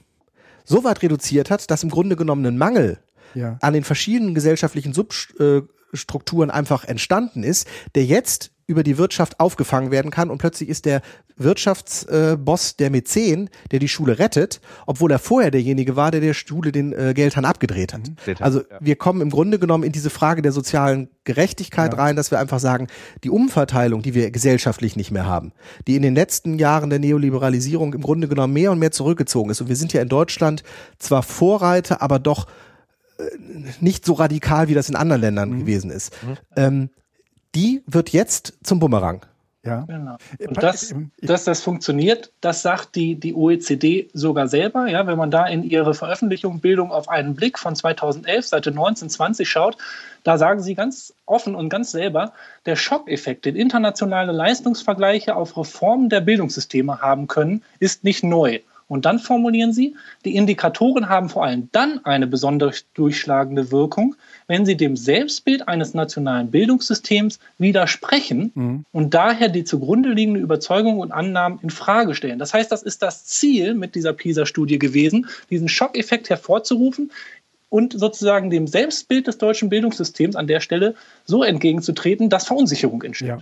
[0.65, 2.99] so weit reduziert hat, dass im Grunde genommen ein Mangel
[3.35, 3.57] Ja.
[3.61, 10.11] an den verschiedenen gesellschaftlichen Substrukturen einfach entstanden ist, der jetzt über die Wirtschaft aufgefangen werden
[10.11, 11.01] kann und plötzlich ist der
[11.35, 16.71] Wirtschaftsboss der Mäzen, der die Schule rettet, obwohl er vorher derjenige war, der der Schule
[16.71, 18.11] den äh, Geldhahn abgedreht hat.
[18.27, 18.65] Hat, Also ja.
[18.79, 22.59] wir kommen im Grunde genommen in diese Frage der sozialen Gerechtigkeit rein, dass wir einfach
[22.59, 22.87] sagen,
[23.23, 25.53] die Umverteilung, die wir gesellschaftlich nicht mehr haben,
[25.87, 29.61] die in den letzten Jahren der Neoliberalisierung im Grunde genommen mehr und mehr zurückgezogen ist.
[29.61, 30.63] Und wir sind ja in Deutschland
[30.99, 32.47] zwar Vorreiter, aber doch
[33.17, 33.23] äh,
[33.79, 36.13] nicht so radikal, wie das in anderen Ländern gewesen ist.
[36.55, 36.89] Ähm,
[37.55, 39.25] die wird jetzt zum Bumerang.
[39.65, 39.85] Ja.
[39.87, 40.17] Genau.
[40.45, 44.87] Und das, dass das funktioniert, das sagt die, die OECD sogar selber.
[44.87, 49.09] Ja, wenn man da in ihre Veröffentlichung Bildung auf einen Blick von 2011, Seite 19,
[49.09, 49.77] 20 schaut,
[50.25, 52.33] da sagen sie ganz offen und ganz selber,
[52.65, 58.59] der Schockeffekt, den internationale Leistungsvergleiche auf Reformen der Bildungssysteme haben können, ist nicht neu.
[58.89, 64.15] Und dann formulieren sie, die Indikatoren haben vor allem dann eine besonders durchschlagende Wirkung,
[64.47, 68.85] wenn sie dem Selbstbild eines nationalen Bildungssystems widersprechen mhm.
[68.91, 72.39] und daher die zugrunde liegende Überzeugung und Annahmen in Frage stellen.
[72.39, 77.11] Das heißt, das ist das Ziel mit dieser PISA-Studie gewesen, diesen Schockeffekt hervorzurufen
[77.69, 80.95] und sozusagen dem Selbstbild des deutschen Bildungssystems an der Stelle
[81.25, 83.29] so entgegenzutreten, dass Verunsicherung entsteht.
[83.29, 83.39] Ja.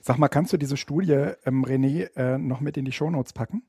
[0.00, 3.62] Sag mal, kannst du diese Studie, ähm, René, äh, noch mit in die Shownotes packen?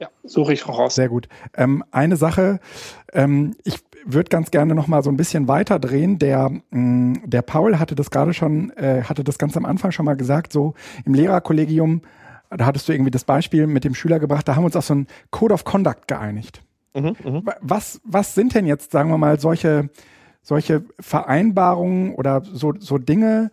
[0.00, 0.94] Ja, suche ich raus.
[0.94, 1.28] Sehr gut.
[1.54, 2.60] Ähm, eine Sache,
[3.12, 6.18] ähm, ich würde ganz gerne noch mal so ein bisschen weiter drehen.
[6.18, 9.92] Der, mh, mm, der Paul hatte das gerade schon, äh, hatte das ganz am Anfang
[9.92, 10.74] schon mal gesagt, so
[11.04, 12.02] im Lehrerkollegium,
[12.50, 14.84] da hattest du irgendwie das Beispiel mit dem Schüler gebracht, da haben wir uns auf
[14.84, 16.62] so ein Code of Conduct geeinigt.
[16.94, 17.42] Mhm, mh.
[17.60, 19.90] Was, was sind denn jetzt, sagen wir mal, solche,
[20.42, 23.50] solche Vereinbarungen oder so, so Dinge,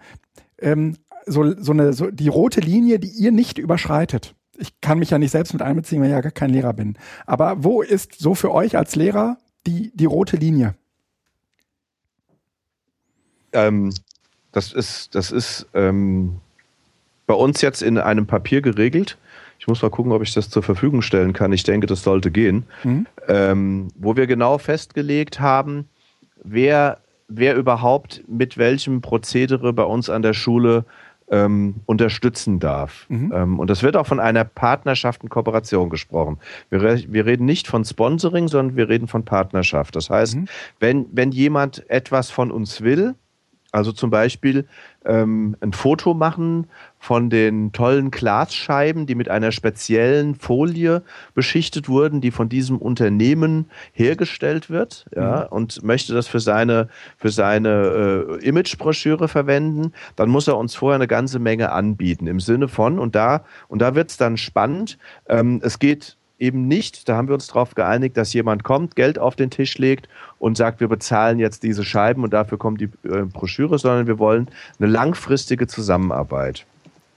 [0.60, 0.95] ähm,
[1.26, 4.34] so, so eine, so die rote Linie, die ihr nicht überschreitet?
[4.60, 6.98] ich kann mich ja nicht selbst mit einbeziehen, weil ich ja gar kein Lehrer bin.
[7.26, 10.75] Aber wo ist so für euch als Lehrer die, die rote Linie?
[13.53, 13.93] Ähm,
[14.51, 16.38] das ist, das ist ähm,
[17.25, 19.17] bei uns jetzt in einem Papier geregelt.
[19.59, 21.51] Ich muss mal gucken, ob ich das zur Verfügung stellen kann.
[21.51, 22.65] Ich denke, das sollte gehen.
[22.84, 23.07] Mhm.
[23.27, 25.89] Ähm, wo wir genau festgelegt haben,
[26.43, 30.85] wer, wer überhaupt mit welchem Prozedere bei uns an der Schule
[31.30, 33.06] ähm, unterstützen darf.
[33.10, 33.32] Mhm.
[33.34, 36.38] Ähm, und das wird auch von einer Partnerschaft und Kooperation gesprochen.
[36.70, 39.95] Wir, re wir, reden nicht von Sponsoring, sondern wir reden von Partnerschaft.
[39.95, 40.48] Das heißt, mhm.
[40.80, 43.16] wenn, wenn jemand etwas von uns will,
[43.78, 44.68] also zum Beispiel
[45.06, 46.68] ähm, ein Foto machen
[46.98, 51.04] von den tollen Glasscheiben, die mit einer speziellen Folie
[51.36, 55.56] beschichtet wurden, die von diesem Unternehmen hergestellt wird, ja, mhm.
[55.56, 60.95] und möchte das für seine, für seine äh, Imagebroschüre verwenden, dann muss er uns vorher
[60.95, 62.26] eine ganze Menge anbieten.
[62.26, 64.98] Im Sinne von, und da, und da wird es dann spannend,
[65.30, 69.19] ähm, es geht eben nicht, da haben wir uns darauf geeinigt, dass jemand kommt, Geld
[69.19, 70.07] auf den Tisch legt
[70.39, 74.19] und sagt, wir bezahlen jetzt diese Scheiben und dafür kommt die äh, Broschüre, sondern wir
[74.19, 74.47] wollen
[74.80, 76.65] eine langfristige Zusammenarbeit.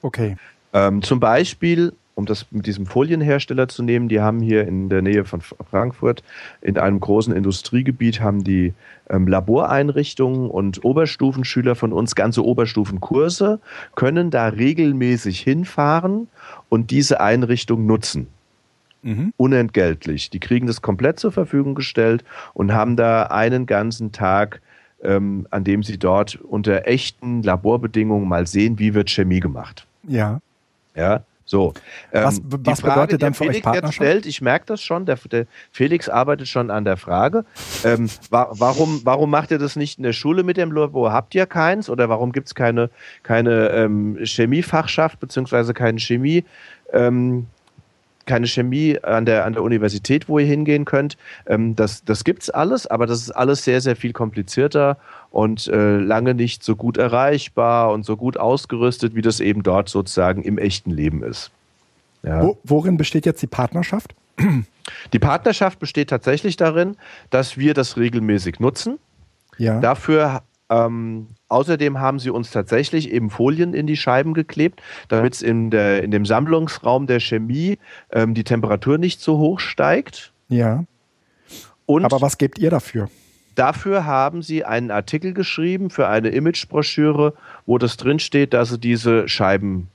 [0.03, 0.37] Okay.
[0.73, 5.03] Ähm, zum Beispiel, um das mit diesem Folienhersteller zu nehmen, die haben hier in der
[5.03, 6.23] Nähe von Frankfurt
[6.63, 8.73] in einem großen Industriegebiet haben die
[9.09, 13.61] ähm, Laboreinrichtungen und Oberstufenschüler von uns ganze Oberstufenkurse
[13.97, 16.29] können da regelmäßig hinfahren
[16.69, 18.29] und diese Einrichtung nutzen.
[19.03, 19.33] Mhm.
[19.37, 20.31] Unentgeltlich.
[20.31, 22.25] Die kriegen das komplett zur Verfügung gestellt
[22.55, 24.61] und haben da einen ganzen Tag,
[25.03, 29.87] ähm, an dem sie dort unter echten Laborbedingungen mal sehen, wie wird Chemie gemacht.
[30.07, 30.41] Ja.
[30.95, 31.23] Ja.
[31.51, 31.75] So.
[32.13, 33.95] Ähm, was, was Frage, bedeutet dann für Felix euch Partnerschaft?
[33.95, 37.45] Stellt, ich merke das schon, der, der, Felix arbeitet schon an der Frage.
[37.83, 41.13] Ähm, wa warum, warum macht ihr das nicht in der Schule mit dem Labor?
[41.13, 41.91] Habt ihr keins?
[41.91, 42.89] Oder warum gibt es keine,
[43.25, 46.45] keine ähm, Chemiefachschaft beziehungsweise keine Chemie?
[46.93, 47.49] Ähm,
[48.31, 51.17] keine Chemie an der, an der Universität, wo ihr hingehen könnt.
[51.47, 54.99] Ähm, das das gibt es alles, aber das ist alles sehr, sehr viel komplizierter
[55.31, 59.89] und äh, lange nicht so gut erreichbar und so gut ausgerüstet, wie das eben dort
[59.89, 61.51] sozusagen im echten Leben ist.
[62.23, 62.45] Ja.
[62.45, 64.15] Wo, worin besteht jetzt die Partnerschaft?
[65.13, 66.97] Die Partnerschaft besteht tatsächlich darin,
[67.31, 69.01] dass wir das regelmäßig nutzen.
[69.59, 69.81] Ja.
[69.81, 75.43] Dafür ähm, außerdem haben sie uns tatsächlich eben Folien in die Scheiben geklebt, damit es
[75.43, 77.79] in, in dem Sammlungsraum der Chemie
[78.13, 80.33] ähm, die Temperatur nicht so hoch steigt.
[80.49, 80.85] Ja.
[81.87, 83.11] Und Aber was gebt ihr dafür?
[83.57, 87.35] Dafür haben sie einen Artikel geschrieben für eine Imagebroschüre,
[87.67, 89.89] wo das drinsteht, dass sie diese Scheiben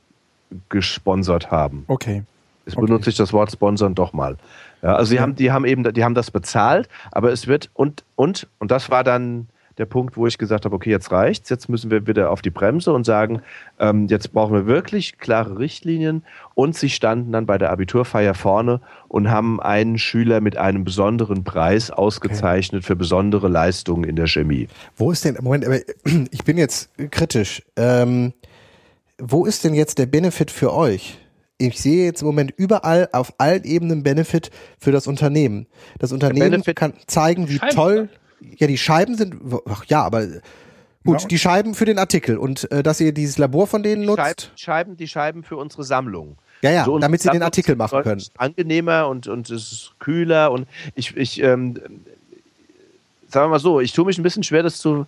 [0.67, 1.85] gesponsert haben.
[1.87, 2.23] Okay.
[2.65, 3.09] Jetzt benutze okay.
[3.11, 4.37] ich das Wort sponsern doch mal.
[4.81, 5.21] Ja, also sie ja.
[5.21, 8.89] haben, die haben eben, die haben das bezahlt, aber es wird und und und das
[8.89, 9.47] war dann
[9.77, 12.49] der Punkt, wo ich gesagt habe, okay, jetzt reicht's, jetzt müssen wir wieder auf die
[12.49, 13.41] Bremse und sagen,
[13.79, 16.23] ähm, jetzt brauchen wir wirklich klare Richtlinien.
[16.53, 21.43] Und sie standen dann bei der Abiturfeier vorne und haben einen Schüler mit einem besonderen
[21.43, 22.87] Preis ausgezeichnet okay.
[22.87, 24.67] für besondere Leistungen in der Chemie.
[24.95, 25.79] Wo ist denn, Moment, aber
[26.31, 27.61] ich bin jetzt kritisch.
[27.75, 28.33] Ähm,
[29.17, 31.17] wo ist denn jetzt der Benefit für euch?
[31.57, 35.67] ich sehe jetzt im Moment überall auf allen Ebenen Benefit für das Unternehmen.
[35.99, 38.09] Das Unternehmen kann zeigen, wie toll,
[38.57, 39.35] ja, die Scheiben sind,
[39.69, 40.27] ach ja, aber
[41.03, 41.27] gut, ja.
[41.27, 44.51] die Scheiben für den Artikel und äh, dass ihr dieses Labor von denen die nutzt.
[44.55, 46.37] Scheiben, die Scheiben für unsere Sammlung.
[46.61, 48.23] Ja, ja, so, damit sie den Artikel machen können.
[48.37, 51.75] Angenehmer und, und es ist kühler und ich, ich ähm,
[53.35, 55.05] sagen wir mal so, ich tue mich ein bisschen schwer, das zu,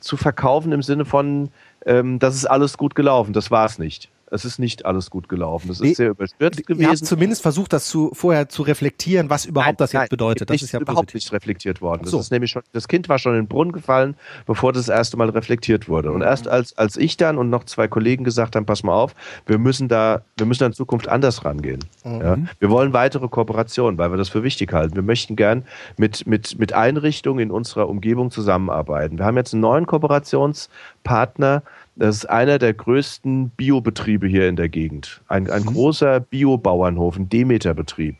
[0.00, 1.50] zu verkaufen im Sinne von,
[1.86, 3.32] ähm, das ist alles gut gelaufen.
[3.32, 4.08] Das war es nicht.
[4.30, 5.70] Es ist nicht alles gut gelaufen.
[5.70, 7.04] Es Nee, ist sehr überstürzt Ihr habt gewesen.
[7.04, 10.48] zumindest versucht, das zu, vorher zu reflektieren, was überhaupt Nein, das jetzt nein, bedeutet.
[10.50, 11.14] Das nicht, ist ja überhaupt positiv.
[11.14, 12.02] nicht reflektiert worden.
[12.02, 12.20] Das So.
[12.20, 14.16] ist nämlich schon, das Kind war schon in den Brunnen gefallen,
[14.46, 16.12] bevor das erste Mal reflektiert wurde.
[16.12, 19.14] Und erst als, als ich dann und noch zwei Kollegen gesagt haben, pass mal auf,
[19.46, 21.80] wir müssen da, wir müssen da in Zukunft anders rangehen.
[22.04, 22.38] Ja?
[22.58, 24.94] Wir wollen weitere Kooperationen, weil wir das für wichtig halten.
[24.94, 25.64] Wir möchten gern
[25.96, 29.18] mit, mit, mit Einrichtungen in unserer Umgebung zusammenarbeiten.
[29.18, 31.62] Wir haben jetzt einen neuen Kooperationspartner,
[32.00, 35.20] das ist einer der größten Biobetriebe hier in der Gegend.
[35.28, 38.16] Ein, ein großer Biobauernhof, ein Demeter-Betrieb.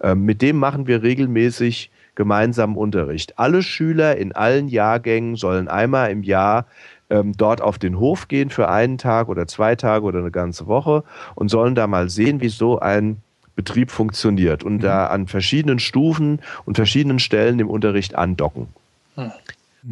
[0.00, 3.36] Ähm, mit dem machen wir regelmäßig gemeinsamen Unterricht.
[3.36, 6.66] Alle Schüler in allen Jahrgängen sollen einmal im Jahr
[7.10, 10.68] ähm, dort auf den Hof gehen für einen Tag oder zwei Tage oder eine ganze
[10.68, 11.02] Woche
[11.34, 13.16] und sollen da mal sehen, wie so ein
[13.56, 18.68] Betrieb funktioniert und da an verschiedenen Stufen und verschiedenen Stellen im Unterricht andocken.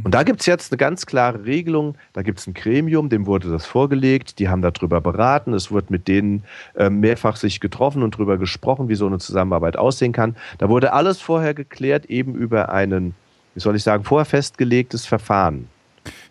[0.04, 1.96] Und da gibt es jetzt eine ganz klare Regelung.
[2.14, 4.38] Da gibt es ein Gremium, dem wurde das vorgelegt.
[4.38, 5.52] Die haben darüber beraten.
[5.52, 6.44] Es wurde mit denen
[6.76, 10.34] ähm, mehrfach sich getroffen und darüber gesprochen, wie so eine Zusammenarbeit aussehen kann.
[10.58, 13.14] Da wurde alles vorher geklärt, eben über einen,
[13.54, 15.68] wie soll ich sagen, vorher festgelegtes Verfahren.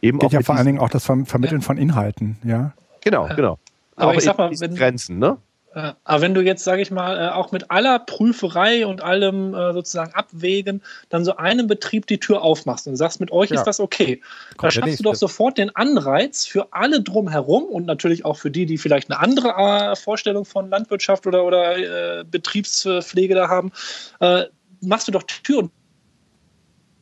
[0.02, 2.74] Eben Geht ja vor allen Dingen auch das Ver Vermitteln von Inhalten, ja.
[3.04, 3.60] Genau, genau.
[3.96, 5.38] Aber auch ich sag mal, wenn- Grenzen, ne?
[5.74, 9.54] Äh, Aber wenn du jetzt, sage ich mal, äh, auch mit aller Prüferei und allem
[9.54, 13.58] äh, sozusagen Abwägen, dann so einem Betrieb die Tür aufmachst und sagst, mit euch Ja.
[13.58, 17.64] ist das okay, da Kommt der schaffst du doch sofort den Anreiz für alle drumherum
[17.64, 22.24] und natürlich auch für die, die vielleicht eine andere Vorstellung von Landwirtschaft oder, oder äh,
[22.26, 23.72] Betriebspflege da haben,
[24.20, 24.46] äh,
[24.82, 25.72] machst du doch die Tür und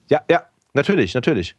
[0.10, 0.44] Ja, ja,
[0.74, 1.56] natürlich, natürlich.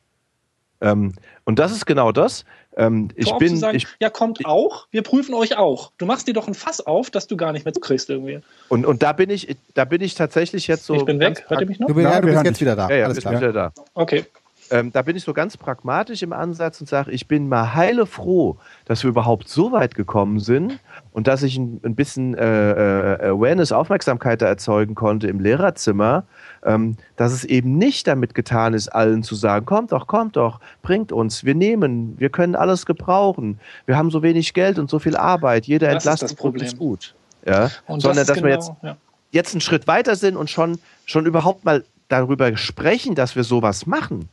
[0.80, 1.14] Ähm,
[1.44, 2.44] und das ist genau das.
[2.76, 5.90] Ähm, ich bin, aufzusagen, ich, ja, kommt auch, wir prüfen euch auch.
[5.98, 8.40] Du machst dir doch ein Fass auf, dass du gar nicht mehr zukriegst irgendwie.
[8.68, 10.94] und, und da bin ich, da bin ich tatsächlich jetzt so.
[10.94, 11.88] ich bin weg, hört ihr mich noch?
[11.88, 12.88] Du, bist- Ja, du wir bist jetzt wieder da.
[12.88, 13.40] Ja, ja, Alles bist klar.
[13.40, 13.72] wieder da.
[13.94, 14.24] Okay.
[14.70, 18.06] Ähm, da bin ich so ganz pragmatisch im Ansatz und sage, ich bin mal heile
[18.06, 20.78] froh, dass wir überhaupt so weit gekommen sind
[21.12, 26.24] und dass ich ein, ein bisschen äh, äh, Awareness, Aufmerksamkeit da erzeugen konnte im Lehrerzimmer,
[26.64, 30.60] ähm, dass es eben nicht damit getan ist, allen zu sagen, kommt doch, kommt doch,
[30.82, 35.00] bringt uns, wir nehmen, wir können alles gebrauchen, wir haben so wenig Geld und so
[35.00, 36.66] viel Arbeit, jeder Das ist Entlastung das Problem.
[36.66, 37.14] ist gut.
[37.44, 37.70] Ja?
[37.86, 38.96] Und Sondern das dass ist wir genau, jetzt ja.
[39.32, 43.86] jetzt einen Schritt weiter sind und schon, schon überhaupt mal darüber sprechen, dass wir sowas
[43.86, 44.28] machen.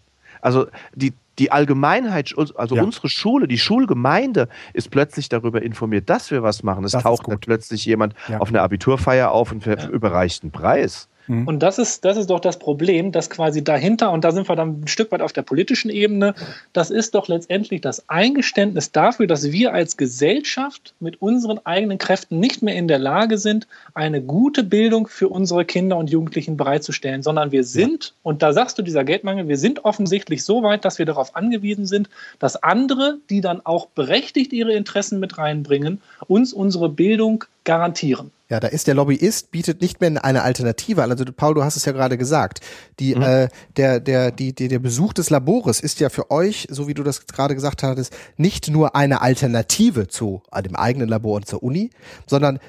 [0.48, 2.84] Also die, die Allgemeinheit, also Ja.
[2.84, 6.86] unsere Schule, die Schulgemeinde ist plötzlich darüber informiert, dass wir was machen.
[6.86, 8.38] Es Das taucht plötzlich jemand Ja.
[8.40, 11.10] auf einer Abiturfeier auf und überreicht einen Preis.
[11.28, 14.56] Und das ist, das ist doch das Problem, dass quasi dahinter, und da sind wir
[14.56, 16.34] dann ein Stück weit auf der politischen Ebene,
[16.72, 22.40] das ist doch letztendlich das Eingeständnis dafür, dass wir als Gesellschaft mit unseren eigenen Kräften
[22.40, 27.24] nicht mehr in der Lage sind, eine gute Bildung für unsere Kinder und Jugendlichen bereitzustellen,
[27.24, 30.98] sondern wir sind, und da sagst du dieser Geldmangel, wir sind offensichtlich so weit, dass
[30.98, 32.10] wir darauf angewiesen sind,
[32.40, 38.31] dass andere, die dann auch berechtigt ihre Interessen mit reinbringen, uns unsere Bildung garantieren.
[38.49, 41.11] Ja, da ist der Lobbyist, bietet nicht mehr eine Alternative an.
[41.11, 42.61] Also Paul, du hast es ja gerade gesagt.
[42.98, 46.88] Die, äh, der, der, die, die, der Besuch des Labores ist ja für euch, so
[46.88, 51.35] wie du das gerade gesagt hattest, nicht nur eine Alternative zu äh, dem eigenen Labor
[51.35, 51.89] und zur Uni,
[52.26, 52.60] sondern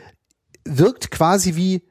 [0.64, 1.82] wirkt quasi wie,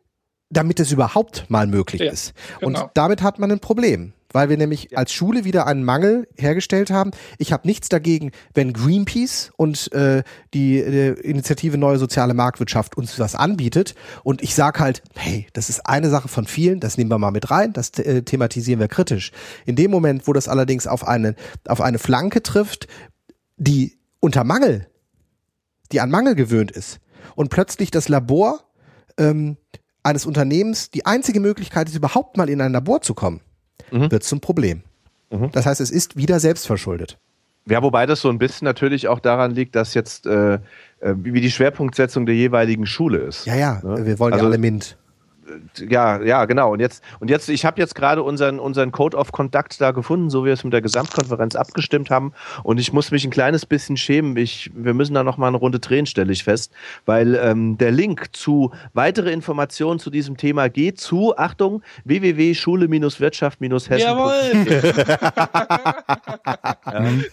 [0.50, 2.34] damit es überhaupt mal möglich Ja, ist.
[2.60, 2.84] genau.
[2.84, 4.12] Und damit hat man ein Problem.
[4.34, 7.12] Weil wir nämlich als Schule wieder einen Mangel hergestellt haben.
[7.38, 10.24] Ich habe nichts dagegen, wenn Greenpeace und äh,
[10.54, 13.96] die äh, Initiative Neue Soziale Marktwirtschaft uns was anbietet.
[14.24, 17.32] Und ich sage halt, hey, das ist eine Sache von vielen, das nehmen wir mal
[17.32, 19.32] mit rein, das äh, thematisieren wir kritisch.
[19.66, 21.36] In dem Moment, wo das allerdings auf eine,
[21.68, 22.88] auf eine Flanke trifft,
[23.58, 24.88] die unter Mangel,
[25.92, 27.00] die an Mangel gewöhnt ist
[27.36, 28.64] und plötzlich das Labor
[29.18, 29.58] ähm,
[30.04, 33.42] eines Unternehmens die einzige Möglichkeit ist, überhaupt mal in ein Labor zu kommen,
[33.92, 34.84] wird zum Problem.
[35.52, 37.18] Das heißt, es ist wieder selbstverschuldet.
[37.70, 40.60] Ja, wobei das so ein bisschen natürlich auch daran liegt, dass jetzt äh, äh,
[41.18, 43.46] wie wie die Schwerpunktsetzung der jeweiligen Schule ist.
[43.46, 44.06] Ja, ja, Ne?
[44.06, 44.98] wir wollen Also- ja alle MINT.
[45.88, 46.74] Ja, ja, genau.
[46.74, 50.30] Und jetzt, und jetzt, ich habe jetzt gerade unseren, unseren Code of Conduct da gefunden,
[50.30, 52.34] so wie wir es mit der Gesamtkonferenz abgestimmt haben.
[52.64, 54.36] Und ich muss mich ein kleines bisschen schämen.
[54.38, 56.74] Ich, wir müssen da noch mal eine Runde drehen, stelle ich fest,
[57.06, 64.00] weil ähm, der Link zu weitere Informationen zu diesem Thema geht zu, Achtung, www.schule-wirtschaft-hessen.
[64.00, 64.34] Jawohl!
[66.94, 67.26] ähm,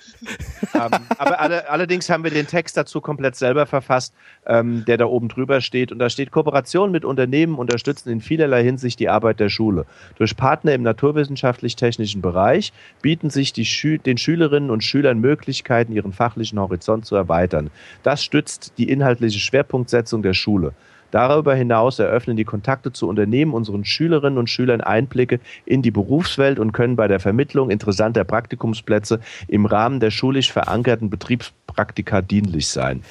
[1.18, 4.14] aber alle, allerdings haben wir den Text dazu komplett selber verfasst,
[4.46, 5.92] ähm, der da oben drüber steht.
[5.92, 7.58] Und da steht, Kooperation mit Unternehmen
[8.04, 9.86] unterstützen in vielerlei Hinsicht die Arbeit der Schule.
[10.16, 12.72] Durch Partner im naturwissenschaftlich-technischen Bereich
[13.02, 17.70] bieten sich Schü den Schülerinnen und Schülern Möglichkeiten, ihren fachlichen Horizont zu erweitern.
[18.02, 20.72] Das stützt die inhaltliche Schwerpunktsetzung der Schule.
[21.10, 26.58] Darüber hinaus eröffnen die Kontakte zu Unternehmen unseren Schülerinnen und Schülern Einblicke in die Berufswelt
[26.58, 33.02] und können bei der Vermittlung interessanter Praktikumsplätze im Rahmen der schulisch verankerten Betriebspraktika dienlich sein.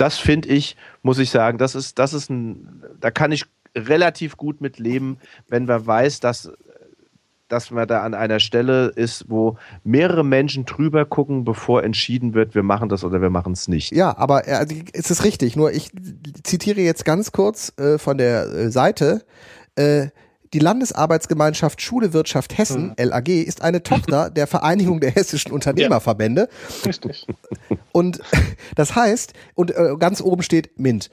[0.00, 3.44] das finde ich, muss ich sagen, das ist, das ist ein, da kann ich
[3.76, 5.18] relativ gut mit leben,
[5.48, 6.52] wenn man weiß, dass
[7.50, 12.54] dass man da an einer Stelle ist, wo mehrere Menschen drüber gucken, bevor entschieden wird,
[12.54, 13.92] wir machen das oder wir machen es nicht.
[13.92, 15.56] Ja, aber äh, also, es ist richtig.
[15.56, 15.90] Nur ich
[16.44, 19.24] zitiere jetzt ganz kurz äh, von der äh, Seite.
[19.74, 20.08] Äh,
[20.52, 23.04] die Landesarbeitsgemeinschaft Schule Wirtschaft Hessen, mhm.
[23.04, 26.48] LAG, ist eine Tochter der Vereinigung der hessischen Unternehmerverbände.
[26.50, 26.86] Ja.
[26.86, 27.26] Richtig.
[27.92, 28.20] Und
[28.74, 31.10] das heißt, und äh, ganz oben steht MINT.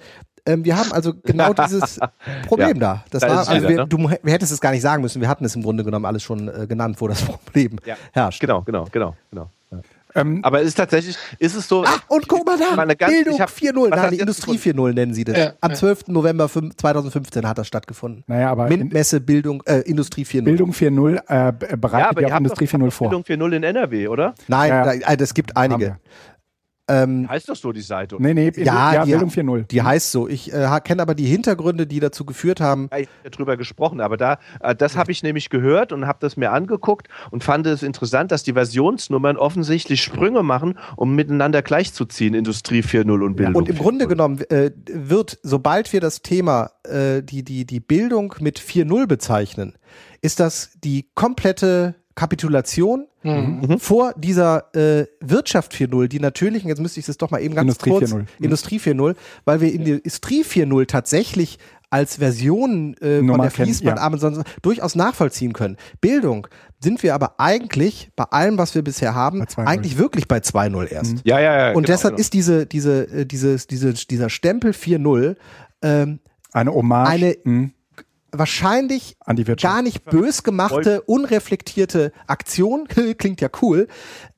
[0.48, 2.00] Ähm, wir haben also genau dieses
[2.48, 3.04] Problem ja, da.
[3.12, 3.88] Das da war, also wir, ne?
[3.88, 5.22] du wir hättest es gar nicht sagen müssen.
[5.22, 7.96] Wir hatten es im Grunde genommen alles schon äh, genannt, wo das Problem ja.
[8.14, 8.40] herrscht.
[8.40, 9.50] Genau, genau, genau, genau.
[10.16, 11.84] Ähm, aber es ist tatsächlich, ist es so.
[11.86, 15.38] Ach, und guck mal da, ganz, Bildung 4.0, nein, die Industrie 4.0 nennen sie das.
[15.38, 16.08] Ja, Am 12.
[16.08, 18.24] November 2015 hat das stattgefunden.
[18.26, 18.68] Naja, aber.
[18.68, 20.44] MINT-Messe Bildung, äh, Industrie 4.0.
[20.44, 23.10] Bildung 4.0 äh, bereitet ja, ja auch Industrie 4.0 vor.
[23.10, 24.34] Bildung 4.0 in NRW, oder?
[24.48, 24.84] Nein, ja.
[24.84, 25.98] da, also es gibt einige.
[26.90, 28.16] Ähm, heißt doch so die Seite?
[28.20, 29.68] Nee, nee, ja, ja die, Bildung 4.0.
[29.68, 30.28] Die heißt so.
[30.28, 32.90] Ich äh, kenne aber die Hintergründe, die dazu geführt haben.
[32.98, 36.38] Ich habe darüber gesprochen, aber da, äh, das habe ich nämlich gehört und habe das
[36.38, 42.34] mir angeguckt und fand es interessant, dass die Versionsnummern offensichtlich Sprünge machen, um miteinander gleichzuziehen,
[42.34, 43.54] Industrie 4.0 und Bildung.
[43.54, 47.80] Ja, und im Grunde genommen äh, wird, sobald wir das Thema, äh, die, die, die
[47.82, 49.78] Bildung mit 4.0 bezeichnen,
[50.22, 53.62] ist das die komplette Kapitulation mhm.
[53.62, 53.80] mhm.
[53.80, 57.54] vor dieser äh, Wirtschaft 4.0, die natürlich, und jetzt müsste ich es doch mal eben
[57.54, 58.26] ganz Industrie kurz, 4.0.
[58.42, 59.16] Industrie 4.0,
[59.46, 61.60] weil wir in der Industrie 4.0 tatsächlich
[61.92, 64.20] als Version äh, von der Fließbandarm ja.
[64.20, 65.78] sonst durchaus nachvollziehen können.
[66.02, 66.48] Bildung
[66.80, 71.14] sind wir aber eigentlich bei allem, was wir bisher haben, eigentlich wirklich bei 2.0 erst.
[71.14, 71.22] Mhm.
[71.24, 71.68] Ja, ja, ja.
[71.70, 72.22] Und genau, deshalb genau.
[72.22, 75.36] ist diese, diese, äh, dieses, diese, dieser Stempel 4.0
[75.84, 76.20] ähm,
[76.52, 77.10] eine Hommage.
[77.10, 77.74] Eine, mhm
[78.32, 79.18] wahrscheinlich
[79.62, 82.88] gar nicht bös gemachte, unreflektierte Aktion,
[83.18, 83.88] klingt ja cool,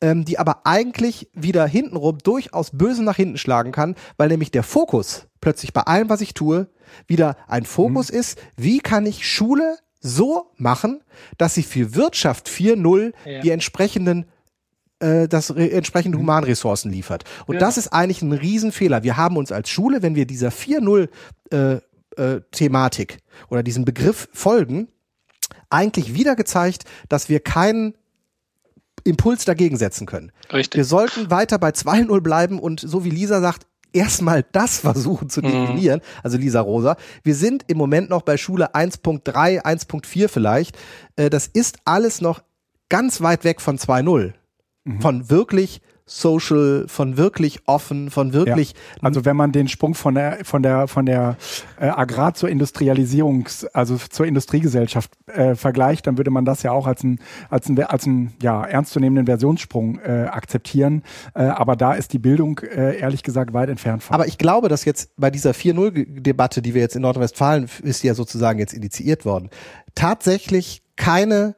[0.02, 4.64] ähm, die aber eigentlich wieder hintenrum durchaus böse nach hinten schlagen kann, weil nämlich der
[4.64, 6.68] Fokus plötzlich bei allem, was ich tue,
[7.08, 8.20] wieder ein Fokus mhm.
[8.20, 11.02] ist, wie kann ich Schule so machen,
[11.38, 13.42] dass sie für Wirtschaft 4.0 ja.
[13.42, 14.26] die entsprechenden
[15.00, 16.24] äh, das entsprechende mhm.
[16.24, 17.24] Humanressourcen liefert.
[17.48, 17.60] Und ja.
[17.60, 19.04] das ist eigentlich ein Riesenfehler.
[19.04, 21.10] Wir haben uns als Schule, wenn wir dieser 4.0
[21.52, 21.82] äh,
[22.20, 23.20] äh, Thematik
[23.50, 24.90] oder diesem Begriff folgen,
[25.70, 27.96] eigentlich wieder gezeigt, dass wir keinen
[29.04, 30.32] Impuls dagegen setzen können.
[30.52, 30.78] Richtig.
[30.78, 35.42] Wir sollten weiter bei 2.0 bleiben und so wie Lisa sagt, erstmal das versuchen zu
[35.42, 35.52] mhm.
[35.52, 36.20] definieren, mhm.
[36.24, 36.98] also Lisa Rosa.
[37.24, 40.78] Wir sind im Moment noch bei Schule 1.3, 1.4 vielleicht.
[41.16, 42.42] Äh, das ist alles noch
[42.90, 44.34] ganz weit weg von 2.0.
[44.84, 45.02] Mhm.
[45.02, 48.72] Von wirklich social, von wirklich offen, von wirklich.
[48.72, 49.04] Ja.
[49.04, 51.38] Also wenn man den Sprung von der von der von der
[51.80, 56.88] äh, Agrar zur Industrialisierungs, also zur Industriegesellschaft äh, vergleicht, dann würde man das ja auch
[56.88, 57.20] als ein
[57.50, 61.04] als ein als ein ja ernstzunehmenden Versionssprung äh, akzeptieren.
[61.36, 64.16] Äh, aber da ist die Bildung äh, ehrlich gesagt weit entfernt von.
[64.16, 68.14] Aber ich glaube, dass jetzt bei dieser 4-0-Debatte, die wir jetzt in Nordrhein-Westfalen ist ja
[68.16, 69.50] sozusagen jetzt initiiert worden,
[69.96, 71.56] tatsächlich keine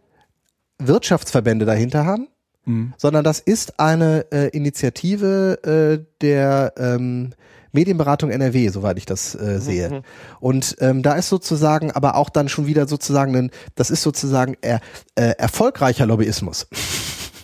[0.78, 2.28] Wirtschaftsverbände dahinter haben
[2.66, 2.94] Mhm.
[2.98, 7.32] sondern das ist eine äh, Initiative äh, der ähm,
[7.72, 9.90] Medienberatung NRW, soweit ich das äh, sehe.
[9.90, 10.02] Mhm.
[10.40, 14.58] Und ähm, da ist sozusagen aber auch dann schon wieder sozusagen ein, das ist sozusagen
[14.62, 14.82] er,
[15.16, 16.68] äh, erfolgreicher Lobbyismus.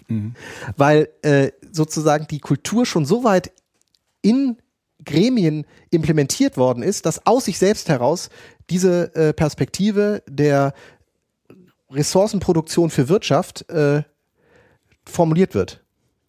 [0.08, 0.36] Mhm.
[0.78, 3.52] Weil äh, sozusagen die Kultur schon so weit
[4.22, 4.58] in
[5.06, 8.30] Gremien implementiert worden ist, dass aus sich selbst heraus
[8.70, 10.74] diese äh, Perspektive der
[11.90, 14.04] Ressourcenproduktion für Wirtschaft äh,
[15.08, 15.82] formuliert wird.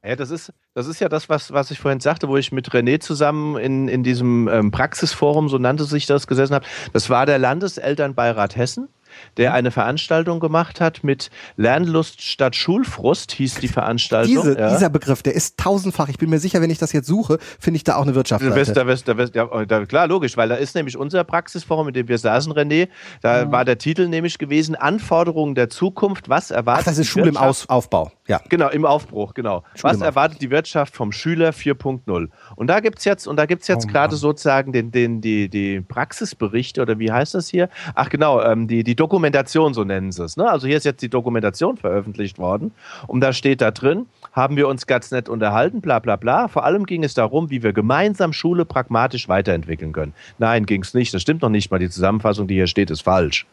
[0.04, 2.70] Ja, das ist, das ist ja das, was, was ich vorhin sagte, wo ich mit
[2.70, 6.66] René zusammen in, in diesem ähm, Praxisforum, so nannte sich das, gesessen habe.
[6.92, 8.88] Das war der Landeselternbeirat Hessen
[9.36, 14.34] der eine Veranstaltung gemacht hat mit Lernlust statt Schulfrust, hieß die Veranstaltung.
[14.34, 14.70] Diese, ja.
[14.70, 16.08] Dieser Begriff, der ist tausendfach.
[16.08, 18.72] Ich bin mir sicher, wenn ich das jetzt suche, finde ich da auch eine Wirtschaftsseite.
[18.72, 22.08] Da da wirst, ja, da, klar, logisch, weil da ist nämlich unser Praxisforum, in dem
[22.08, 22.88] wir saßen, René,
[23.20, 23.52] da mhm.
[23.52, 27.36] war der Titel nämlich gewesen, Anforderungen der Zukunft, was erwartet Ach, das ist Schule im
[27.36, 28.12] Aus Aufbau.
[28.28, 28.42] Ja.
[28.50, 29.64] Genau, im Aufbruch, genau.
[29.74, 32.28] Schule was erwartet die Wirtschaft vom Schüler 4.0?
[32.56, 35.80] Und da gibt's jetzt, und da gibt's jetzt oh, gerade sozusagen den, den, die, die
[35.80, 37.70] Praxisberichte, oder wie heißt das hier?
[37.94, 40.36] Ach genau, ähm, die, die Dokumentation, so nennen sie es.
[40.36, 40.48] Ne?
[40.48, 42.72] Also hier ist jetzt die Dokumentation veröffentlicht worden.
[43.06, 46.48] Und da steht da drin, haben wir uns ganz nett unterhalten, bla bla bla.
[46.48, 50.12] Vor allem ging es darum, wie wir gemeinsam Schule pragmatisch weiterentwickeln können.
[50.36, 51.14] Nein, ging's nicht.
[51.14, 51.78] Das stimmt noch nicht mal.
[51.78, 53.46] Die Zusammenfassung, die hier steht, ist falsch.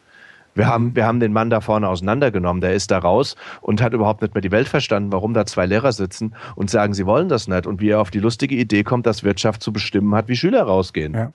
[0.56, 3.92] Wir haben, wir haben den Mann da vorne auseinandergenommen, der ist da raus und hat
[3.92, 7.28] überhaupt nicht mehr die Welt verstanden, warum da zwei Lehrer sitzen und sagen, sie wollen
[7.28, 10.28] das nicht und wie er auf die lustige Idee kommt, dass Wirtschaft zu bestimmen hat,
[10.28, 11.14] wie Schüler rausgehen.
[11.14, 11.32] Ja,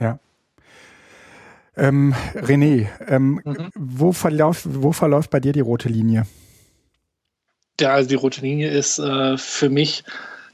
[0.00, 0.18] ja.
[1.76, 3.70] Ähm, René, ähm, mhm.
[3.74, 6.26] wo, verläuft, wo verläuft bei dir die rote Linie?
[7.80, 10.04] Ja, also die rote Linie ist äh, für mich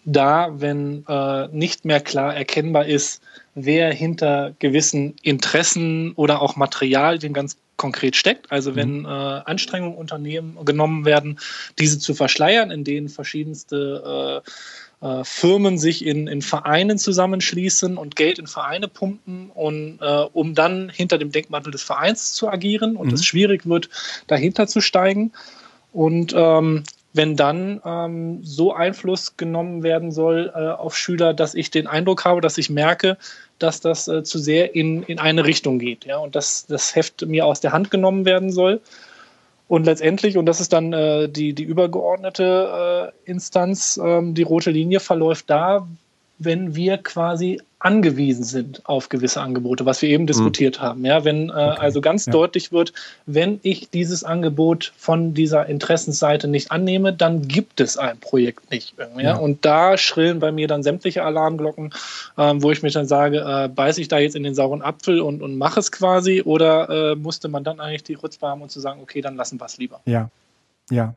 [0.04, 3.22] da, wenn äh, nicht mehr klar erkennbar ist,
[3.54, 8.52] wer hinter gewissen Interessen oder auch Materialien ganz konkret steckt.
[8.52, 9.06] Also wenn mhm.
[9.06, 11.38] äh, Anstrengungen Unternehmen genommen werden,
[11.78, 18.16] diese zu verschleiern, in denen verschiedenste äh, äh, Firmen sich in, in Vereinen zusammenschließen und
[18.16, 22.96] Geld in Vereine pumpen, und, äh, um dann hinter dem Denkmantel des Vereins zu agieren
[22.96, 23.14] und mhm.
[23.14, 23.88] es schwierig wird,
[24.26, 25.32] dahinter zu steigen.
[25.94, 26.84] Und ähm,
[27.14, 32.26] wenn dann ähm, so Einfluss genommen werden soll äh, auf Schüler, dass ich den Eindruck
[32.26, 33.16] habe, dass ich merke,
[33.62, 37.26] dass das äh, zu sehr in, in eine Richtung geht, ja, und dass das Heft
[37.26, 38.80] mir aus der Hand genommen werden soll.
[39.68, 44.72] Und letztendlich, und das ist dann äh, die, die übergeordnete äh, Instanz, ähm, die rote
[44.72, 45.86] Linie verläuft da,
[46.38, 50.28] wenn wir quasi angewiesen sind auf gewisse Angebote, was wir eben mhm.
[50.28, 50.82] diskutiert mhm.
[50.82, 51.04] haben.
[51.04, 51.76] Ja, wenn äh, okay.
[51.78, 52.32] also ganz ja.
[52.32, 52.92] deutlich wird,
[53.26, 58.94] wenn ich dieses Angebot von dieser Interessensseite nicht annehme, dann gibt es ein Projekt nicht.
[58.98, 59.20] Ja?
[59.20, 59.36] ja.
[59.36, 61.92] Und da schrillen bei mir dann sämtliche Alarmglocken,
[62.36, 65.20] äh, wo ich mir dann sage, äh, beiße ich da jetzt in den sauren Apfel
[65.20, 68.70] und, und mache es quasi oder äh, musste man dann eigentlich die Rutzbe haben und
[68.70, 70.00] zu sagen, okay, dann lassen wir es lieber.
[70.04, 70.30] Ja,
[70.90, 71.14] ja.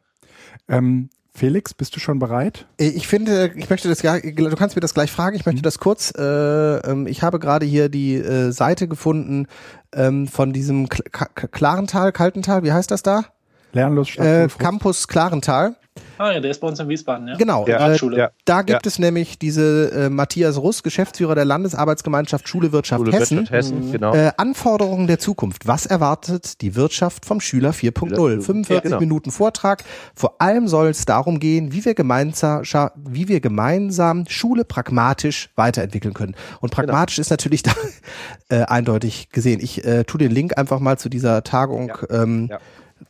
[0.69, 2.67] Ähm, Felix, bist du schon bereit?
[2.79, 5.59] Äh, ich finde, ich möchte das ja, du kannst mir das gleich fragen, ich möchte
[5.59, 5.63] mhm.
[5.63, 9.47] das kurz, äh, ähm, ich habe gerade hier die äh, Seite gefunden
[9.93, 13.25] ähm, von diesem Klarental, Kaltental, wie heißt das da?
[13.71, 15.75] Lernlos äh, Campus Klarental.
[16.17, 17.35] Ah ja, der ist bei uns in Wiesbaden, ja.
[17.35, 18.29] Genau, ja, äh, ja.
[18.45, 18.87] da gibt ja.
[18.87, 23.37] es nämlich diese äh, Matthias Russ, Geschäftsführer der Landesarbeitsgemeinschaft Schule Wirtschaft Schule Hessen.
[23.37, 24.13] Wirtschaft Hessen genau.
[24.13, 25.67] äh, Anforderungen der Zukunft.
[25.67, 28.41] Was erwartet die Wirtschaft vom Schüler 4.0?
[28.41, 28.99] 45 genau.
[28.99, 29.83] Minuten Vortrag.
[30.15, 32.63] Vor allem soll es darum gehen, wie wir gemeinsam,
[32.95, 36.35] wie wir gemeinsam Schule pragmatisch weiterentwickeln können.
[36.61, 36.85] Und genau.
[36.85, 37.23] pragmatisch genau.
[37.23, 37.71] ist natürlich da
[38.49, 39.59] äh, eindeutig gesehen.
[39.61, 42.49] Ich äh, tu den Link einfach mal zu dieser Tagung ähm,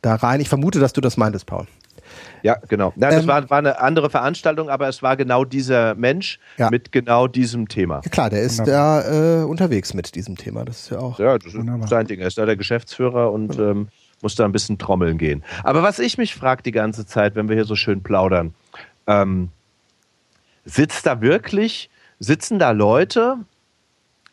[0.02, 0.40] da rein.
[0.40, 1.66] Ich vermute, dass du das meintest, Paul.
[2.42, 2.92] Ja, genau.
[2.96, 6.70] Nein, das ähm, war, war eine andere Veranstaltung, aber es war genau dieser Mensch ja.
[6.70, 8.00] mit genau diesem Thema.
[8.04, 10.64] Ja, klar, der ist da äh, unterwegs mit diesem Thema.
[10.64, 11.18] Das ist ja auch.
[11.18, 12.20] Ja, das ist sein Ding.
[12.20, 13.70] Er ist da der Geschäftsführer und ja.
[13.70, 13.88] ähm,
[14.22, 15.44] muss da ein bisschen trommeln gehen.
[15.62, 18.54] Aber was ich mich frage die ganze Zeit, wenn wir hier so schön plaudern,
[19.06, 19.50] ähm,
[20.64, 23.36] sitzt da wirklich, sitzen da Leute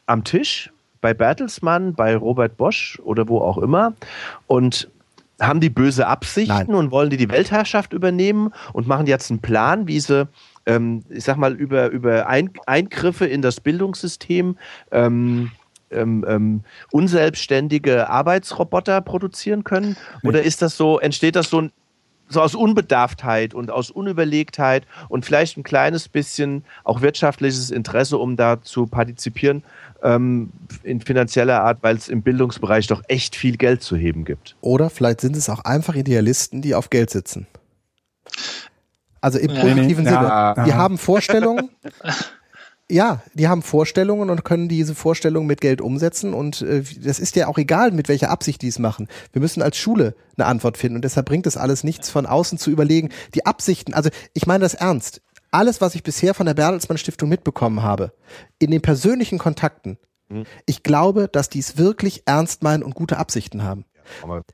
[0.05, 0.71] am Tisch
[1.01, 3.93] bei Bertelsmann, bei Robert Bosch oder wo auch immer
[4.47, 4.89] und
[5.41, 6.75] haben die böse Absichten Nein.
[6.75, 10.27] und wollen die die Weltherrschaft übernehmen und machen jetzt einen Plan, wie sie,
[10.65, 14.57] ähm, ich sag mal, über, über Ein Eingriffe in das Bildungssystem
[14.91, 15.51] ähm,
[15.91, 19.97] ähm, ähm, unselbstständige Arbeitsroboter produzieren können?
[20.21, 20.29] Nee.
[20.29, 21.67] Oder ist das so, entsteht das so,
[22.31, 28.35] so aus Unbedarftheit und aus Unüberlegtheit und vielleicht ein kleines bisschen auch wirtschaftliches Interesse, um
[28.37, 29.63] da zu partizipieren?
[30.03, 30.51] ähm,
[30.83, 34.55] in finanzieller Art, weil es im Bildungsbereich doch echt viel Geld zu heben gibt.
[34.61, 37.47] Oder vielleicht sind es auch einfach Idealisten, die auf Geld sitzen.
[39.21, 39.61] Also im ja.
[39.61, 40.15] positiven Sinne.
[40.15, 40.65] Ja.
[40.65, 41.69] Die haben Vorstellungen.
[42.91, 47.35] ja, die haben Vorstellungen und können diese Vorstellungen mit Geld umsetzen und äh, das ist
[47.35, 49.07] ja auch egal, mit welcher Absicht die es machen.
[49.33, 52.57] Wir müssen als Schule eine Antwort finden und deshalb bringt es alles nichts von außen
[52.57, 53.09] zu überlegen.
[53.33, 57.29] Die Absichten, also ich meine das ernst alles, was ich bisher von der Bertelsmann Stiftung
[57.29, 58.13] mitbekommen habe,
[58.57, 59.97] in den persönlichen Kontakten,
[60.29, 60.45] mhm.
[60.65, 63.85] ich glaube, dass die es wirklich ernst meinen und gute Absichten haben.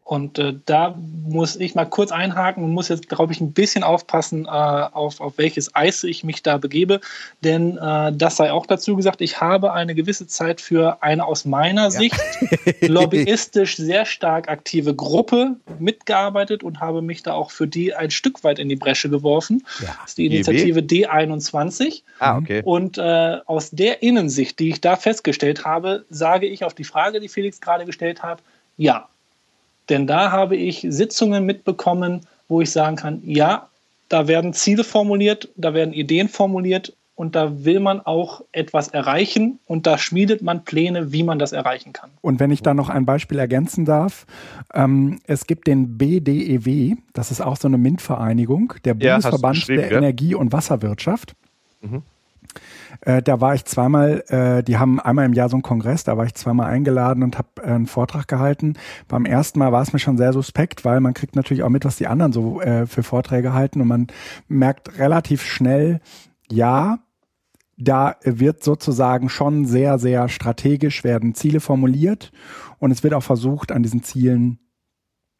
[0.04, 3.84] Und äh, da muss ich mal kurz einhaken und muss jetzt, glaube ich, ein bisschen
[3.84, 7.02] aufpassen, äh, auf, auf welches Eis ich mich da begebe.
[7.44, 11.46] Denn äh, das sei auch dazu gesagt, ich habe eine gewisse Zeit für eine aus
[11.46, 11.92] meiner ja.
[11.92, 12.20] Sicht
[12.82, 18.44] lobbyistisch sehr stark aktive Gruppe mitgearbeitet und habe mich da auch für die ein Stück
[18.44, 19.64] weit in die Bresche geworfen.
[19.80, 19.96] Ja.
[20.02, 22.04] Das ist die Initiative D21.
[22.20, 22.62] Ah, okay.
[22.64, 27.20] Und äh, aus der Innensicht, die ich da festgestellt habe, sage ich auf die Frage,
[27.20, 28.42] die Felix gerade gestellt hat,
[28.78, 29.10] ja,
[29.89, 33.68] denn da habe ich Sitzungen mitbekommen, wo ich sagen kann, ja,
[34.09, 39.59] da werden Ziele formuliert, da werden Ideen formuliert und da will man auch etwas erreichen
[39.65, 42.11] und da schmiedet man Pläne, wie man das erreichen kann.
[42.22, 44.27] Und wenn ich da noch ein Beispiel ergänzen darf,
[44.73, 49.97] ähm, es gibt den BDEW, das ist auch so eine MINT-Vereinigung, der Bundesverband der ja?
[49.97, 51.34] Energie- und Wasserwirtschaft.
[51.81, 52.03] Mhm.
[53.01, 56.18] Äh, da war ich zweimal, äh, die haben einmal im Jahr so einen Kongress, da
[56.18, 58.76] war ich zweimal eingeladen und habe äh, einen Vortrag gehalten.
[59.07, 61.85] Beim ersten Mal war es mir schon sehr suspekt, weil man kriegt natürlich auch mit,
[61.85, 64.07] was die anderen so äh, für Vorträge halten und man
[64.47, 66.01] merkt relativ schnell,
[66.49, 66.99] ja,
[67.77, 72.31] da wird sozusagen schon sehr, sehr strategisch werden Ziele formuliert
[72.80, 74.59] und es wird auch versucht, an diesen Zielen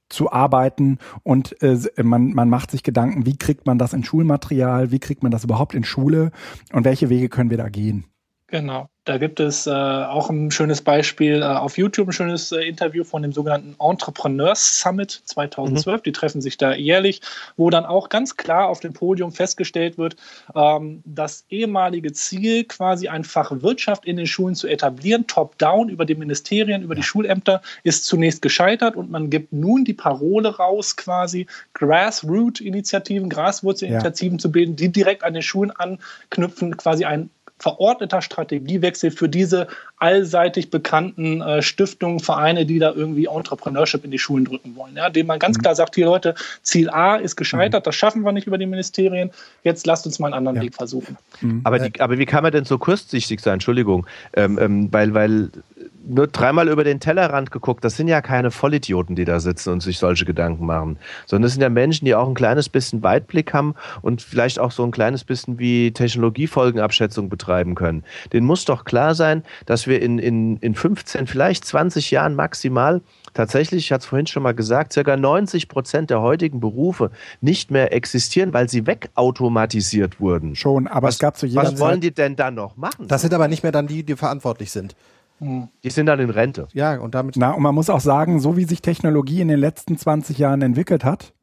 [0.09, 4.91] zu arbeiten und äh, man, man macht sich Gedanken, wie kriegt man das in Schulmaterial,
[4.91, 6.31] wie kriegt man das überhaupt in Schule
[6.73, 8.05] und welche Wege können wir da gehen.
[8.47, 8.89] Genau.
[9.07, 13.05] Da gibt es äh, auch ein schönes Beispiel äh, auf YouTube, ein schönes äh, Interview
[13.05, 16.01] von dem sogenannten Entrepreneurs Summit 2012.
[16.01, 16.03] Mhm.
[16.03, 17.21] Die treffen sich da jährlich,
[17.55, 20.17] wo dann auch ganz klar auf dem Podium festgestellt wird,
[20.53, 26.03] ähm, das ehemalige Ziel, quasi ein Fach Wirtschaft in den Schulen zu etablieren, top-down über
[26.03, 30.97] die Ministerien, über die Schulämter, ist zunächst gescheitert und man gibt nun die Parole raus,
[30.97, 34.41] quasi Grassroot-Initiativen, Graswurzelinitiativen ja.
[34.41, 37.29] zu bilden, die direkt an den Schulen anknüpfen, quasi ein
[37.59, 39.67] verordneter Strategiewechsel für diese
[39.97, 44.95] allseitig bekannten äh, Stiftungen, Vereine, die da irgendwie Entrepreneurship in die Schulen drücken wollen.
[44.95, 45.61] Ja, dem man ganz mhm.
[45.63, 47.85] klar sagt, hier Leute, Ziel A ist gescheitert, mhm.
[47.85, 49.31] das schaffen wir nicht über die Ministerien,
[49.63, 50.63] jetzt lasst uns mal einen anderen ja.
[50.63, 51.17] Weg versuchen.
[51.41, 51.61] Mhm.
[51.63, 53.53] Aber, die, aber wie kann man denn so kurzsichtig sein?
[53.53, 55.49] Entschuldigung, ähm, ähm, weil, weil
[56.07, 57.84] nur dreimal über den Tellerrand geguckt.
[57.84, 61.53] Das sind ja keine Vollidioten, die da sitzen und sich solche Gedanken machen, sondern das
[61.53, 64.91] sind ja Menschen, die auch ein kleines bisschen Weitblick haben und vielleicht auch so ein
[64.91, 68.03] kleines bisschen wie Technologiefolgenabschätzung betreiben können.
[68.34, 73.01] Den muss doch klar sein, dass wir in, in, in 15, vielleicht 20 Jahren maximal
[73.34, 77.11] tatsächlich, ich hatte es vorhin schon mal gesagt, circa 90 Prozent der heutigen Berufe
[77.41, 80.55] nicht mehr existieren, weil sie wegautomatisiert wurden.
[80.55, 83.07] Schon, aber was, es gab zu jeder Was wollen die denn dann noch machen?
[83.07, 84.95] Das sind aber nicht mehr dann die, die verantwortlich sind.
[85.39, 85.68] Hm.
[85.84, 86.68] Die sind dann in Rente.
[86.73, 87.35] Ja, und damit.
[87.38, 90.61] Na, und man muss auch sagen, so wie sich Technologie in den letzten 20 Jahren
[90.61, 91.34] entwickelt hat,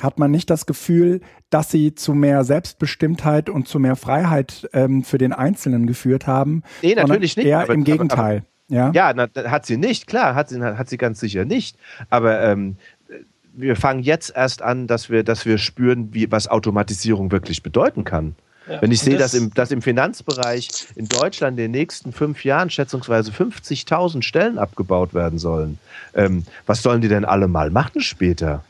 [0.00, 1.20] hat man nicht das Gefühl,
[1.50, 6.62] dass sie zu mehr Selbstbestimmtheit und zu mehr Freiheit ähm, für den Einzelnen geführt haben.
[6.82, 7.46] Nee, natürlich nicht.
[7.46, 8.42] Eher aber, im Gegenteil.
[8.68, 11.44] Aber, aber, ja, ja na, hat sie nicht, klar, hat sie, hat sie ganz sicher
[11.44, 11.76] nicht.
[12.08, 12.76] Aber ähm,
[13.52, 18.04] wir fangen jetzt erst an, dass wir, dass wir spüren, wie, was Automatisierung wirklich bedeuten
[18.04, 18.36] kann.
[18.68, 18.82] Ja.
[18.82, 22.44] Wenn ich sehe, das dass, im, dass im Finanzbereich in Deutschland in den nächsten fünf
[22.44, 25.78] Jahren schätzungsweise 50.000 Stellen abgebaut werden sollen,
[26.14, 28.62] ähm, was sollen die denn alle mal machen später?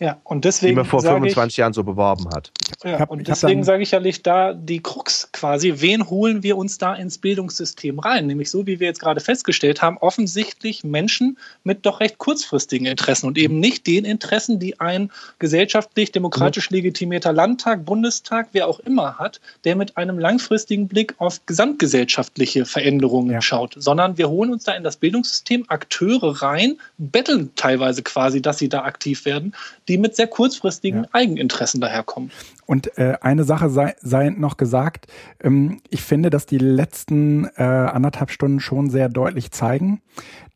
[0.00, 0.72] Ja, und deswegen.
[0.72, 2.50] Die man vor 25 ich, Jahren so beworben hat.
[2.82, 5.74] Ja, hab, und deswegen sage ich ja nicht da die Krux quasi.
[5.76, 8.26] Wen holen wir uns da ins Bildungssystem rein?
[8.26, 13.26] Nämlich so, wie wir jetzt gerade festgestellt haben, offensichtlich Menschen mit doch recht kurzfristigen Interessen
[13.26, 19.18] und eben nicht den Interessen, die ein gesellschaftlich, demokratisch legitimierter Landtag, Bundestag, wer auch immer
[19.18, 23.42] hat, der mit einem langfristigen Blick auf gesamtgesellschaftliche Veränderungen ja.
[23.42, 28.56] schaut, sondern wir holen uns da in das Bildungssystem Akteure rein, betteln teilweise quasi, dass
[28.56, 29.52] sie da aktiv werden,
[29.90, 31.08] die mit sehr kurzfristigen ja.
[31.12, 32.30] Eigeninteressen daherkommen.
[32.64, 35.08] Und äh, eine Sache sei, sei noch gesagt,
[35.42, 40.00] ähm, ich finde, dass die letzten äh, anderthalb Stunden schon sehr deutlich zeigen,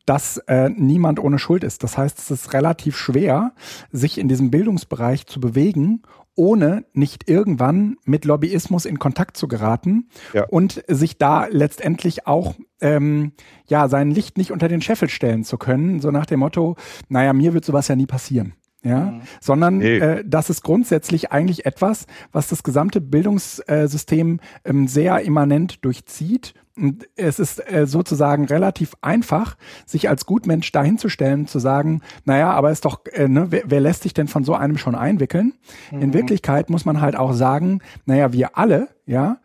[0.05, 1.83] dass äh, niemand ohne Schuld ist.
[1.83, 3.53] Das heißt, es ist relativ schwer,
[3.91, 6.03] sich in diesem Bildungsbereich zu bewegen,
[6.35, 10.45] ohne nicht irgendwann mit Lobbyismus in Kontakt zu geraten ja.
[10.45, 13.31] und sich da letztendlich auch ähm,
[13.67, 16.75] ja sein Licht nicht unter den Scheffel stellen zu können, so nach dem Motto,
[17.09, 18.53] naja, mir wird sowas ja nie passieren
[18.85, 19.21] ja, mhm.
[19.41, 19.97] sondern nee.
[19.97, 26.53] äh, das ist grundsätzlich eigentlich etwas, was das gesamte Bildungssystem ähm, sehr immanent durchzieht.
[26.77, 29.55] Und es ist äh, sozusagen relativ einfach,
[29.85, 34.03] sich als Gutmensch dahinzustellen, zu sagen, naja, aber ist doch, äh, ne, wer, wer lässt
[34.03, 35.53] sich denn von so einem schon einwickeln?
[35.91, 36.01] Mhm.
[36.01, 39.44] In Wirklichkeit muss man halt auch sagen, naja, wir alle, ja, äh,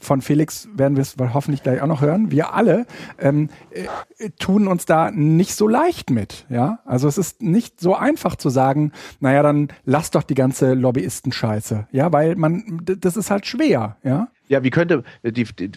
[0.00, 2.30] von Felix werden wir es hoffentlich gleich auch noch hören.
[2.30, 2.86] Wir alle
[3.18, 6.46] ähm, äh, tun uns da nicht so leicht mit.
[6.48, 10.74] Ja, also es ist nicht so einfach zu sagen, naja, dann lass doch die ganze
[10.74, 11.86] Lobbyisten-Scheiße.
[11.92, 13.96] Ja, weil man, das ist halt schwer.
[14.02, 14.28] Ja.
[14.48, 15.70] Ja, wie könnte die, die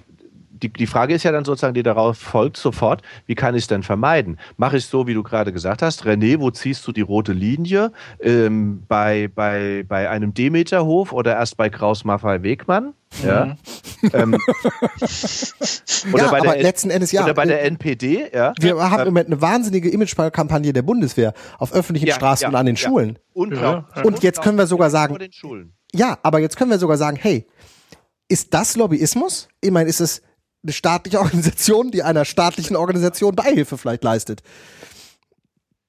[0.64, 3.68] die, die Frage ist ja dann sozusagen, die darauf folgt sofort, wie kann ich es
[3.68, 4.40] denn vermeiden?
[4.58, 7.34] Mache ich es so, wie du gerade gesagt hast, René, wo ziehst du die rote
[7.34, 7.92] Linie?
[8.22, 12.94] Ähm, bei, bei, bei einem Demeterhof oder erst bei Kraus Maffei Wegmann?
[13.24, 13.46] Ja.
[14.02, 14.10] Mhm.
[14.14, 14.34] ähm,
[16.14, 17.24] oder ja, bei der, letzten Endes ja.
[17.24, 18.54] Oder bei der NPD, ja.
[18.60, 22.56] Wir haben im Moment eine wahnsinnige Imagekampagne der Bundeswehr auf öffentlichen ja, Straßen ja, und
[22.56, 23.20] an den Schulen.
[23.34, 24.06] Unglaublich.
[24.06, 25.18] Und jetzt können wir sogar sagen,
[25.94, 27.46] ja, aber jetzt können wir sogar sagen, hey,
[28.28, 29.48] ist das Lobbyismus?
[29.62, 30.24] Ich meine, ist es
[30.64, 34.42] eine staatliche Organisation, die einer staatlichen Organisation Beihilfe vielleicht leistet.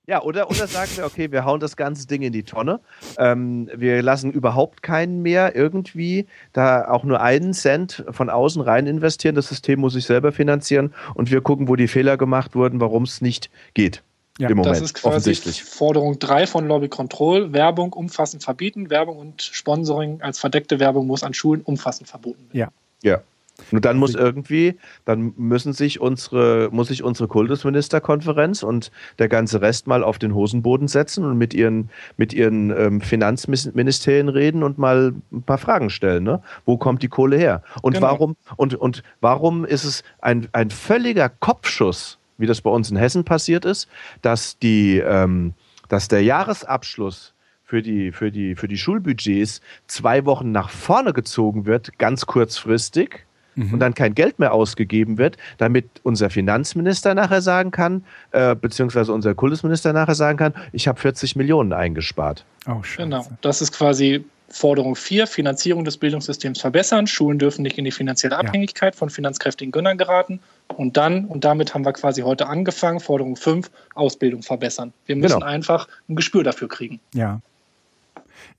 [0.06, 2.80] Ja, oder, oder sagen wir, okay, wir hauen das ganze Ding in die Tonne.
[3.16, 8.86] Ähm, wir lassen überhaupt keinen mehr irgendwie da auch nur einen Cent von außen rein
[8.86, 9.34] investieren.
[9.34, 13.04] Das System muss sich selber finanzieren und wir gucken, wo die Fehler gemacht wurden, warum
[13.04, 14.02] es nicht geht.
[14.38, 17.52] Ja, Im Moment, das ist quasi Forderung 3 von Lobby Control.
[17.52, 18.90] Werbung umfassend verbieten.
[18.90, 22.72] Werbung und Sponsoring als verdeckte Werbung muss an Schulen umfassend verboten werden.
[23.02, 23.10] Ja.
[23.10, 23.22] Ja.
[23.70, 28.90] Und dann muss irgendwie, dann müssen sich unsere, muss sich unsere Kultusministerkonferenz und
[29.20, 34.28] der ganze Rest mal auf den Hosenboden setzen und mit ihren, mit ihren ähm, Finanzministerien
[34.28, 36.24] reden und mal ein paar Fragen stellen.
[36.24, 36.42] Ne?
[36.64, 37.62] Wo kommt die Kohle her?
[37.80, 38.08] Und genau.
[38.08, 42.96] warum, und, und warum ist es ein, ein völliger Kopfschuss, wie das bei uns in
[42.96, 43.88] Hessen passiert ist,
[44.20, 45.54] dass die, ähm,
[45.88, 51.66] dass der Jahresabschluss für die, für die, für die Schulbudgets zwei Wochen nach vorne gezogen
[51.66, 53.26] wird, ganz kurzfristig
[53.56, 59.12] und dann kein Geld mehr ausgegeben wird, damit unser Finanzminister nachher sagen kann, äh, beziehungsweise
[59.12, 62.44] unser Kultusminister nachher sagen kann, ich habe 40 Millionen eingespart.
[62.66, 67.06] Oh, genau, das ist quasi Forderung 4, Finanzierung des Bildungssystems verbessern.
[67.06, 68.98] Schulen dürfen nicht in die finanzielle Abhängigkeit ja.
[68.98, 70.40] von finanzkräftigen Gönnern geraten.
[70.68, 74.92] Und dann, und damit haben wir quasi heute angefangen, Forderung 5, Ausbildung verbessern.
[75.06, 75.46] Wir müssen genau.
[75.46, 77.00] einfach ein Gespür dafür kriegen.
[77.14, 77.40] Ja.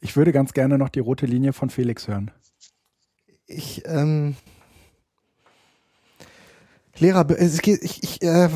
[0.01, 2.31] Ich würde ganz gerne noch die rote Linie von Felix hören.
[3.47, 4.35] Ich, ähm,
[6.97, 8.49] Lehrer, ich, ich äh,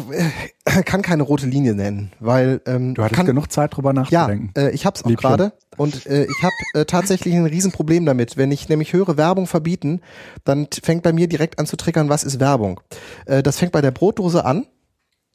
[0.85, 4.51] kann keine rote Linie nennen, weil ähm, du hattest kann, genug Zeit drüber nachzudenken.
[4.55, 8.37] Ja, äh, ich hab's auch gerade und äh, ich habe äh, tatsächlich ein Riesenproblem damit.
[8.37, 10.01] Wenn ich nämlich höre Werbung verbieten,
[10.43, 12.79] dann fängt bei mir direkt an zu triggern, was ist Werbung?
[13.25, 14.65] Äh, das fängt bei der Brotdose an.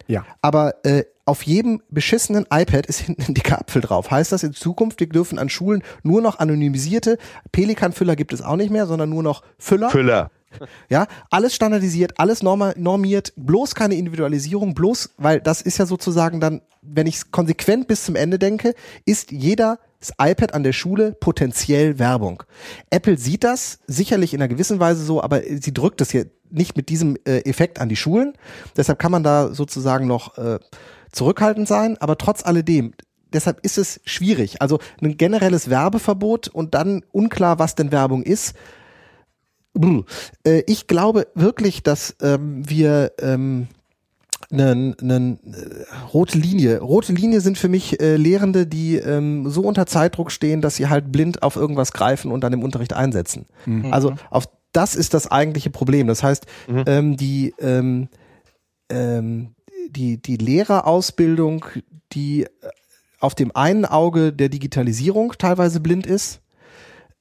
[0.07, 0.25] Ja.
[0.43, 4.11] Aber äh, auf jedem beschissenen iPad ist hinten ein dicker Apfel drauf.
[4.11, 7.19] Heißt das in Zukunft, wir dürfen an Schulen nur noch anonymisierte
[7.53, 9.91] Pelikanfüller gibt es auch nicht mehr, sondern nur noch Füller?
[9.91, 10.31] Füller.
[10.89, 16.63] Ja, alles standardisiert, alles normiert, bloß keine Individualisierung, bloß, weil das ist ja sozusagen dann,
[16.83, 18.75] wenn ich es konsequent bis zum Ende denke,
[19.05, 22.43] ist jeder das iPad an der Schule potenziell Werbung.
[22.91, 26.77] Apple sieht das sicherlich in einer gewissen Weise so, aber sie drückt das hier nicht
[26.77, 28.35] mit diesem äh, Effekt an die Schulen.
[28.77, 30.59] Deshalb kann man da sozusagen noch äh,
[31.11, 32.93] zurückhaltend sein, aber trotz alledem,
[33.33, 34.61] deshalb ist es schwierig.
[34.61, 38.55] Also ein generelles Werbeverbot und dann unklar, was denn Werbung ist,
[40.67, 43.69] ich glaube wirklich, dass ähm, wir ähm,
[44.51, 45.39] eine, eine
[46.13, 46.81] rote Linie.
[46.81, 50.89] Rote Linie sind für mich äh, Lehrende, die ähm, so unter Zeitdruck stehen, dass sie
[50.89, 53.47] halt blind auf irgendwas greifen und dann im Unterricht einsetzen.
[53.67, 53.93] Mhm.
[53.93, 56.07] Also auf das ist das eigentliche Problem.
[56.07, 56.85] Das heißt, mhm.
[56.87, 58.09] ähm, die ähm,
[58.91, 59.55] ähm,
[59.89, 61.65] die die Lehrerausbildung,
[62.13, 62.49] die äh,
[63.21, 66.41] auf dem einen Auge der Digitalisierung teilweise blind ist,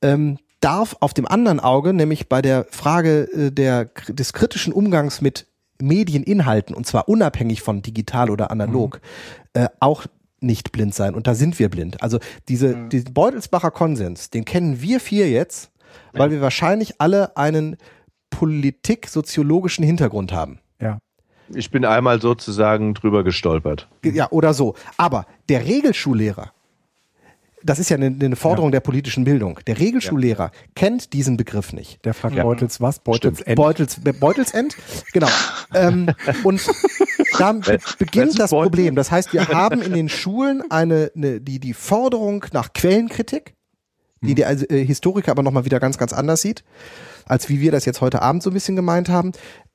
[0.01, 5.21] ähm, darf auf dem anderen Auge, nämlich bei der Frage äh, der, des kritischen Umgangs
[5.21, 5.47] mit
[5.81, 9.01] Medieninhalten, und zwar unabhängig von digital oder analog,
[9.55, 9.63] mhm.
[9.63, 10.05] äh, auch
[10.39, 11.15] nicht blind sein.
[11.15, 12.01] Und da sind wir blind.
[12.01, 12.89] Also diese, mhm.
[12.89, 15.71] diesen Beutelsbacher Konsens, den kennen wir vier jetzt,
[16.11, 17.77] weil wir wahrscheinlich alle einen
[18.29, 20.59] politik-soziologischen Hintergrund haben.
[20.81, 20.99] Ja.
[21.53, 23.87] Ich bin einmal sozusagen drüber gestolpert.
[24.03, 24.75] Ja, oder so.
[24.97, 26.52] Aber der Regelschullehrer,
[27.63, 28.73] das ist ja eine, eine Forderung ja.
[28.73, 29.59] der politischen Bildung.
[29.67, 30.51] Der Regelschullehrer ja.
[30.75, 32.03] kennt diesen Begriff nicht.
[32.05, 32.43] Der fragt ja.
[32.43, 32.99] Beutels was?
[32.99, 33.55] Beutels End.
[33.55, 34.75] Beutels, Beutelsend,
[35.13, 35.29] genau.
[35.73, 36.11] ähm,
[36.43, 36.61] und
[37.37, 37.53] da
[37.97, 38.95] beginnt das Problem.
[38.95, 43.55] Das heißt, wir haben in den Schulen eine, eine die, die Forderung nach Quellenkritik,
[44.21, 44.35] die hm.
[44.35, 46.63] der also, äh, Historiker aber nochmal wieder ganz, ganz anders sieht,
[47.25, 49.31] als wie wir das jetzt heute Abend so ein bisschen gemeint haben.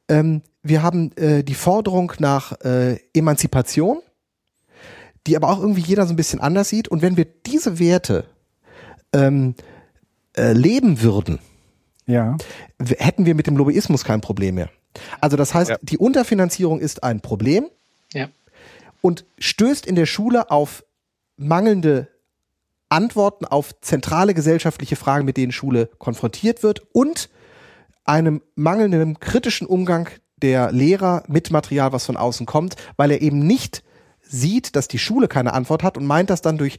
[0.09, 4.01] Ähm, wir haben äh, die Forderung nach äh, Emanzipation
[5.29, 6.89] die aber auch irgendwie jeder so ein bisschen anders sieht.
[6.89, 8.25] Und wenn wir diese Werte
[9.13, 9.55] ähm,
[10.37, 11.39] äh, leben würden,
[12.07, 12.37] ja.
[12.79, 14.71] hätten wir mit dem Lobbyismus kein Problem mehr.
[15.21, 15.77] Also das heißt, ja.
[15.83, 17.67] die Unterfinanzierung ist ein Problem
[18.13, 18.29] ja.
[19.03, 20.85] und stößt in der Schule auf
[21.37, 22.09] mangelnde
[22.89, 27.29] Antworten auf zentrale gesellschaftliche Fragen, mit denen Schule konfrontiert wird und
[28.05, 33.41] einem mangelnden kritischen Umgang der Lehrer mit Material, was von außen kommt, weil er eben
[33.41, 33.83] nicht
[34.29, 36.79] sieht, dass die Schule keine Antwort hat und meint das dann durch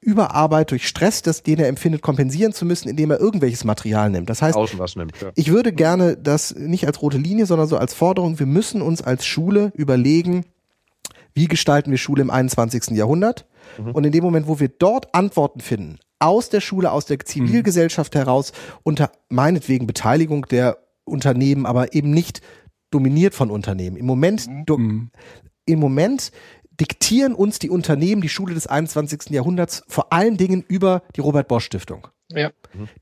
[0.00, 4.28] Überarbeit, durch Stress, das, den er empfindet, kompensieren zu müssen, indem er irgendwelches Material nimmt.
[4.28, 4.56] Das heißt,
[4.96, 5.30] nimmt, ja.
[5.34, 9.00] ich würde gerne das nicht als rote Linie, sondern so als Forderung, wir müssen uns
[9.00, 10.44] als Schule überlegen,
[11.32, 12.96] wie gestalten wir Schule im 21.
[12.96, 13.46] Jahrhundert?
[13.78, 13.92] Mhm.
[13.92, 18.14] Und in dem Moment, wo wir dort Antworten finden, aus der Schule, aus der Zivilgesellschaft
[18.14, 18.18] mhm.
[18.18, 18.52] heraus,
[18.82, 22.40] unter meinetwegen Beteiligung der Unternehmen, aber eben nicht
[22.90, 23.96] dominiert von Unternehmen.
[23.96, 25.10] Im Moment, mhm.
[25.66, 26.30] im Moment
[26.80, 29.30] diktieren uns die Unternehmen die Schule des 21.
[29.30, 32.08] Jahrhunderts vor allen Dingen über die Robert Bosch Stiftung.
[32.30, 32.50] Ja.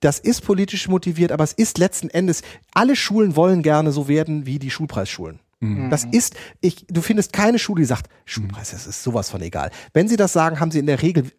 [0.00, 2.42] Das ist politisch motiviert, aber es ist letzten Endes,
[2.74, 5.40] alle Schulen wollen gerne so werden wie die Schulpreisschulen.
[5.60, 5.90] Mhm.
[5.90, 9.70] Das ist, ich, du findest keine Schule, die sagt, Schulpreis, das ist sowas von egal.
[9.94, 11.30] Wenn sie das sagen, haben sie in der Regel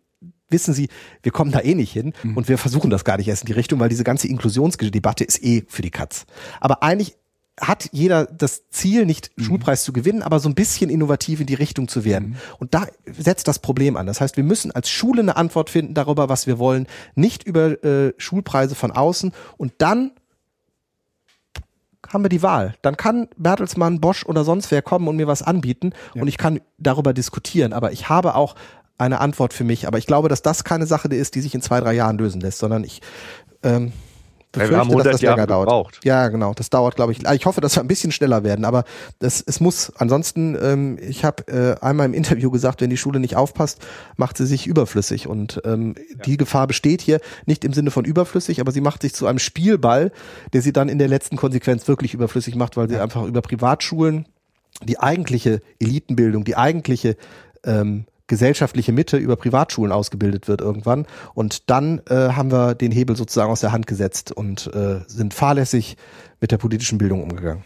[0.49, 0.87] wissen sie,
[1.23, 2.37] wir kommen da eh nicht hin mhm.
[2.37, 5.43] und wir versuchen das gar nicht erst in die Richtung, weil diese ganze Inklusionsdebatte ist
[5.43, 6.25] eh für die Katz.
[6.61, 7.15] Aber eigentlich
[7.59, 9.43] hat jeder das Ziel, nicht mhm.
[9.43, 12.29] Schulpreis zu gewinnen, aber so ein bisschen innovativ in die Richtung zu werden.
[12.29, 12.35] Mhm.
[12.59, 14.07] Und da setzt das Problem an.
[14.07, 17.83] Das heißt, wir müssen als Schule eine Antwort finden darüber, was wir wollen, nicht über
[17.83, 19.31] äh, Schulpreise von außen.
[19.57, 20.11] Und dann
[22.09, 22.75] haben wir die Wahl.
[22.81, 26.21] Dann kann Bertelsmann, Bosch oder sonst wer kommen und mir was anbieten ja.
[26.21, 27.73] und ich kann darüber diskutieren.
[27.73, 28.55] Aber ich habe auch
[28.97, 29.87] eine Antwort für mich.
[29.87, 32.41] Aber ich glaube, dass das keine Sache ist, die sich in zwei, drei Jahren lösen
[32.41, 33.01] lässt, sondern ich
[33.63, 33.93] ähm,
[34.53, 35.67] befürchte, wir haben 100 dass das Jahre länger dauert.
[35.67, 35.99] gebraucht.
[36.03, 36.53] Ja, genau.
[36.53, 37.23] Das dauert, glaube ich.
[37.23, 38.85] Ich hoffe, dass wir ein bisschen schneller werden, aber
[39.19, 39.91] das, es muss.
[39.97, 43.85] Ansonsten, ähm, ich habe äh, einmal im Interview gesagt, wenn die Schule nicht aufpasst,
[44.15, 45.27] macht sie sich überflüssig.
[45.27, 49.13] Und ähm, die Gefahr besteht hier nicht im Sinne von überflüssig, aber sie macht sich
[49.13, 50.11] zu einem Spielball,
[50.53, 54.27] der sie dann in der letzten Konsequenz wirklich überflüssig macht, weil sie einfach über Privatschulen
[54.83, 57.15] die eigentliche Elitenbildung, die eigentliche
[57.63, 61.05] ähm, gesellschaftliche Mitte über Privatschulen ausgebildet wird irgendwann.
[61.35, 65.35] Und dann äh, haben wir den Hebel sozusagen aus der Hand gesetzt und äh, sind
[65.35, 65.97] fahrlässig
[66.41, 67.63] mit der politischen Bildung umgegangen.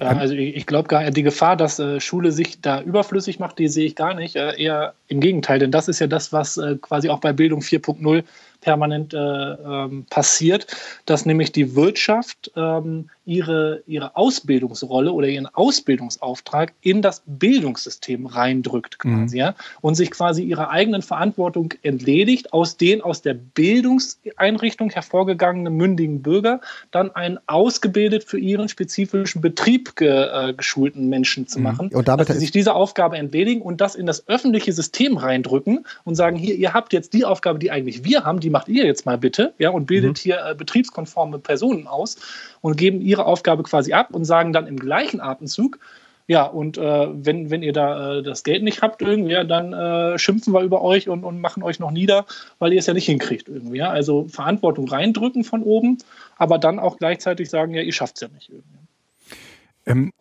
[0.00, 3.68] Ja, also ich, glaube gar die Gefahr, dass äh, Schule sich da überflüssig macht, die
[3.68, 4.34] sehe ich gar nicht.
[4.34, 7.60] Äh, eher im Gegenteil, denn das ist ja das, was äh, quasi auch bei Bildung
[7.60, 8.24] 4.0
[8.62, 10.66] permanent äh, ähm, passiert,
[11.04, 18.98] dass nämlich die Wirtschaft ähm, ihre, ihre Ausbildungsrolle oder ihren Ausbildungsauftrag in das Bildungssystem reindrückt
[18.98, 19.40] quasi, mhm.
[19.40, 26.22] ja, und sich quasi ihrer eigenen Verantwortung entledigt, aus den aus der Bildungseinrichtung hervorgegangenen mündigen
[26.22, 26.60] Bürger
[26.90, 31.64] dann einen ausgebildet für ihren spezifischen Betrieb ge, äh, geschulten Menschen zu mhm.
[31.64, 35.18] machen, und damit dass sie sich dieser Aufgabe entledigen und das in das öffentliche System
[35.18, 38.68] reindrücken und sagen, hier, ihr habt jetzt die Aufgabe, die eigentlich wir haben, die macht
[38.68, 40.20] ihr jetzt mal bitte, ja, und bildet mhm.
[40.20, 42.16] hier äh, betriebskonforme Personen aus
[42.60, 45.78] und geben ihre Aufgabe quasi ab und sagen dann im gleichen Atemzug,
[46.30, 49.72] ja, und äh, wenn, wenn ihr da äh, das Geld nicht habt irgendwie, ja, dann
[49.72, 52.24] äh, schimpfen wir über euch und, und machen euch noch nieder,
[52.60, 53.78] weil ihr es ja nicht hinkriegt irgendwie.
[53.78, 53.90] Ja?
[53.90, 55.98] Also Verantwortung reindrücken von oben,
[56.36, 58.78] aber dann auch gleichzeitig sagen, ja, ihr schafft es ja nicht irgendwie.
[59.86, 60.12] Ähm,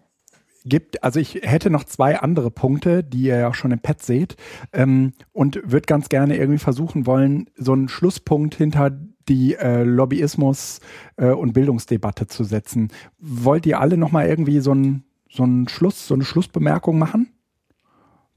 [0.66, 4.02] gibt, also ich hätte noch zwei andere Punkte, die ihr ja auch schon im Pad
[4.02, 4.36] seht,
[4.74, 8.98] ähm, und würde ganz gerne irgendwie versuchen wollen, so einen Schlusspunkt hinter
[9.30, 10.80] die äh, Lobbyismus-
[11.18, 12.90] äh, und Bildungsdebatte zu setzen.
[13.20, 17.32] Wollt ihr alle nochmal irgendwie so einen so einen Schluss, so eine Schlussbemerkung machen?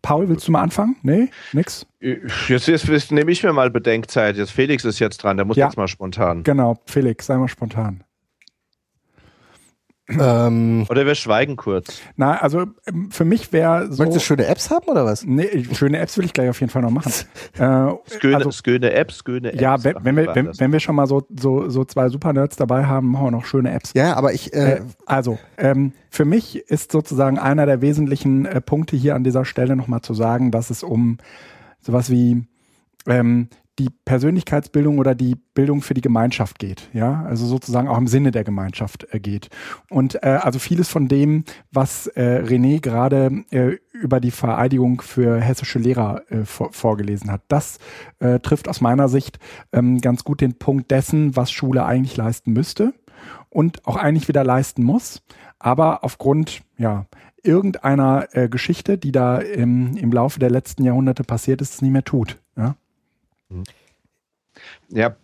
[0.02, 0.96] Paul, willst du mal anfangen?
[1.02, 1.86] Nee, nix?
[2.00, 4.36] Jetzt, jetzt, jetzt nehme ich mir mal Bedenkzeit.
[4.36, 6.42] Jetzt Felix ist jetzt dran, der muss ja, jetzt mal spontan.
[6.42, 8.02] Genau, Felix, sei mal spontan.
[10.08, 12.00] Ähm, oder wir schweigen kurz.
[12.16, 14.02] Na, also ähm, für mich wäre so.
[14.02, 15.24] Möchtest du schöne Apps haben oder was?
[15.24, 17.12] Nee, schöne Apps will ich gleich auf jeden Fall noch machen.
[17.54, 19.60] äh, sköne, also, sköne Apps, sköne Apps.
[19.60, 22.84] Ja, wenn, wenn wir, wenn, wenn, wir schon mal so, so, so zwei Super-Nerds dabei
[22.86, 23.92] haben, machen wir noch schöne Apps.
[23.94, 24.52] Ja, aber ich.
[24.52, 29.22] Äh, äh, also, ähm, für mich ist sozusagen einer der wesentlichen äh, Punkte hier an
[29.24, 31.18] dieser Stelle nochmal zu sagen, dass es um
[31.80, 32.44] sowas wie
[33.06, 38.06] ähm, die Persönlichkeitsbildung oder die Bildung für die Gemeinschaft geht, ja, also sozusagen auch im
[38.06, 39.48] Sinne der Gemeinschaft äh, geht.
[39.88, 45.40] Und äh, also vieles von dem, was äh, René gerade äh, über die Vereidigung für
[45.40, 47.78] hessische Lehrer äh, vor, vorgelesen hat, das
[48.18, 49.38] äh, trifft aus meiner Sicht
[49.72, 52.92] ähm, ganz gut den Punkt dessen, was Schule eigentlich leisten müsste
[53.48, 55.22] und auch eigentlich wieder leisten muss,
[55.58, 57.06] aber aufgrund ja
[57.42, 61.90] irgendeiner äh, Geschichte, die da im, im Laufe der letzten Jahrhunderte passiert ist, es nie
[61.90, 62.38] mehr tut.
[62.56, 62.76] Ja?
[64.88, 65.16] Ja,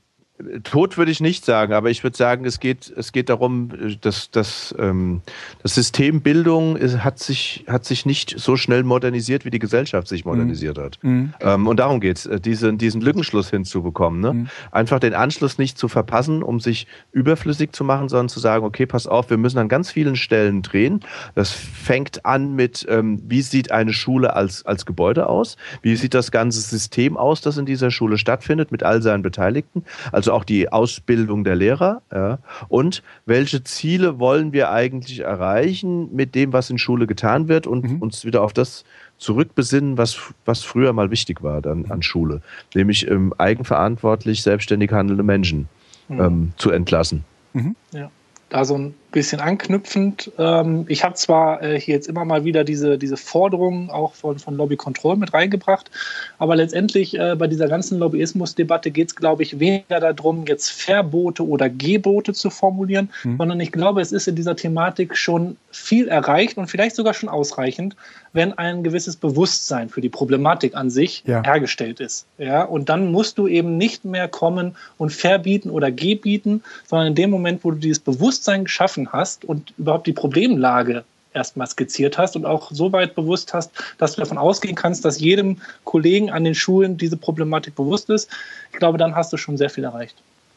[0.63, 3.71] Tot würde ich nicht sagen, aber ich würde sagen, es geht, es geht darum,
[4.01, 5.21] dass, dass ähm,
[5.63, 10.07] das System Bildung ist, hat, sich, hat sich nicht so schnell modernisiert, wie die Gesellschaft
[10.07, 10.83] sich modernisiert mhm.
[10.83, 10.99] hat.
[11.03, 11.35] Mhm.
[11.41, 14.21] Ähm, und darum geht es, äh, diesen, diesen Lückenschluss hinzubekommen.
[14.21, 14.33] Ne?
[14.33, 14.49] Mhm.
[14.71, 18.87] Einfach den Anschluss nicht zu verpassen, um sich überflüssig zu machen, sondern zu sagen, okay,
[18.87, 21.01] pass auf, wir müssen an ganz vielen Stellen drehen.
[21.35, 25.57] Das fängt an mit, ähm, wie sieht eine Schule als, als Gebäude aus?
[25.83, 29.85] Wie sieht das ganze System aus, das in dieser Schule stattfindet, mit all seinen Beteiligten?
[30.13, 32.03] Also also auch die Ausbildung der Lehrer.
[32.13, 32.39] Ja.
[32.69, 37.85] Und welche Ziele wollen wir eigentlich erreichen mit dem, was in Schule getan wird und
[37.85, 38.03] mhm.
[38.03, 38.85] uns wieder auf das
[39.17, 42.43] zurückbesinnen, was, was früher mal wichtig war dann an Schule,
[42.75, 45.69] nämlich ähm, eigenverantwortlich selbstständig handelnde Menschen
[46.09, 46.21] mhm.
[46.21, 47.25] ähm, zu entlassen.
[47.55, 47.75] Mhm.
[47.93, 48.11] Ja
[48.51, 50.31] da so ein bisschen anknüpfend.
[50.39, 54.39] Ähm, ich habe zwar äh, hier jetzt immer mal wieder diese, diese Forderungen auch von,
[54.39, 55.91] von Lobby Control mit reingebracht,
[56.39, 61.47] aber letztendlich äh, bei dieser ganzen Lobbyismus-Debatte geht es, glaube ich, weniger darum, jetzt Verbote
[61.47, 63.39] oder Gebote zu formulieren, mhm.
[63.39, 67.29] sondern ich glaube, es ist in dieser Thematik schon viel erreicht und vielleicht sogar schon
[67.29, 67.97] ausreichend,
[68.33, 71.43] wenn ein gewisses Bewusstsein für die Problematik an sich ja.
[71.43, 72.27] hergestellt ist.
[72.37, 77.15] Ja, und dann musst du eben nicht mehr kommen und verbieten oder gebieten, sondern in
[77.15, 82.37] dem Moment, wo du dieses Bewusstsein geschaffen hast und überhaupt die Problemlage erstmal skizziert hast
[82.37, 86.45] und auch so weit bewusst hast, dass du davon ausgehen kannst, dass jedem Kollegen an
[86.45, 88.29] den Schulen diese Problematik bewusst ist.
[88.73, 90.17] Ich glaube, dann hast du schon sehr viel erreicht.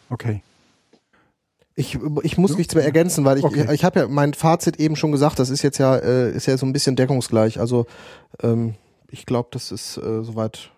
[0.10, 0.42] Okay.
[1.76, 3.64] Ich, ich muss nichts mehr ergänzen, weil ich, okay.
[3.66, 6.46] ich, ich habe ja mein Fazit eben schon gesagt, das ist jetzt ja, äh, ist
[6.46, 7.60] ja so ein bisschen deckungsgleich.
[7.60, 7.86] Also
[8.44, 8.76] ähm,
[9.10, 10.70] ich glaube, das ist äh, soweit.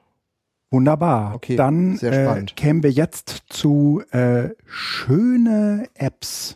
[0.70, 1.36] Wunderbar.
[1.36, 6.56] Okay, Dann äh, kämen wir jetzt zu äh, schöne Apps.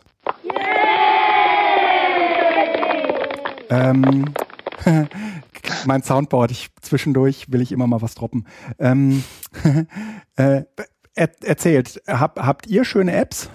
[3.70, 4.26] Ähm,
[5.86, 8.46] mein Soundboard, ich zwischendurch will ich immer mal was droppen.
[8.78, 9.24] Ähm,
[10.36, 10.62] äh,
[11.14, 13.50] er, erzählt, hab, habt ihr schöne Apps?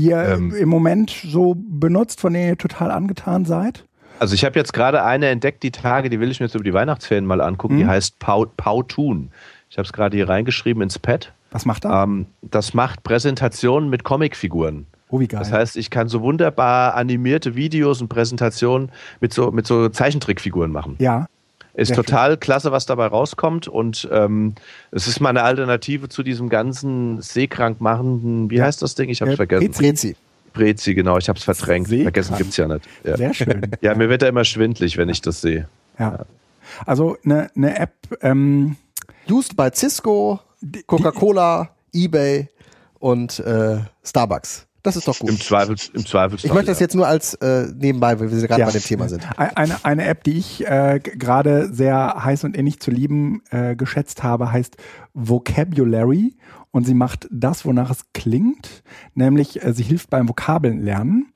[0.00, 3.84] die ihr ähm, im Moment so benutzt, von denen ihr total angetan seid?
[4.18, 6.64] Also ich habe jetzt gerade eine entdeckt, die Tage, die will ich mir jetzt über
[6.64, 7.78] die Weihnachtsferien mal angucken, mhm.
[7.78, 9.30] die heißt Powtoon.
[9.68, 11.32] Ich habe es gerade hier reingeschrieben ins Pad.
[11.50, 12.02] Was macht er?
[12.02, 14.86] Ähm, das macht Präsentationen mit Comicfiguren.
[15.10, 15.40] Oh, wie geil.
[15.40, 20.70] Das heißt, ich kann so wunderbar animierte Videos und Präsentationen mit so, mit so Zeichentrickfiguren
[20.70, 20.96] machen.
[20.98, 21.26] Ja.
[21.74, 22.40] Ist total schön.
[22.40, 23.68] klasse, was dabei rauskommt.
[23.68, 24.54] Und ähm,
[24.90, 28.64] es ist mal eine Alternative zu diesem ganzen seekrank machenden, wie ja.
[28.64, 29.08] heißt das Ding?
[29.08, 29.72] Ich habe es äh, vergessen.
[29.72, 30.16] Prezi.
[30.52, 31.88] Prezi, genau, ich habe es verdrängt.
[31.88, 32.14] Seekrank.
[32.14, 32.86] Vergessen gibt es ja nicht.
[33.04, 33.16] Ja.
[33.16, 33.70] Sehr schön.
[33.80, 35.68] Ja, mir wird da immer schwindlig, wenn ich das sehe.
[35.98, 36.12] Ja.
[36.12, 36.26] ja.
[36.86, 37.94] Also eine ne App.
[38.20, 38.76] Ähm,
[39.30, 40.40] Used bei Cisco,
[40.86, 42.48] Coca-Cola, eBay
[42.98, 44.66] und äh, Starbucks.
[44.82, 45.30] Das ist doch gut.
[45.30, 46.38] Im Zweifel, im Zweifel.
[46.42, 48.66] Ich möchte das jetzt nur als äh, nebenbei, weil wir gerade ja.
[48.66, 49.26] bei dem Thema sind.
[49.38, 54.22] Eine, eine App, die ich äh, gerade sehr heiß und innig zu lieben äh, geschätzt
[54.22, 54.76] habe, heißt
[55.12, 56.34] Vocabulary
[56.70, 58.82] und sie macht das, wonach es klingt,
[59.14, 61.32] nämlich äh, sie hilft beim Vokabelnlernen.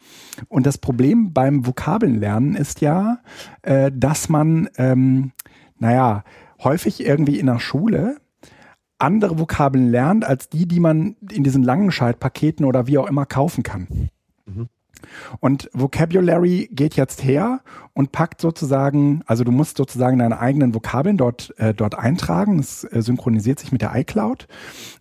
[0.49, 3.19] Und das Problem beim Vokabelnlernen ist ja,
[3.63, 5.33] äh, dass man, ähm,
[5.79, 6.25] naja,
[6.63, 8.17] häufig irgendwie in der Schule
[9.05, 13.63] andere Vokabeln lernt als die, die man in diesen Langenscheid-Paketen oder wie auch immer kaufen
[13.63, 14.11] kann.
[14.47, 14.69] Mhm.
[15.41, 17.61] Und Vocabulary geht jetzt her
[17.93, 22.59] und packt sozusagen, also du musst sozusagen deine eigenen Vokabeln dort, äh, dort eintragen.
[22.59, 24.47] Es äh, synchronisiert sich mit der iCloud,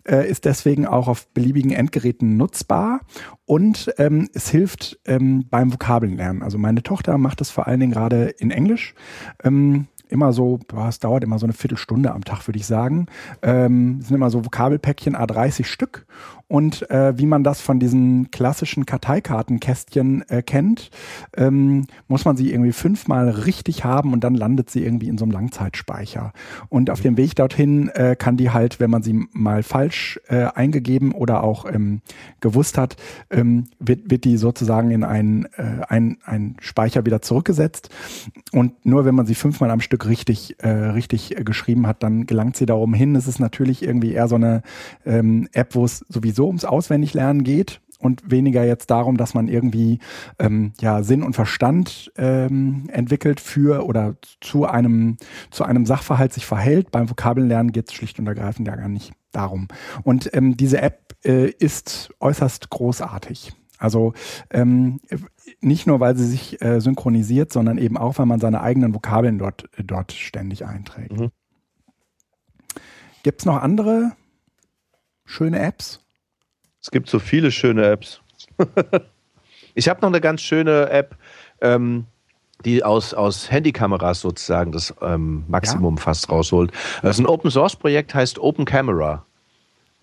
[0.04, 3.00] äh, ist deswegen auch auf beliebigen Endgeräten nutzbar
[3.46, 6.42] und ähm, es hilft ähm, beim Vokabelnlernen.
[6.42, 8.94] Also meine Tochter macht es vor allen Dingen gerade in Englisch.
[9.42, 13.06] Ähm, immer so, boah, es dauert immer so eine Viertelstunde am Tag, würde ich sagen.
[13.42, 16.06] Ähm, sind immer so Vokabelpäckchen A30 Stück
[16.48, 20.90] und äh, wie man das von diesen klassischen Karteikartenkästchen äh, kennt,
[21.36, 25.24] ähm, muss man sie irgendwie fünfmal richtig haben und dann landet sie irgendwie in so
[25.24, 26.32] einem Langzeitspeicher.
[26.68, 30.44] Und auf dem Weg dorthin äh, kann die halt, wenn man sie mal falsch äh,
[30.54, 32.02] eingegeben oder auch ähm,
[32.40, 32.96] gewusst hat,
[33.30, 37.88] ähm, wird, wird die sozusagen in einen, äh, ein, ein Speicher wieder zurückgesetzt.
[38.52, 42.26] Und nur wenn man sie fünfmal am Stück richtig, äh, richtig äh, geschrieben hat, dann
[42.26, 43.16] gelangt sie darum hin.
[43.16, 44.62] Es ist natürlich irgendwie eher so eine
[45.04, 49.48] ähm, App, wo es sowieso sowieso ums Auswendiglernen geht und weniger jetzt darum, dass man
[49.48, 50.00] irgendwie
[50.38, 55.16] ähm, ja Sinn und Verstand ähm, entwickelt für oder zu einem
[55.50, 56.90] zu einem Sachverhalt sich verhält.
[56.90, 59.68] Beim Vokabellernen geht es schlicht und ergreifend ja gar nicht darum.
[60.02, 63.52] Und ähm, diese App äh, ist äußerst großartig.
[63.78, 64.12] Also
[64.50, 65.00] ähm,
[65.60, 69.38] nicht nur, weil sie sich äh, synchronisiert, sondern eben auch, weil man seine eigenen Vokabeln
[69.38, 71.18] dort, dort ständig einträgt.
[71.18, 71.30] Mhm.
[73.22, 74.12] Gibt es noch andere
[75.24, 76.03] schöne Apps?
[76.84, 78.20] Es gibt so viele schöne Apps.
[79.74, 81.16] ich habe noch eine ganz schöne App,
[81.62, 82.04] ähm,
[82.66, 86.02] die aus, aus Handykameras sozusagen das ähm, Maximum ja.
[86.02, 86.72] fast rausholt.
[87.00, 89.24] Das ist ein Open Source Projekt, heißt Open Camera.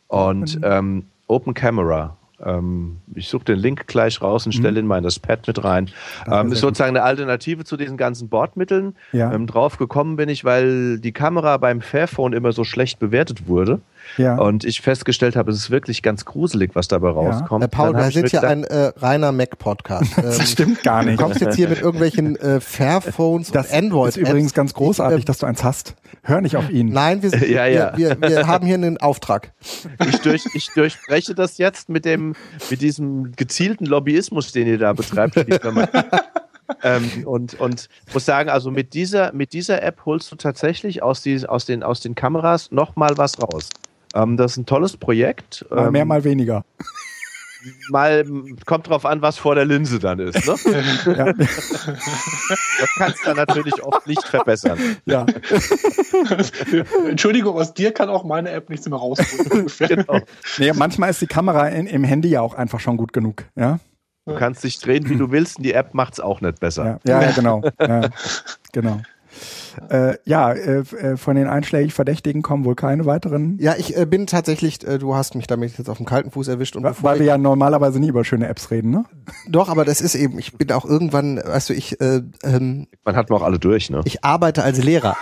[0.07, 2.17] Und ähm, Open Camera.
[2.43, 4.77] Ähm, ich suche den Link gleich raus und stelle mhm.
[4.79, 5.91] ihn mal in das Pad mit rein.
[6.25, 8.95] Ähm, ist sozusagen eine Alternative zu diesen ganzen Bordmitteln.
[9.11, 9.31] Ja.
[9.31, 13.81] Ähm, drauf gekommen bin ich, weil die Kamera beim Fairphone immer so schlecht bewertet wurde.
[14.17, 14.37] Ja.
[14.37, 17.63] Und ich festgestellt habe, es ist wirklich ganz gruselig, was dabei rauskommt.
[17.63, 17.69] Ja.
[17.79, 20.17] Herr Paul, wir sind ja ein äh, reiner Mac-Podcast.
[20.21, 21.19] das ähm, stimmt gar nicht.
[21.19, 24.09] Du kommst jetzt hier mit irgendwelchen äh, Fairphones das und Android.
[24.09, 25.95] Das ist übrigens ganz großartig, ich, äh, dass du eins hast.
[26.23, 26.89] Hör nicht auf ihn.
[26.89, 27.97] Nein, wir, sind, ja, ja.
[27.97, 29.53] Wir, wir, wir haben hier einen Auftrag.
[30.07, 32.35] Ich, durch, ich durchbreche das jetzt mit dem,
[32.69, 35.35] mit diesem gezielten Lobbyismus, den ihr da betreibt
[36.83, 41.21] ähm, und, und muss sagen, also mit dieser, mit dieser App holst du tatsächlich aus,
[41.21, 43.69] die, aus, den, aus den Kameras nochmal was raus.
[44.13, 45.65] Ähm, das ist ein tolles Projekt.
[45.69, 46.65] Mal ähm, mehr, mal weniger.
[47.89, 48.25] Mal
[48.65, 50.47] kommt drauf an, was vor der Linse dann ist.
[50.47, 50.55] Ne?
[51.17, 51.31] ja.
[51.33, 54.79] Das kannst du dann natürlich oft nicht verbessern.
[55.05, 55.27] Ja.
[57.07, 59.67] Entschuldigung, aus dir kann auch meine App nichts mehr rausholen.
[59.77, 60.21] genau.
[60.57, 63.45] nee, manchmal ist die Kamera in, im Handy ja auch einfach schon gut genug.
[63.55, 63.79] Ja?
[64.25, 66.99] Du kannst dich drehen, wie du willst, und die App macht es auch nicht besser.
[67.03, 67.61] Ja, ja genau.
[67.79, 68.09] Ja,
[68.71, 69.01] genau.
[69.89, 73.57] Äh, ja, äh, äh, von den einschlägig Verdächtigen kommen wohl keine weiteren.
[73.59, 76.47] Ja, ich äh, bin tatsächlich, äh, du hast mich damit jetzt auf dem kalten Fuß
[76.47, 76.75] erwischt.
[76.75, 79.05] Und Weil wir ja normalerweise nie über schöne Apps reden, ne?
[79.47, 81.99] Doch, aber das ist eben, ich bin auch irgendwann, weißt du, ich...
[82.01, 84.01] Äh, ähm, Man hat wir auch alle durch, ne?
[84.05, 85.15] Ich arbeite als Lehrer.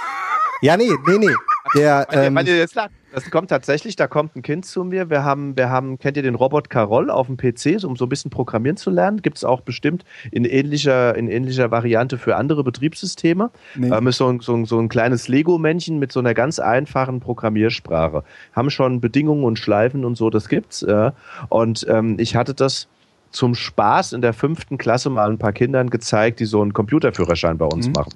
[0.62, 1.34] Ja, nee, nee, nee.
[1.76, 5.10] Der, ähm, meine, jetzt lag, das kommt tatsächlich, da kommt ein Kind zu mir.
[5.10, 8.10] Wir haben, wir haben, kennt ihr den Robot Carol auf dem PC, um so ein
[8.10, 9.22] bisschen programmieren zu lernen?
[9.22, 13.52] Gibt es auch bestimmt in ähnlicher, in ähnlicher Variante für andere Betriebssysteme.
[13.76, 13.90] Nee.
[13.90, 17.20] Ähm, ist so ein, so, ein, so ein kleines Lego-Männchen mit so einer ganz einfachen
[17.20, 18.24] Programmiersprache.
[18.54, 20.84] Haben schon Bedingungen und Schleifen und so, das gibt's.
[20.84, 21.12] Äh,
[21.50, 22.88] und ähm, ich hatte das
[23.32, 27.58] zum Spaß in der fünften Klasse mal ein paar Kindern gezeigt, die so einen Computerführerschein
[27.58, 27.94] bei uns mhm.
[27.94, 28.14] machen.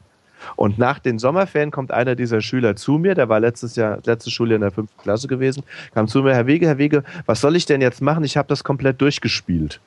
[0.56, 4.34] Und nach den Sommerferien kommt einer dieser Schüler zu mir, der war letztes Jahr, letztes
[4.34, 5.64] Schuljahr in der fünften Klasse gewesen,
[5.94, 8.24] kam zu mir, Herr Wege, Herr Wege, was soll ich denn jetzt machen?
[8.24, 9.80] Ich habe das komplett durchgespielt.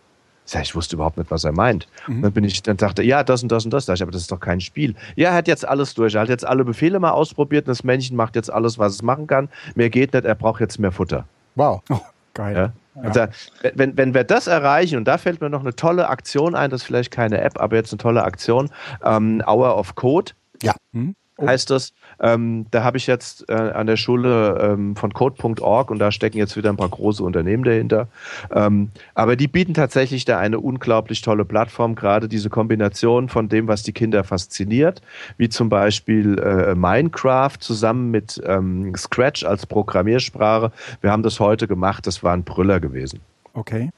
[0.48, 1.88] Sag, ich wusste überhaupt nicht, was er meint.
[2.06, 2.22] Mhm.
[2.22, 3.86] Dann bin ich, dann dachte, ja, das und das und das.
[3.86, 4.94] Sag ich, aber das ist doch kein Spiel.
[5.16, 6.14] Ja, er hat jetzt alles durch.
[6.14, 9.02] Er hat jetzt alle Befehle mal ausprobiert und das Männchen macht jetzt alles, was es
[9.02, 9.48] machen kann.
[9.74, 11.26] Mehr geht nicht, er braucht jetzt mehr Futter.
[11.56, 11.82] Wow.
[11.90, 11.98] Oh,
[12.34, 12.54] geil.
[12.54, 12.72] Ja?
[13.02, 13.10] Ja.
[13.10, 13.28] Da,
[13.74, 16.82] wenn, wenn wir das erreichen, und da fällt mir noch eine tolle Aktion ein, das
[16.82, 18.70] ist vielleicht keine App, aber jetzt eine tolle Aktion,
[19.04, 20.32] ähm, Hour of Code.
[20.62, 20.74] Ja.
[20.92, 21.14] Hm?
[21.38, 21.46] Oh.
[21.46, 25.98] Heißt das, ähm, da habe ich jetzt äh, an der Schule ähm, von code.org und
[25.98, 28.08] da stecken jetzt wieder ein paar große Unternehmen dahinter.
[28.50, 33.68] Ähm, aber die bieten tatsächlich da eine unglaublich tolle Plattform, gerade diese Kombination von dem,
[33.68, 35.02] was die Kinder fasziniert,
[35.36, 40.72] wie zum Beispiel äh, Minecraft zusammen mit ähm, Scratch als Programmiersprache.
[41.02, 43.20] Wir haben das heute gemacht, das war ein Brüller gewesen.
[43.52, 43.90] Okay.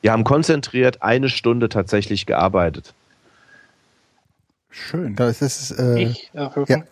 [0.00, 2.94] Wir haben konzentriert eine Stunde tatsächlich gearbeitet.
[4.76, 5.16] Schön.
[5.16, 6.82] Das ist, äh, ich, äh, ja.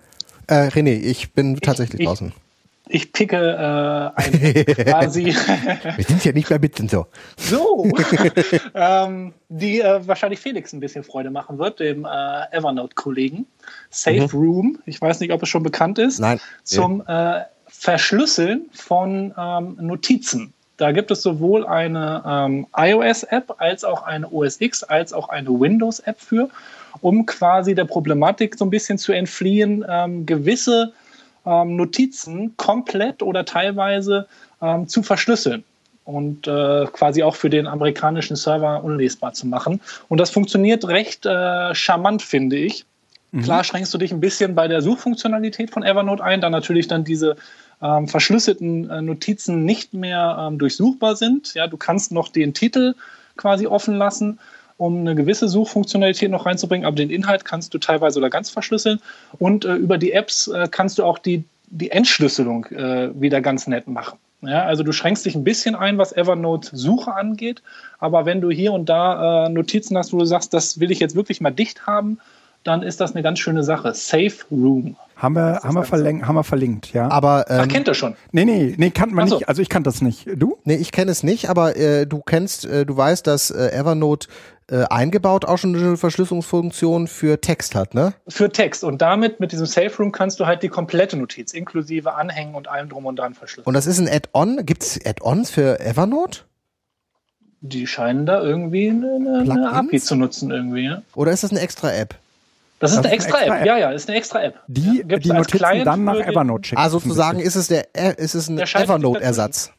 [0.47, 2.33] Äh, René, ich bin tatsächlich ich, draußen.
[2.89, 5.27] Ich picke äh, ein quasi.
[5.27, 7.07] Wir sind ja nicht mehr mitten so.
[7.37, 7.91] So,
[8.75, 13.47] ähm, die äh, wahrscheinlich Felix ein bisschen Freude machen wird, dem äh, Evernote-Kollegen.
[13.91, 14.29] Safe mhm.
[14.33, 16.19] Room, ich weiß nicht, ob es schon bekannt ist.
[16.19, 16.41] Nein.
[16.63, 20.55] Zum äh, Verschlüsseln von ähm, Notizen.
[20.79, 25.49] Da gibt es sowohl eine ähm, iOS-App als auch eine OS X als auch eine
[25.49, 26.49] Windows-App für
[27.01, 30.93] um quasi der Problematik so ein bisschen zu entfliehen, ähm, gewisse
[31.47, 34.27] ähm, Notizen komplett oder teilweise
[34.63, 35.65] ähm, zu verschlüsseln
[36.05, 39.81] und äh, quasi auch für den amerikanischen Server unlesbar zu machen.
[40.09, 42.85] Und das funktioniert recht äh, charmant, finde ich.
[43.33, 43.43] Mhm.
[43.43, 47.05] Klar schränkst du dich ein bisschen bei der Suchfunktionalität von Evernote ein, da natürlich dann
[47.05, 47.37] diese
[47.83, 51.55] ähm, verschlüsselten äh, Notizen nicht mehr ähm, durchsuchbar sind.
[51.55, 52.95] Ja, du kannst noch den Titel
[53.37, 54.39] quasi offen lassen
[54.77, 59.01] um eine gewisse Suchfunktionalität noch reinzubringen, aber den Inhalt kannst du teilweise oder ganz verschlüsseln.
[59.39, 63.67] Und äh, über die Apps äh, kannst du auch die, die Entschlüsselung äh, wieder ganz
[63.67, 64.19] nett machen.
[64.43, 67.63] Ja, also du schränkst dich ein bisschen ein, was Evernote-Suche angeht,
[67.99, 71.01] aber wenn du hier und da äh, Notizen hast, wo du sagst, das will ich
[71.01, 72.19] jetzt wirklich mal dicht haben,
[72.65, 73.95] dann ist das eine ganz schöne Sache.
[73.95, 74.97] Safe Room.
[75.17, 77.09] Haben wir, haben wir, verlinkt, haben wir verlinkt, ja.
[77.09, 78.17] Aber, ähm, Ach, kennt ihr schon?
[78.33, 79.37] Nee, nee, nee, kann man so.
[79.37, 79.49] nicht.
[79.49, 80.27] Also ich kann das nicht.
[80.37, 80.59] Du?
[80.65, 84.27] Nee, ich kenne es nicht, aber äh, du kennst, äh, du weißt, dass äh, Evernote
[84.71, 88.15] äh, eingebaut auch schon eine Verschlüsselungsfunktion für Text hat, ne?
[88.27, 88.83] Für Text.
[88.83, 92.69] Und damit, mit diesem Safe Room, kannst du halt die komplette Notiz, inklusive Anhängen und
[92.69, 93.67] allem drum und dran verschlüsseln.
[93.67, 94.67] Und das ist ein Add-on?
[94.67, 96.41] Gibt es Add-ons für Evernote?
[97.61, 101.03] Die scheinen da irgendwie eine, eine API zu nutzen, irgendwie, ja.
[101.15, 102.17] Oder ist das eine extra App?
[102.85, 103.61] Das ist, das eine, extra extra App.
[103.61, 103.67] App.
[103.67, 104.55] Ja, ja, ist eine extra App.
[104.67, 106.81] Die ja, die Notizen Client dann nach Evernote schicken.
[106.81, 107.87] Also sozusagen ist es der,
[108.19, 109.73] ist es ein Evernote-Ersatz.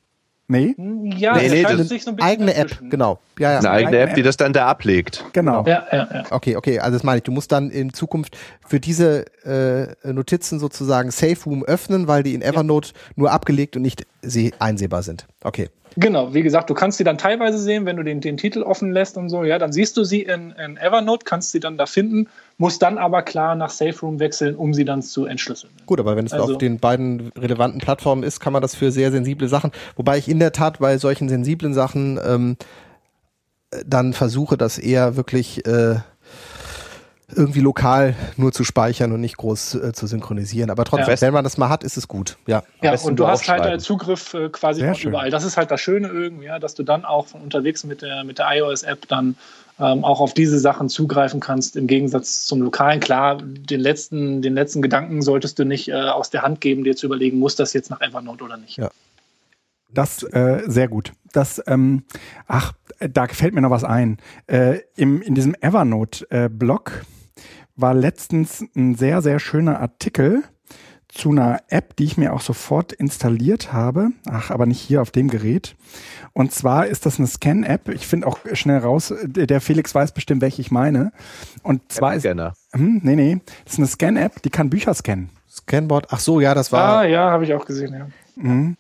[0.47, 0.75] Nee?
[1.17, 3.19] Ja, nee, nee, das ist eine eigene App, genau.
[3.39, 3.59] Ja, ja.
[3.59, 5.25] Eine eigene App, die das dann da ablegt.
[5.33, 5.65] Genau.
[5.65, 6.23] Ja, ja, ja.
[6.29, 7.23] Okay, okay, also das meine ich.
[7.23, 12.35] Du musst dann in Zukunft für diese äh, Notizen sozusagen Safe Room öffnen, weil die
[12.35, 12.99] in Evernote ja.
[13.15, 14.05] nur abgelegt und nicht
[14.59, 15.25] einsehbar sind.
[15.43, 15.69] Okay.
[15.97, 18.91] Genau, wie gesagt, du kannst sie dann teilweise sehen, wenn du den, den Titel offen
[18.91, 21.85] lässt und so, ja, dann siehst du sie in, in Evernote, kannst sie dann da
[21.85, 22.27] finden,
[22.57, 25.73] musst dann aber klar nach Safe Room wechseln, um sie dann zu entschlüsseln.
[25.85, 28.91] Gut, aber wenn es also, auf den beiden relevanten Plattformen ist, kann man das für
[28.91, 32.57] sehr sensible Sachen, wobei ich in der Tat bei solchen sensiblen Sachen ähm,
[33.85, 35.97] dann versuche, das eher wirklich äh,
[37.33, 40.69] irgendwie lokal nur zu speichern und nicht groß äh, zu synchronisieren.
[40.69, 41.21] Aber trotzdem, ja.
[41.21, 42.37] wenn man das mal hat, ist es gut.
[42.45, 45.31] Ja, ja und du hast halt Zugriff äh, quasi überall.
[45.31, 48.23] Das ist halt das Schöne irgendwie, ja, dass du dann auch von unterwegs mit der,
[48.23, 49.35] mit der iOS-App dann
[49.79, 52.99] ähm, auch auf diese Sachen zugreifen kannst, im Gegensatz zum Lokalen.
[52.99, 56.95] Klar, den letzten, den letzten Gedanken solltest du nicht äh, aus der Hand geben, dir
[56.95, 58.77] zu überlegen, muss das jetzt nach Evernote oder nicht.
[58.77, 58.89] Ja.
[59.93, 61.13] Das äh, sehr gut.
[61.31, 62.03] Das, ähm,
[62.47, 64.17] ach, da fällt mir noch was ein.
[64.47, 67.05] Äh, im, in diesem Evernote-Blog äh,
[67.75, 70.43] war letztens ein sehr, sehr schöner Artikel
[71.07, 74.09] zu einer App, die ich mir auch sofort installiert habe.
[74.29, 75.75] Ach, aber nicht hier auf dem Gerät.
[76.37, 77.87] Und zwar ist das eine Scan-App.
[77.87, 81.13] Ich finde auch schnell raus, der Felix weiß bestimmt, welche ich meine.
[81.63, 82.25] Und zwar ist.
[82.25, 83.39] Hm, nee, nee.
[83.63, 85.29] Das ist eine Scan-App, die kann Bücher scannen.
[85.49, 86.99] Scanboard, ach so, ja, das war.
[86.99, 88.07] Ah, ja, habe ich auch gesehen, ja.
[88.35, 88.75] Mhm.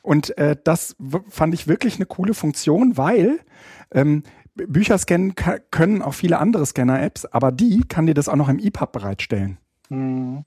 [0.00, 0.96] Und äh, das
[1.28, 3.40] fand ich wirklich eine coole Funktion, weil
[3.92, 4.22] ähm,
[4.54, 5.34] Bücher scannen
[5.70, 9.58] können auch viele andere Scanner-Apps, aber die kann dir das auch noch im EPUB bereitstellen.
[9.90, 10.46] Mhm.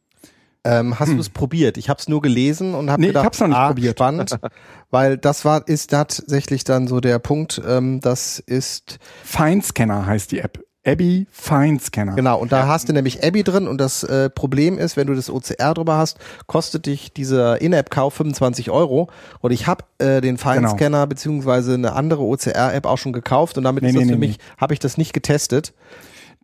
[0.65, 1.15] Ähm, hast hm.
[1.15, 1.77] du es probiert?
[1.77, 3.98] Ich habe es nur gelesen und habe nee, gedacht, ich hab's noch nicht ah, probiert.
[3.98, 4.38] spannend,
[4.91, 7.61] weil das war ist tatsächlich dann so der Punkt.
[7.65, 10.60] Ähm, das ist Feinscanner heißt die App.
[10.86, 12.15] Abby Fine Scanner.
[12.15, 15.14] Genau, und da hast du nämlich Abby drin und das äh, Problem ist, wenn du
[15.14, 16.18] das OCR drüber hast,
[16.48, 19.10] kostet dich dieser In-App-Kauf 25 Euro
[19.41, 20.69] und ich habe äh, den genau.
[20.69, 24.19] Scanner beziehungsweise eine andere OCR-App auch schon gekauft und damit nee, ist das nee, für
[24.19, 25.73] nee, mich, habe ich das nicht getestet.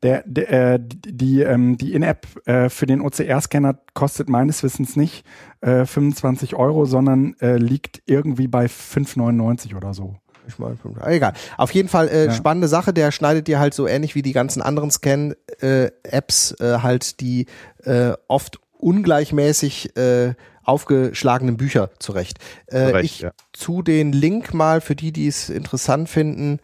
[0.04, 5.26] Der, der, äh, die, ähm, die In-App äh, für den OCR-Scanner kostet meines Wissens nicht
[5.62, 10.16] äh, 25 Euro, sondern äh, liegt irgendwie bei 5,99 oder so.
[10.48, 10.78] Ich mein,
[11.08, 11.34] egal.
[11.58, 12.32] Auf jeden Fall äh, Ja.
[12.32, 12.94] spannende Sache.
[12.94, 17.48] Der schneidet dir halt so ähnlich wie die ganzen anderen Scan-Apps äh, halt die
[17.84, 22.40] äh, oft ungleichmäßig äh, aufgeschlagenen Bücher zurecht.
[22.68, 23.32] Äh, Zurecht, ich ja.
[23.54, 26.60] zu den Link mal für die, die es interessant finden,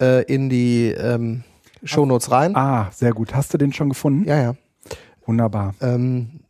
[0.00, 1.44] äh, in die ähm,
[1.84, 2.56] Shownotes rein.
[2.56, 3.34] Ah, sehr gut.
[3.34, 4.24] Hast du den schon gefunden?
[4.28, 4.54] Ja, ja.
[5.26, 5.74] Wunderbar.
[5.80, 6.40] Ähm,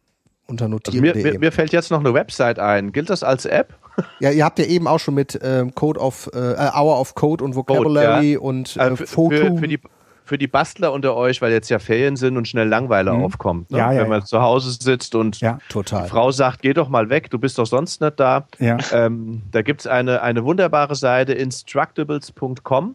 [0.47, 1.01] unter Also notieren.
[1.03, 2.93] mir, mir, mir fällt jetzt noch eine Website ein.
[2.93, 3.75] Gilt das als App?
[4.21, 7.43] ja, ihr habt ja eben auch schon mit ähm, Code of äh, Hour of Code
[7.45, 9.37] und Vocabulary und äh, Äh, für, Photo.
[9.37, 9.81] für, für, die,
[10.25, 13.25] für die Bastler unter euch, weil jetzt ja Ferien sind und schnell Langweiler Mhm.
[13.25, 13.71] aufkommt.
[13.73, 13.79] Ne?
[13.79, 14.25] Ja, ja, Wenn man ja.
[14.27, 16.05] zu Hause sitzt und Ja, Total.
[16.05, 18.47] die Frau sagt, geh doch mal weg, du bist doch sonst nicht da.
[18.61, 18.79] ja.
[18.93, 22.95] Ähm, da gibt es eine, eine wunderbare Seite, instructables.com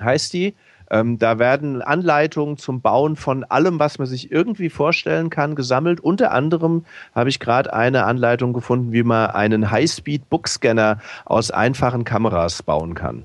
[0.00, 0.54] heißt die.
[0.92, 6.00] Ähm, da werden Anleitungen zum Bauen von allem, was man sich irgendwie vorstellen kann, gesammelt.
[6.00, 6.84] Unter anderem
[7.14, 13.24] habe ich gerade eine Anleitung gefunden, wie man einen High-Speed-Bookscanner aus einfachen Kameras bauen kann,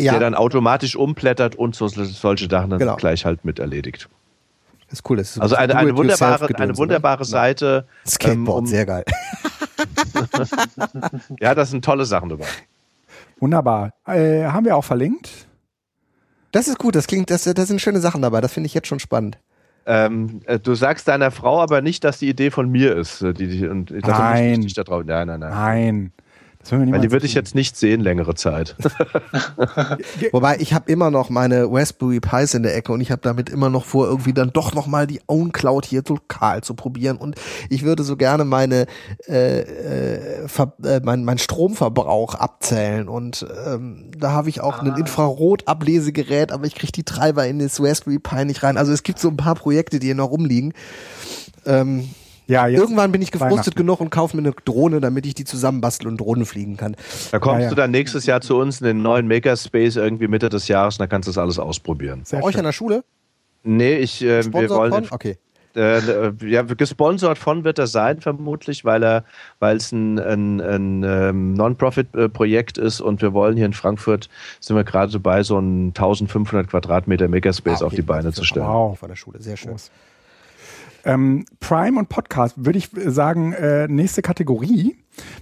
[0.00, 2.94] ja, der dann automatisch umblättert und so, solche Sachen dann Genau.
[2.96, 4.08] gleich halt mit erledigt.
[4.92, 5.16] ist cool.
[5.16, 6.78] Das ist so Also eine, eine wunderbare, eine ne?
[6.78, 7.84] wunderbare Seite.
[8.06, 9.04] Skateboard, ähm, um- sehr geil.
[11.40, 12.44] Ja, da sind tolle Sachen dabei.
[13.38, 13.92] Wunderbar.
[14.06, 15.46] Äh, haben wir auch verlinkt.
[16.52, 18.88] Das ist gut, das klingt, das, das sind schöne Sachen dabei, das finde ich jetzt
[18.88, 19.38] schon spannend.
[19.86, 23.22] Ähm, äh, du sagst deiner Frau aber nicht, dass die Idee von mir ist.
[23.22, 24.50] äh, Die, die, und das Nein.
[24.50, 25.02] Nicht, nicht da drauf.
[25.06, 25.50] Nein, nein, nein.
[25.50, 26.12] Nein.
[26.60, 28.76] Das will wir Weil die würde ich jetzt nicht sehen längere Zeit.
[30.32, 33.48] Wobei ich habe immer noch meine Raspberry Pis in der Ecke und ich habe damit
[33.48, 37.16] immer noch vor, irgendwie dann doch noch mal die Own Cloud hier lokal zu probieren
[37.16, 37.36] und
[37.70, 38.86] ich würde so gerne meine
[39.26, 44.94] äh, äh, Ver äh, mein, mein Stromverbrauch abzählen und ähm, da habe ich auch ein
[44.96, 48.76] Infrarot-Ablesegerät, aber ich kriege die Treiber in das Raspberry Pi nicht rein.
[48.76, 50.74] Also es gibt so ein paar Projekte, die hier noch rumliegen.
[51.64, 52.10] Ähm,
[52.50, 55.44] Ja, jetzt, Irgendwann bin ich gefrustet genug und kaufe mir eine Drohne, damit ich die
[55.44, 56.96] zusammenbastel und Drohnen fliegen kann.
[57.30, 57.68] Da kommst Ja, ja.
[57.70, 61.00] du dann nächstes Jahr zu uns in den neuen Makerspace irgendwie Mitte des Jahres und
[61.02, 62.22] dann kannst du das alles ausprobieren.
[62.24, 62.60] Sehr Bei euch schön.
[62.60, 63.04] an der Schule?
[63.62, 65.06] Nee, ich, äh, wir wollen von?
[65.12, 65.36] Okay.
[65.76, 69.24] äh, äh, ja, gesponsert von wird er sein, vermutlich, weil er,
[69.60, 74.28] weil es ein, ein, ein ähm, Non-Profit-Projekt ist und wir wollen hier in Frankfurt,
[74.58, 77.96] sind wir gerade dabei, so ein 1500 Quadratmeter Makerspace Ah, auf okay.
[77.96, 78.66] die Beine zu stellen.
[78.66, 78.98] Wow.
[78.98, 79.70] Von der Schule, sehr schön.
[79.70, 79.90] Groß.
[81.04, 84.96] Ähm, Prime und Podcast, würde ich sagen, äh, nächste Kategorie.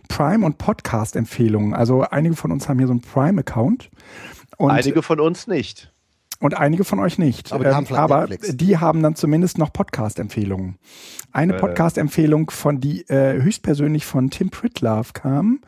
[0.09, 1.75] Prime und Podcast-Empfehlungen.
[1.75, 3.91] Also einige von uns haben hier so einen Prime-Account.
[4.59, 5.93] Einige von uns nicht.
[6.41, 7.53] Und einige von euch nicht.
[7.53, 8.57] Aber die haben vielleicht aber Netflix.
[8.57, 10.77] die haben dann zumindest noch Podcast-Empfehlungen.
[11.33, 11.59] Eine Äh.
[11.59, 15.61] Podcast-Empfehlung, von die äh, höchstpersönlich von Tim Pritlove kam,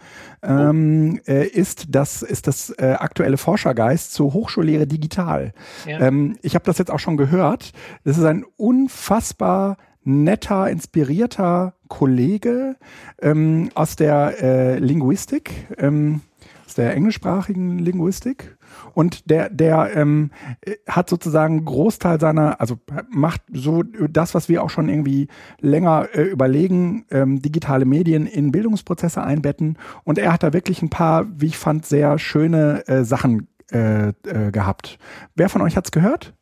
[0.43, 5.53] ähm, äh, ist das, ist das äh, aktuelle Forschergeist zur Hochschullehre digital.
[5.87, 6.01] Ja.
[6.01, 7.73] Ähm, ich habe das jetzt auch schon gehört.
[8.05, 12.77] Das ist ein unfassbar netter, inspirierter Kollege
[13.21, 16.23] ähm, aus der äh, Linguistik, ähm,
[16.67, 18.57] aus der englischsprachigen Linguistik.
[18.95, 20.31] Und der, der ähm,
[20.63, 22.79] äh, hat sozusagen Großteil seiner, also
[23.11, 25.29] macht so das, was wir auch schon irgendwie
[25.61, 29.79] länger äh, überlegen, ähm, digitale Medien in Bildungsprozesse einbetten.
[30.05, 34.09] Und er hat da wirklich ein paar, wie ich fand, sehr schöne äh, Sachen äh,
[34.09, 34.99] äh, gehabt.
[35.35, 36.35] Wer von euch hat's gehört?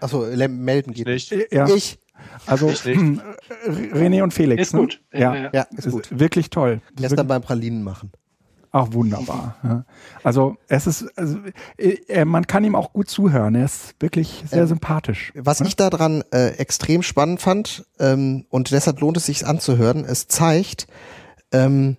[0.00, 1.32] Achso, melden geht Nicht?
[1.32, 1.68] Äh, Ja.
[1.68, 1.98] Ich.
[2.46, 4.62] Also Ich René und Felix.
[4.62, 4.80] Ist ne?
[4.80, 5.02] gut.
[5.12, 5.50] Ja, Ja, ja.
[5.52, 6.08] Ja, ist gut.
[6.18, 6.80] wirklich toll.
[6.90, 8.12] Erst wirklich, dann beim Pralinen machen.
[8.72, 9.56] Auch wunderbar.
[9.62, 9.84] Ja.
[10.24, 11.38] Also es ist, also,
[11.76, 13.54] äh, man kann ihm auch gut zuhören.
[13.54, 15.32] Er ist wirklich sehr Ähm, sympathisch.
[15.36, 20.26] Was ich daran äh, extrem spannend fand, ähm, und deshalb lohnt es sich anzuhören, es
[20.26, 20.86] zeigt,
[21.52, 21.98] ähm,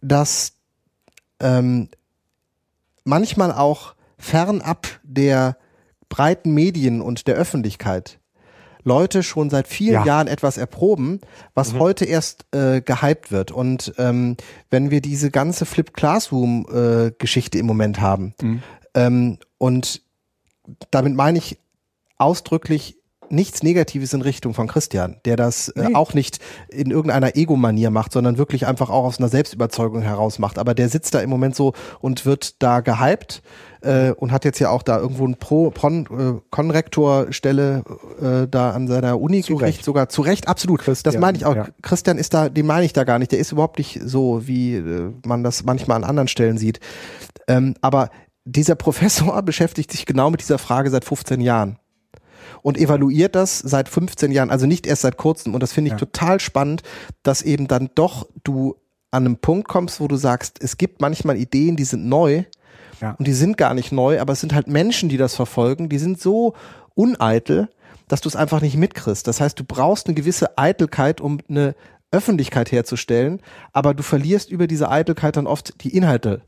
[0.00, 0.54] dass
[1.38, 1.88] ähm,
[3.04, 5.56] manchmal auch fernab der
[6.08, 8.18] breiten Medien und der Öffentlichkeit
[8.86, 10.04] Leute schon seit vielen Ja.
[10.06, 11.20] Jahren etwas erproben,
[11.54, 13.50] was heute erst äh, gehypt wird.
[13.50, 14.36] Und ähm,
[14.70, 18.62] wenn wir diese ganze Flip Classroom äh, Geschichte im Moment haben Mhm.
[18.94, 20.02] ähm, und
[20.92, 21.58] damit meine ich
[22.16, 22.96] ausdrücklich
[23.30, 25.94] nichts Negatives in Richtung von Christian, der das äh, Nee.
[25.94, 26.38] auch nicht
[26.68, 30.58] in irgendeiner Ego-Manier macht, sondern wirklich einfach auch aus einer Selbstüberzeugung heraus macht.
[30.58, 33.42] Aber der sitzt da im Moment so und wird da gehypt
[33.82, 37.82] äh, und hat jetzt ja auch da irgendwo ein Pro Pron, äh, Konrektorstelle
[38.20, 39.84] äh, da an seiner Uni Zu gekriegt, Recht.
[39.84, 40.80] sogar zu Recht, absolut.
[40.80, 41.56] Christian, das meine ich auch.
[41.56, 41.68] ja.
[41.82, 43.32] Christian ist da, den meine ich da gar nicht.
[43.32, 46.80] Der ist überhaupt nicht so, wie äh, man das manchmal an anderen Stellen sieht.
[47.48, 48.10] Ähm, aber
[48.44, 51.78] dieser Professor beschäftigt sich genau mit dieser Frage seit 15 Jahren
[52.66, 55.54] und evaluiert das seit 15 Jahren, also nicht erst seit kurzem.
[55.54, 55.98] Und das finde ich Ja.
[55.98, 56.82] total spannend,
[57.22, 58.74] dass eben dann doch du
[59.12, 62.42] an einem Punkt kommst, wo du sagst, es gibt manchmal Ideen, die sind neu
[63.00, 63.14] Ja.
[63.20, 65.98] und die sind gar nicht neu, aber es sind halt Menschen, die das verfolgen, die
[65.98, 66.54] sind so
[66.96, 67.68] uneitel,
[68.08, 69.28] dass du es einfach nicht mitkriegst.
[69.28, 71.76] Das heißt, du brauchst eine gewisse Eitelkeit, um eine
[72.10, 76.42] Öffentlichkeit herzustellen, aber du verlierst über diese Eitelkeit dann oft die Inhalte.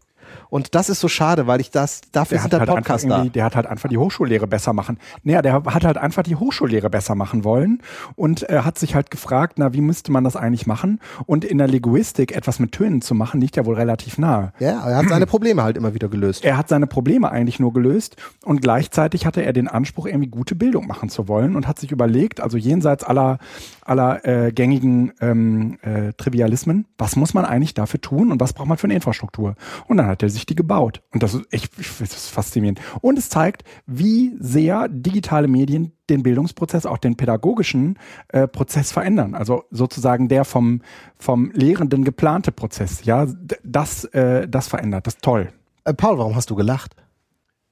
[0.51, 3.25] Und das ist so schade, weil ich das, dafür Der sind hat, halt einfach da.
[3.25, 4.99] der hat halt einfach die Hochschullehre besser machen.
[5.23, 7.83] Naja, der hat halt einfach die Hochschullehre besser machen wollen
[8.16, 11.01] und äh, hat sich halt gefragt, na, wie müsste man das eigentlich machen?
[11.27, 14.53] Und in der Linguistik etwas mit Tönen zu machen, liegt ja wohl relativ nahe.
[14.59, 16.45] Ja, er hat seine Probleme halt immer wieder gelöst.
[16.45, 20.55] Er hat seine Probleme eigentlich nur gelöst und gleichzeitig hatte er den Anspruch, irgendwie gute
[20.55, 23.39] Bildung machen zu wollen und hat sich überlegt, also jenseits aller,
[23.85, 28.69] aller äh, gängigen ähm, äh, Trivialismen, was muss man eigentlich dafür tun und was braucht
[28.69, 29.55] man für eine Infrastruktur?
[29.87, 31.02] Und dann hat er sich die gebaut.
[31.12, 32.81] Und das ist echt das ist faszinierend.
[33.01, 37.98] Und es zeigt, wie sehr digitale Medien den Bildungsprozess, auch den pädagogischen
[38.28, 39.35] äh, Prozess verändern.
[39.35, 40.82] Also sozusagen der vom,
[41.19, 43.05] vom Lehrenden geplante Prozess.
[43.05, 43.27] Ja,
[43.62, 45.06] das, äh, das verändert.
[45.06, 45.48] Das ist toll.
[45.85, 46.97] Äh, Paul, warum hast du gelacht?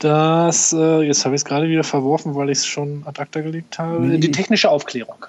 [0.00, 3.40] Das, äh, jetzt habe ich es gerade wieder verworfen, weil ich es schon ad acta
[3.40, 4.00] gelegt habe.
[4.00, 4.18] Nee.
[4.18, 5.26] Die technische Aufklärung.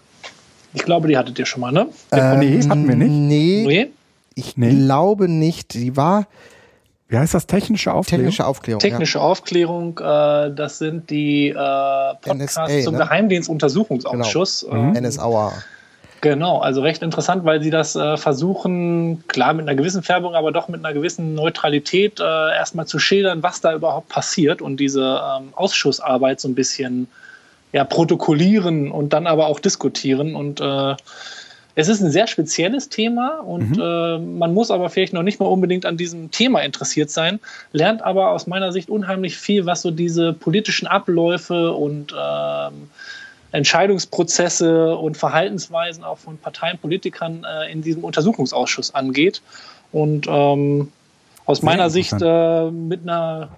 [0.74, 1.88] Ich glaube, die hattet ihr schon mal, ne?
[2.12, 3.10] nee, hatten wir nicht.
[3.12, 3.88] Nee, Nee?
[4.36, 4.74] ich Nee.
[4.74, 5.74] glaube nicht.
[5.74, 6.26] Die war
[7.10, 7.46] Wie heißt das?
[7.46, 8.24] Technische Aufklärung?
[8.26, 8.80] technische Aufklärung.
[8.80, 13.00] Technische Aufklärung, äh, das sind die äh, Podcasts NSA, zum ne?
[13.00, 14.66] Geheimdienstuntersuchungsausschuss.
[14.72, 14.94] ja.
[14.94, 15.52] Äh, NS Hour.
[16.22, 20.52] Genau, also recht interessant, weil sie das äh, versuchen, klar mit einer gewissen Färbung, aber
[20.52, 25.02] doch mit einer gewissen Neutralität äh, erstmal zu schildern, was da überhaupt passiert und diese
[25.02, 27.08] ähm, Ausschussarbeit so ein bisschen
[27.74, 30.36] ja, protokollieren und dann aber auch diskutieren.
[30.36, 30.96] Und äh,
[31.74, 35.48] es ist ein sehr spezielles Thema und äh, man muss aber vielleicht noch nicht mal
[35.48, 37.40] unbedingt an diesem Thema interessiert sein,
[37.72, 42.90] lernt aber aus meiner Sicht unheimlich viel, was so diese politischen Abläufe und ähm,
[43.52, 49.42] Entscheidungsprozesse und Verhaltensweisen auch von Parteien, Politikern äh, in diesem Untersuchungsausschuss angeht.
[49.92, 50.92] Und ähm,
[51.46, 53.50] aus meiner Sicht äh, mit einer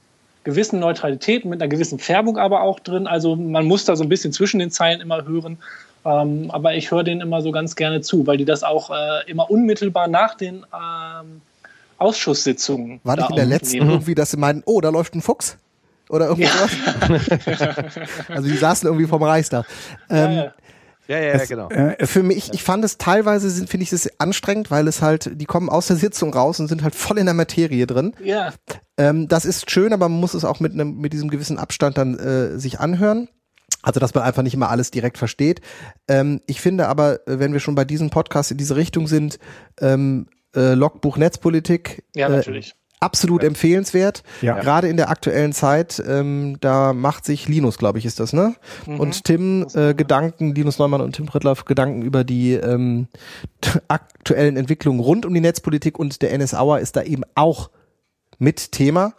[0.43, 3.07] gewissen Neutralität, mit einer gewissen Färbung aber auch drin.
[3.07, 5.57] Also man muss da so ein bisschen zwischen den Zeilen immer hören.
[6.05, 9.29] Ähm, aber ich höre denen immer so ganz gerne zu, weil die das auch äh,
[9.29, 11.41] immer unmittelbar nach den ähm,
[11.97, 12.99] Ausschusssitzungen.
[13.03, 15.57] War da nicht in der letzten irgendwie, dass sie meinen, oh, da läuft ein Fuchs?
[16.09, 16.51] Oder irgendwie Ja.
[16.51, 17.99] sowas?
[18.29, 19.65] also die saßen irgendwie vom Reichstag.
[20.09, 20.53] Ja, Ähm, ja.
[21.07, 21.67] Ja, ja, ja, genau.
[21.69, 25.31] Äh, es, Für mich, ich fand es teilweise, finde ich es anstrengend, weil es halt,
[25.33, 28.13] die kommen aus der Sitzung raus und sind halt voll in der Materie drin.
[28.23, 28.53] ja,
[28.97, 31.97] Ähm, das ist schön, aber man muss es auch mit einem, mit diesem gewissen Abstand
[31.97, 33.27] dann äh, sich anhören.
[33.81, 35.59] Also, dass man einfach nicht immer alles direkt versteht.
[36.07, 39.39] Ähm, ich finde aber, äh, wenn wir schon bei diesem Podcast in diese Richtung sind,
[39.81, 42.75] ähm, äh, Logbuch Netzpolitik, ja, äh, natürlich.
[43.03, 44.23] Absolut empfehlenswert.
[44.41, 44.59] Ja.
[44.59, 48.55] Gerade in der aktuellen Zeit, ähm, da macht sich Linus, glaube ich, ist das, ne?
[48.87, 48.99] Mhm.
[48.99, 53.07] Und Tim äh, Gedanken, Linus Neumann und Tim Prittlaff Gedanken über die ähm,
[53.89, 57.69] aktuellen Entwicklungen rund um die Netzpolitik und der NS Hour ist da eben auch
[58.39, 59.13] mit Thema.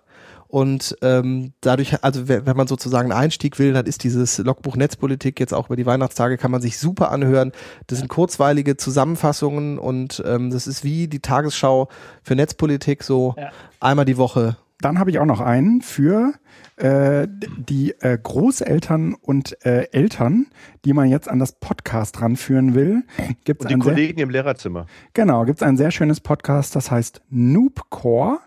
[0.54, 5.40] Und ähm, dadurch, also wenn man sozusagen einen Einstieg will, dann ist dieses Logbuch Netzpolitik
[5.40, 7.50] jetzt auch über die Weihnachtstage, kann man sich super anhören.
[7.88, 11.88] Das sind kurzweilige Zusammenfassungen und ähm, das ist wie die Tagesschau
[12.22, 13.50] für Netzpolitik, so Ja.
[13.80, 14.56] einmal die Woche.
[14.80, 16.34] dann habe ich auch noch einen für
[16.76, 17.26] äh,
[17.58, 20.46] die äh, Großeltern und äh, Eltern,
[20.84, 23.02] die man jetzt an das Podcast ranführen will.
[23.44, 24.86] Gibt's Und die ein sehr, Kollegen im Lehrerzimmer.
[25.14, 28.38] genau, gibt's ein sehr schönes Podcast, das heißt Noobcore,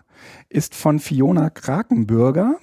[0.48, 2.56] ist von Fiona Krakenbürger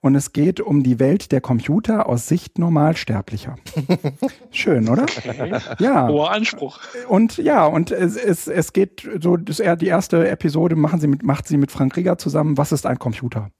[0.00, 3.56] und es geht um die Welt der Computer aus Sicht Normalsterblicher.
[4.50, 5.04] Schön, oder?
[5.04, 5.58] Okay.
[5.78, 6.08] Ja.
[6.08, 6.80] Hoher Anspruch.
[7.08, 11.22] Und ja, und es, es, es geht so, das die erste Episode machen sie mit,
[11.22, 12.58] macht sie mit Frank Rieger zusammen.
[12.58, 13.50] Was ist ein Computer?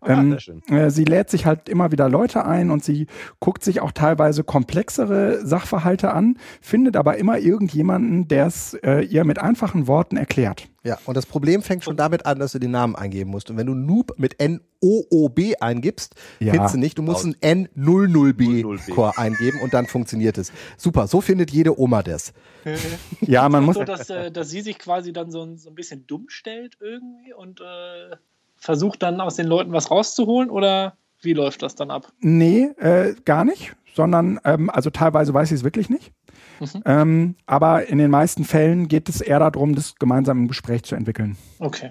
[0.00, 0.62] Ah, Ähm, sehr schön.
[0.68, 3.06] äh, sie lädt sich halt immer wieder Leute ein und sie
[3.40, 9.24] guckt sich auch teilweise komplexere Sachverhalte an, findet aber immer irgendjemanden, der es äh, ihr
[9.24, 10.68] mit einfachen Worten erklärt.
[10.86, 13.50] Ja, und das Problem fängt schon damit an, dass du den Namen eingeben musst.
[13.50, 16.52] Und wenn du Noob mit N-O-O-B eingibst, Ja.
[16.52, 16.96] findest du nicht.
[16.98, 18.90] Du musst ein N00B 00B.
[18.94, 20.52] Core eingeben und dann funktioniert es.
[20.76, 22.32] Super, so findet jede Oma das.
[23.20, 25.74] Ja, man muss, So, dass, äh, dass sie sich quasi dann so, ein- so ein
[25.74, 28.16] bisschen dumm stellt irgendwie und äh,
[28.56, 32.12] versucht dann aus den Leuten was rauszuholen oder wie läuft das dann ab?
[32.20, 36.12] nee, äh, gar nicht, sondern, ähm, also teilweise weiß ich es wirklich nicht.
[36.60, 36.82] Mhm.
[36.84, 40.94] Ähm, aber in den meisten Fällen geht es eher darum, das gemeinsam im Gespräch zu
[40.94, 41.36] entwickeln.
[41.58, 41.90] Okay.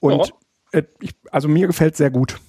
[0.00, 0.32] Und
[0.72, 2.40] äh, ich, also mir gefällt sehr gut.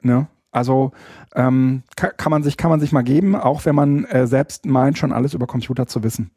[0.00, 0.28] Ne?
[0.50, 0.92] Also
[1.34, 4.64] ähm, ka kann man sich kann man sich mal geben, auch wenn man äh, selbst
[4.64, 6.30] meint, schon alles über Computer zu wissen.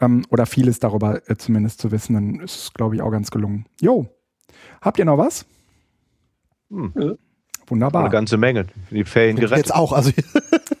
[0.00, 3.30] Ähm, oder vieles darüber äh, zumindest zu wissen, dann ist es, glaube ich, auch ganz
[3.30, 3.66] gelungen.
[3.80, 4.06] Jo.
[4.80, 5.46] Habt ihr noch was?
[6.70, 7.16] Hm.
[7.66, 8.02] Wunderbar.
[8.02, 8.66] Eine ganze Menge.
[8.90, 9.66] Die Ferien gerettet.
[9.66, 10.10] Jetzt auch, also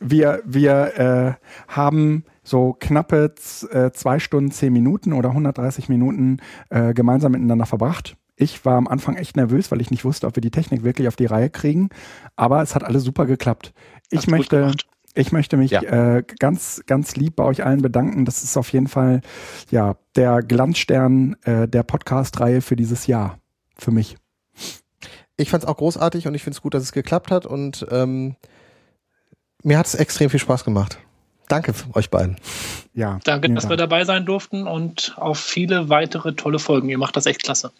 [0.06, 0.98] Wir, wir
[1.38, 3.34] äh, haben so knappe
[3.70, 8.16] äh, zwei Stunden, zehn Minuten oder 130 Minuten äh, gemeinsam miteinander verbracht.
[8.36, 11.08] Ich war am Anfang echt nervös, weil ich nicht wusste, ob wir die Technik wirklich
[11.08, 11.88] auf die Reihe kriegen.
[12.36, 13.72] Aber es hat alles super geklappt.
[14.10, 14.72] Ich Hast möchte,
[15.14, 15.82] ich möchte mich Ja.
[16.16, 18.24] äh, ganz, ganz lieb bei euch allen bedanken.
[18.24, 19.20] Das ist auf jeden Fall
[19.70, 23.38] ja der Glanzstern äh, der Podcast-Reihe für dieses Jahr.
[23.76, 24.16] Für mich.
[25.36, 27.86] ich fand es auch großartig und ich finde es gut, dass es geklappt hat und
[27.90, 28.36] ähm,
[29.64, 30.98] mir hat es extrem viel Spaß gemacht.
[31.48, 32.36] Danke euch beiden.
[32.94, 33.18] Ja.
[33.24, 33.90] Danke, dass wir Dank.
[33.90, 36.88] dabei sein durften und auf viele weitere tolle Folgen.
[36.88, 37.70] Ihr macht das echt klasse.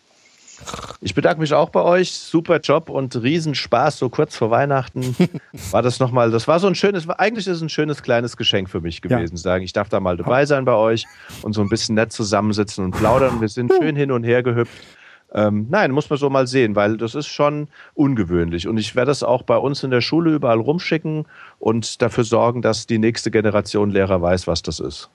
[1.00, 2.12] Ich bedanke mich auch bei euch.
[2.12, 3.98] Super Job und Riesenspaß.
[3.98, 5.16] So kurz vor Weihnachten
[5.70, 8.70] war das nochmal, das war so ein schönes, eigentlich ist es ein schönes kleines Geschenk
[8.70, 9.16] für mich Ja.
[9.16, 9.36] gewesen.
[9.36, 11.06] Sagen, ich darf da mal dabei sein bei euch
[11.42, 13.40] und so ein bisschen nett zusammensitzen und plaudern.
[13.40, 14.72] Wir sind schön hin und her gehüpft.
[15.34, 18.68] Ähm, nein, muss man so mal sehen, weil das ist schon ungewöhnlich.
[18.68, 21.26] Und ich werde es auch bei uns in der Schule überall rumschicken
[21.58, 25.10] und dafür sorgen, dass die nächste Generation Lehrer weiß, was das ist.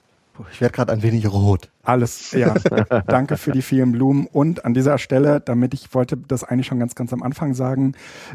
[0.52, 1.70] Ich werde gerade ein wenig rot.
[1.82, 2.54] Alles, ja.
[3.06, 4.26] Danke für die vielen Blumen.
[4.26, 7.94] Und an dieser Stelle, damit ich wollte das eigentlich schon ganz, ganz am Anfang sagen,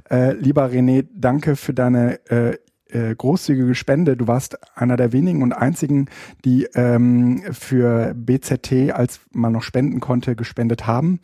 [0.09, 2.57] äh, lieber René, danke für deine äh,
[2.89, 4.15] äh, großzügige Spende.
[4.15, 6.07] Du warst einer der wenigen und einzigen,
[6.43, 11.19] die ähm, für BZT, als man noch spenden konnte, gespendet haben.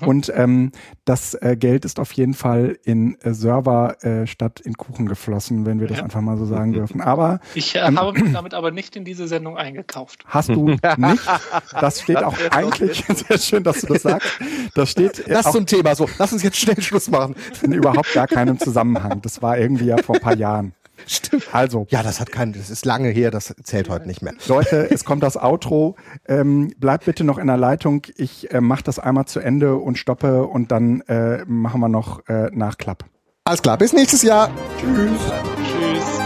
[0.00, 0.72] Und ähm,
[1.04, 5.64] das äh, Geld ist auf jeden Fall in äh, Server äh, statt in Kuchen geflossen,
[5.64, 6.04] wenn wir das Ja.
[6.04, 7.00] einfach mal so sagen dürfen.
[7.00, 10.24] Aber Ich äh, habe mich damit aber nicht in diese Sendung eingekauft.
[10.26, 11.22] Hast du nicht?
[11.80, 14.28] Das steht auch eigentlich, sehr schön, dass du das sagst.
[14.74, 15.94] Das steht Das ist auch so ein Thema.
[15.94, 17.36] So, lass uns jetzt schnell Schluss machen.
[17.62, 19.20] in überhaupt gar keinem Zusammenhang.
[19.22, 20.72] Das war irgendwie ja vor ein paar Jahren.
[21.06, 21.44] Stimmt.
[21.52, 24.34] Also, Ja, das hat keinen, das ist lange her, das zählt heute nicht mehr.
[24.46, 25.96] Leute, es kommt das Outro.
[26.26, 28.02] Ähm, bleibt bitte noch in der Leitung.
[28.16, 32.26] Ich äh, mache das einmal zu Ende und stoppe und dann äh, machen wir noch
[32.28, 33.04] äh, Nachklapp.
[33.44, 34.50] Alles klar, bis nächstes Jahr.
[34.80, 35.20] Tschüss.
[35.64, 36.25] Tschüss.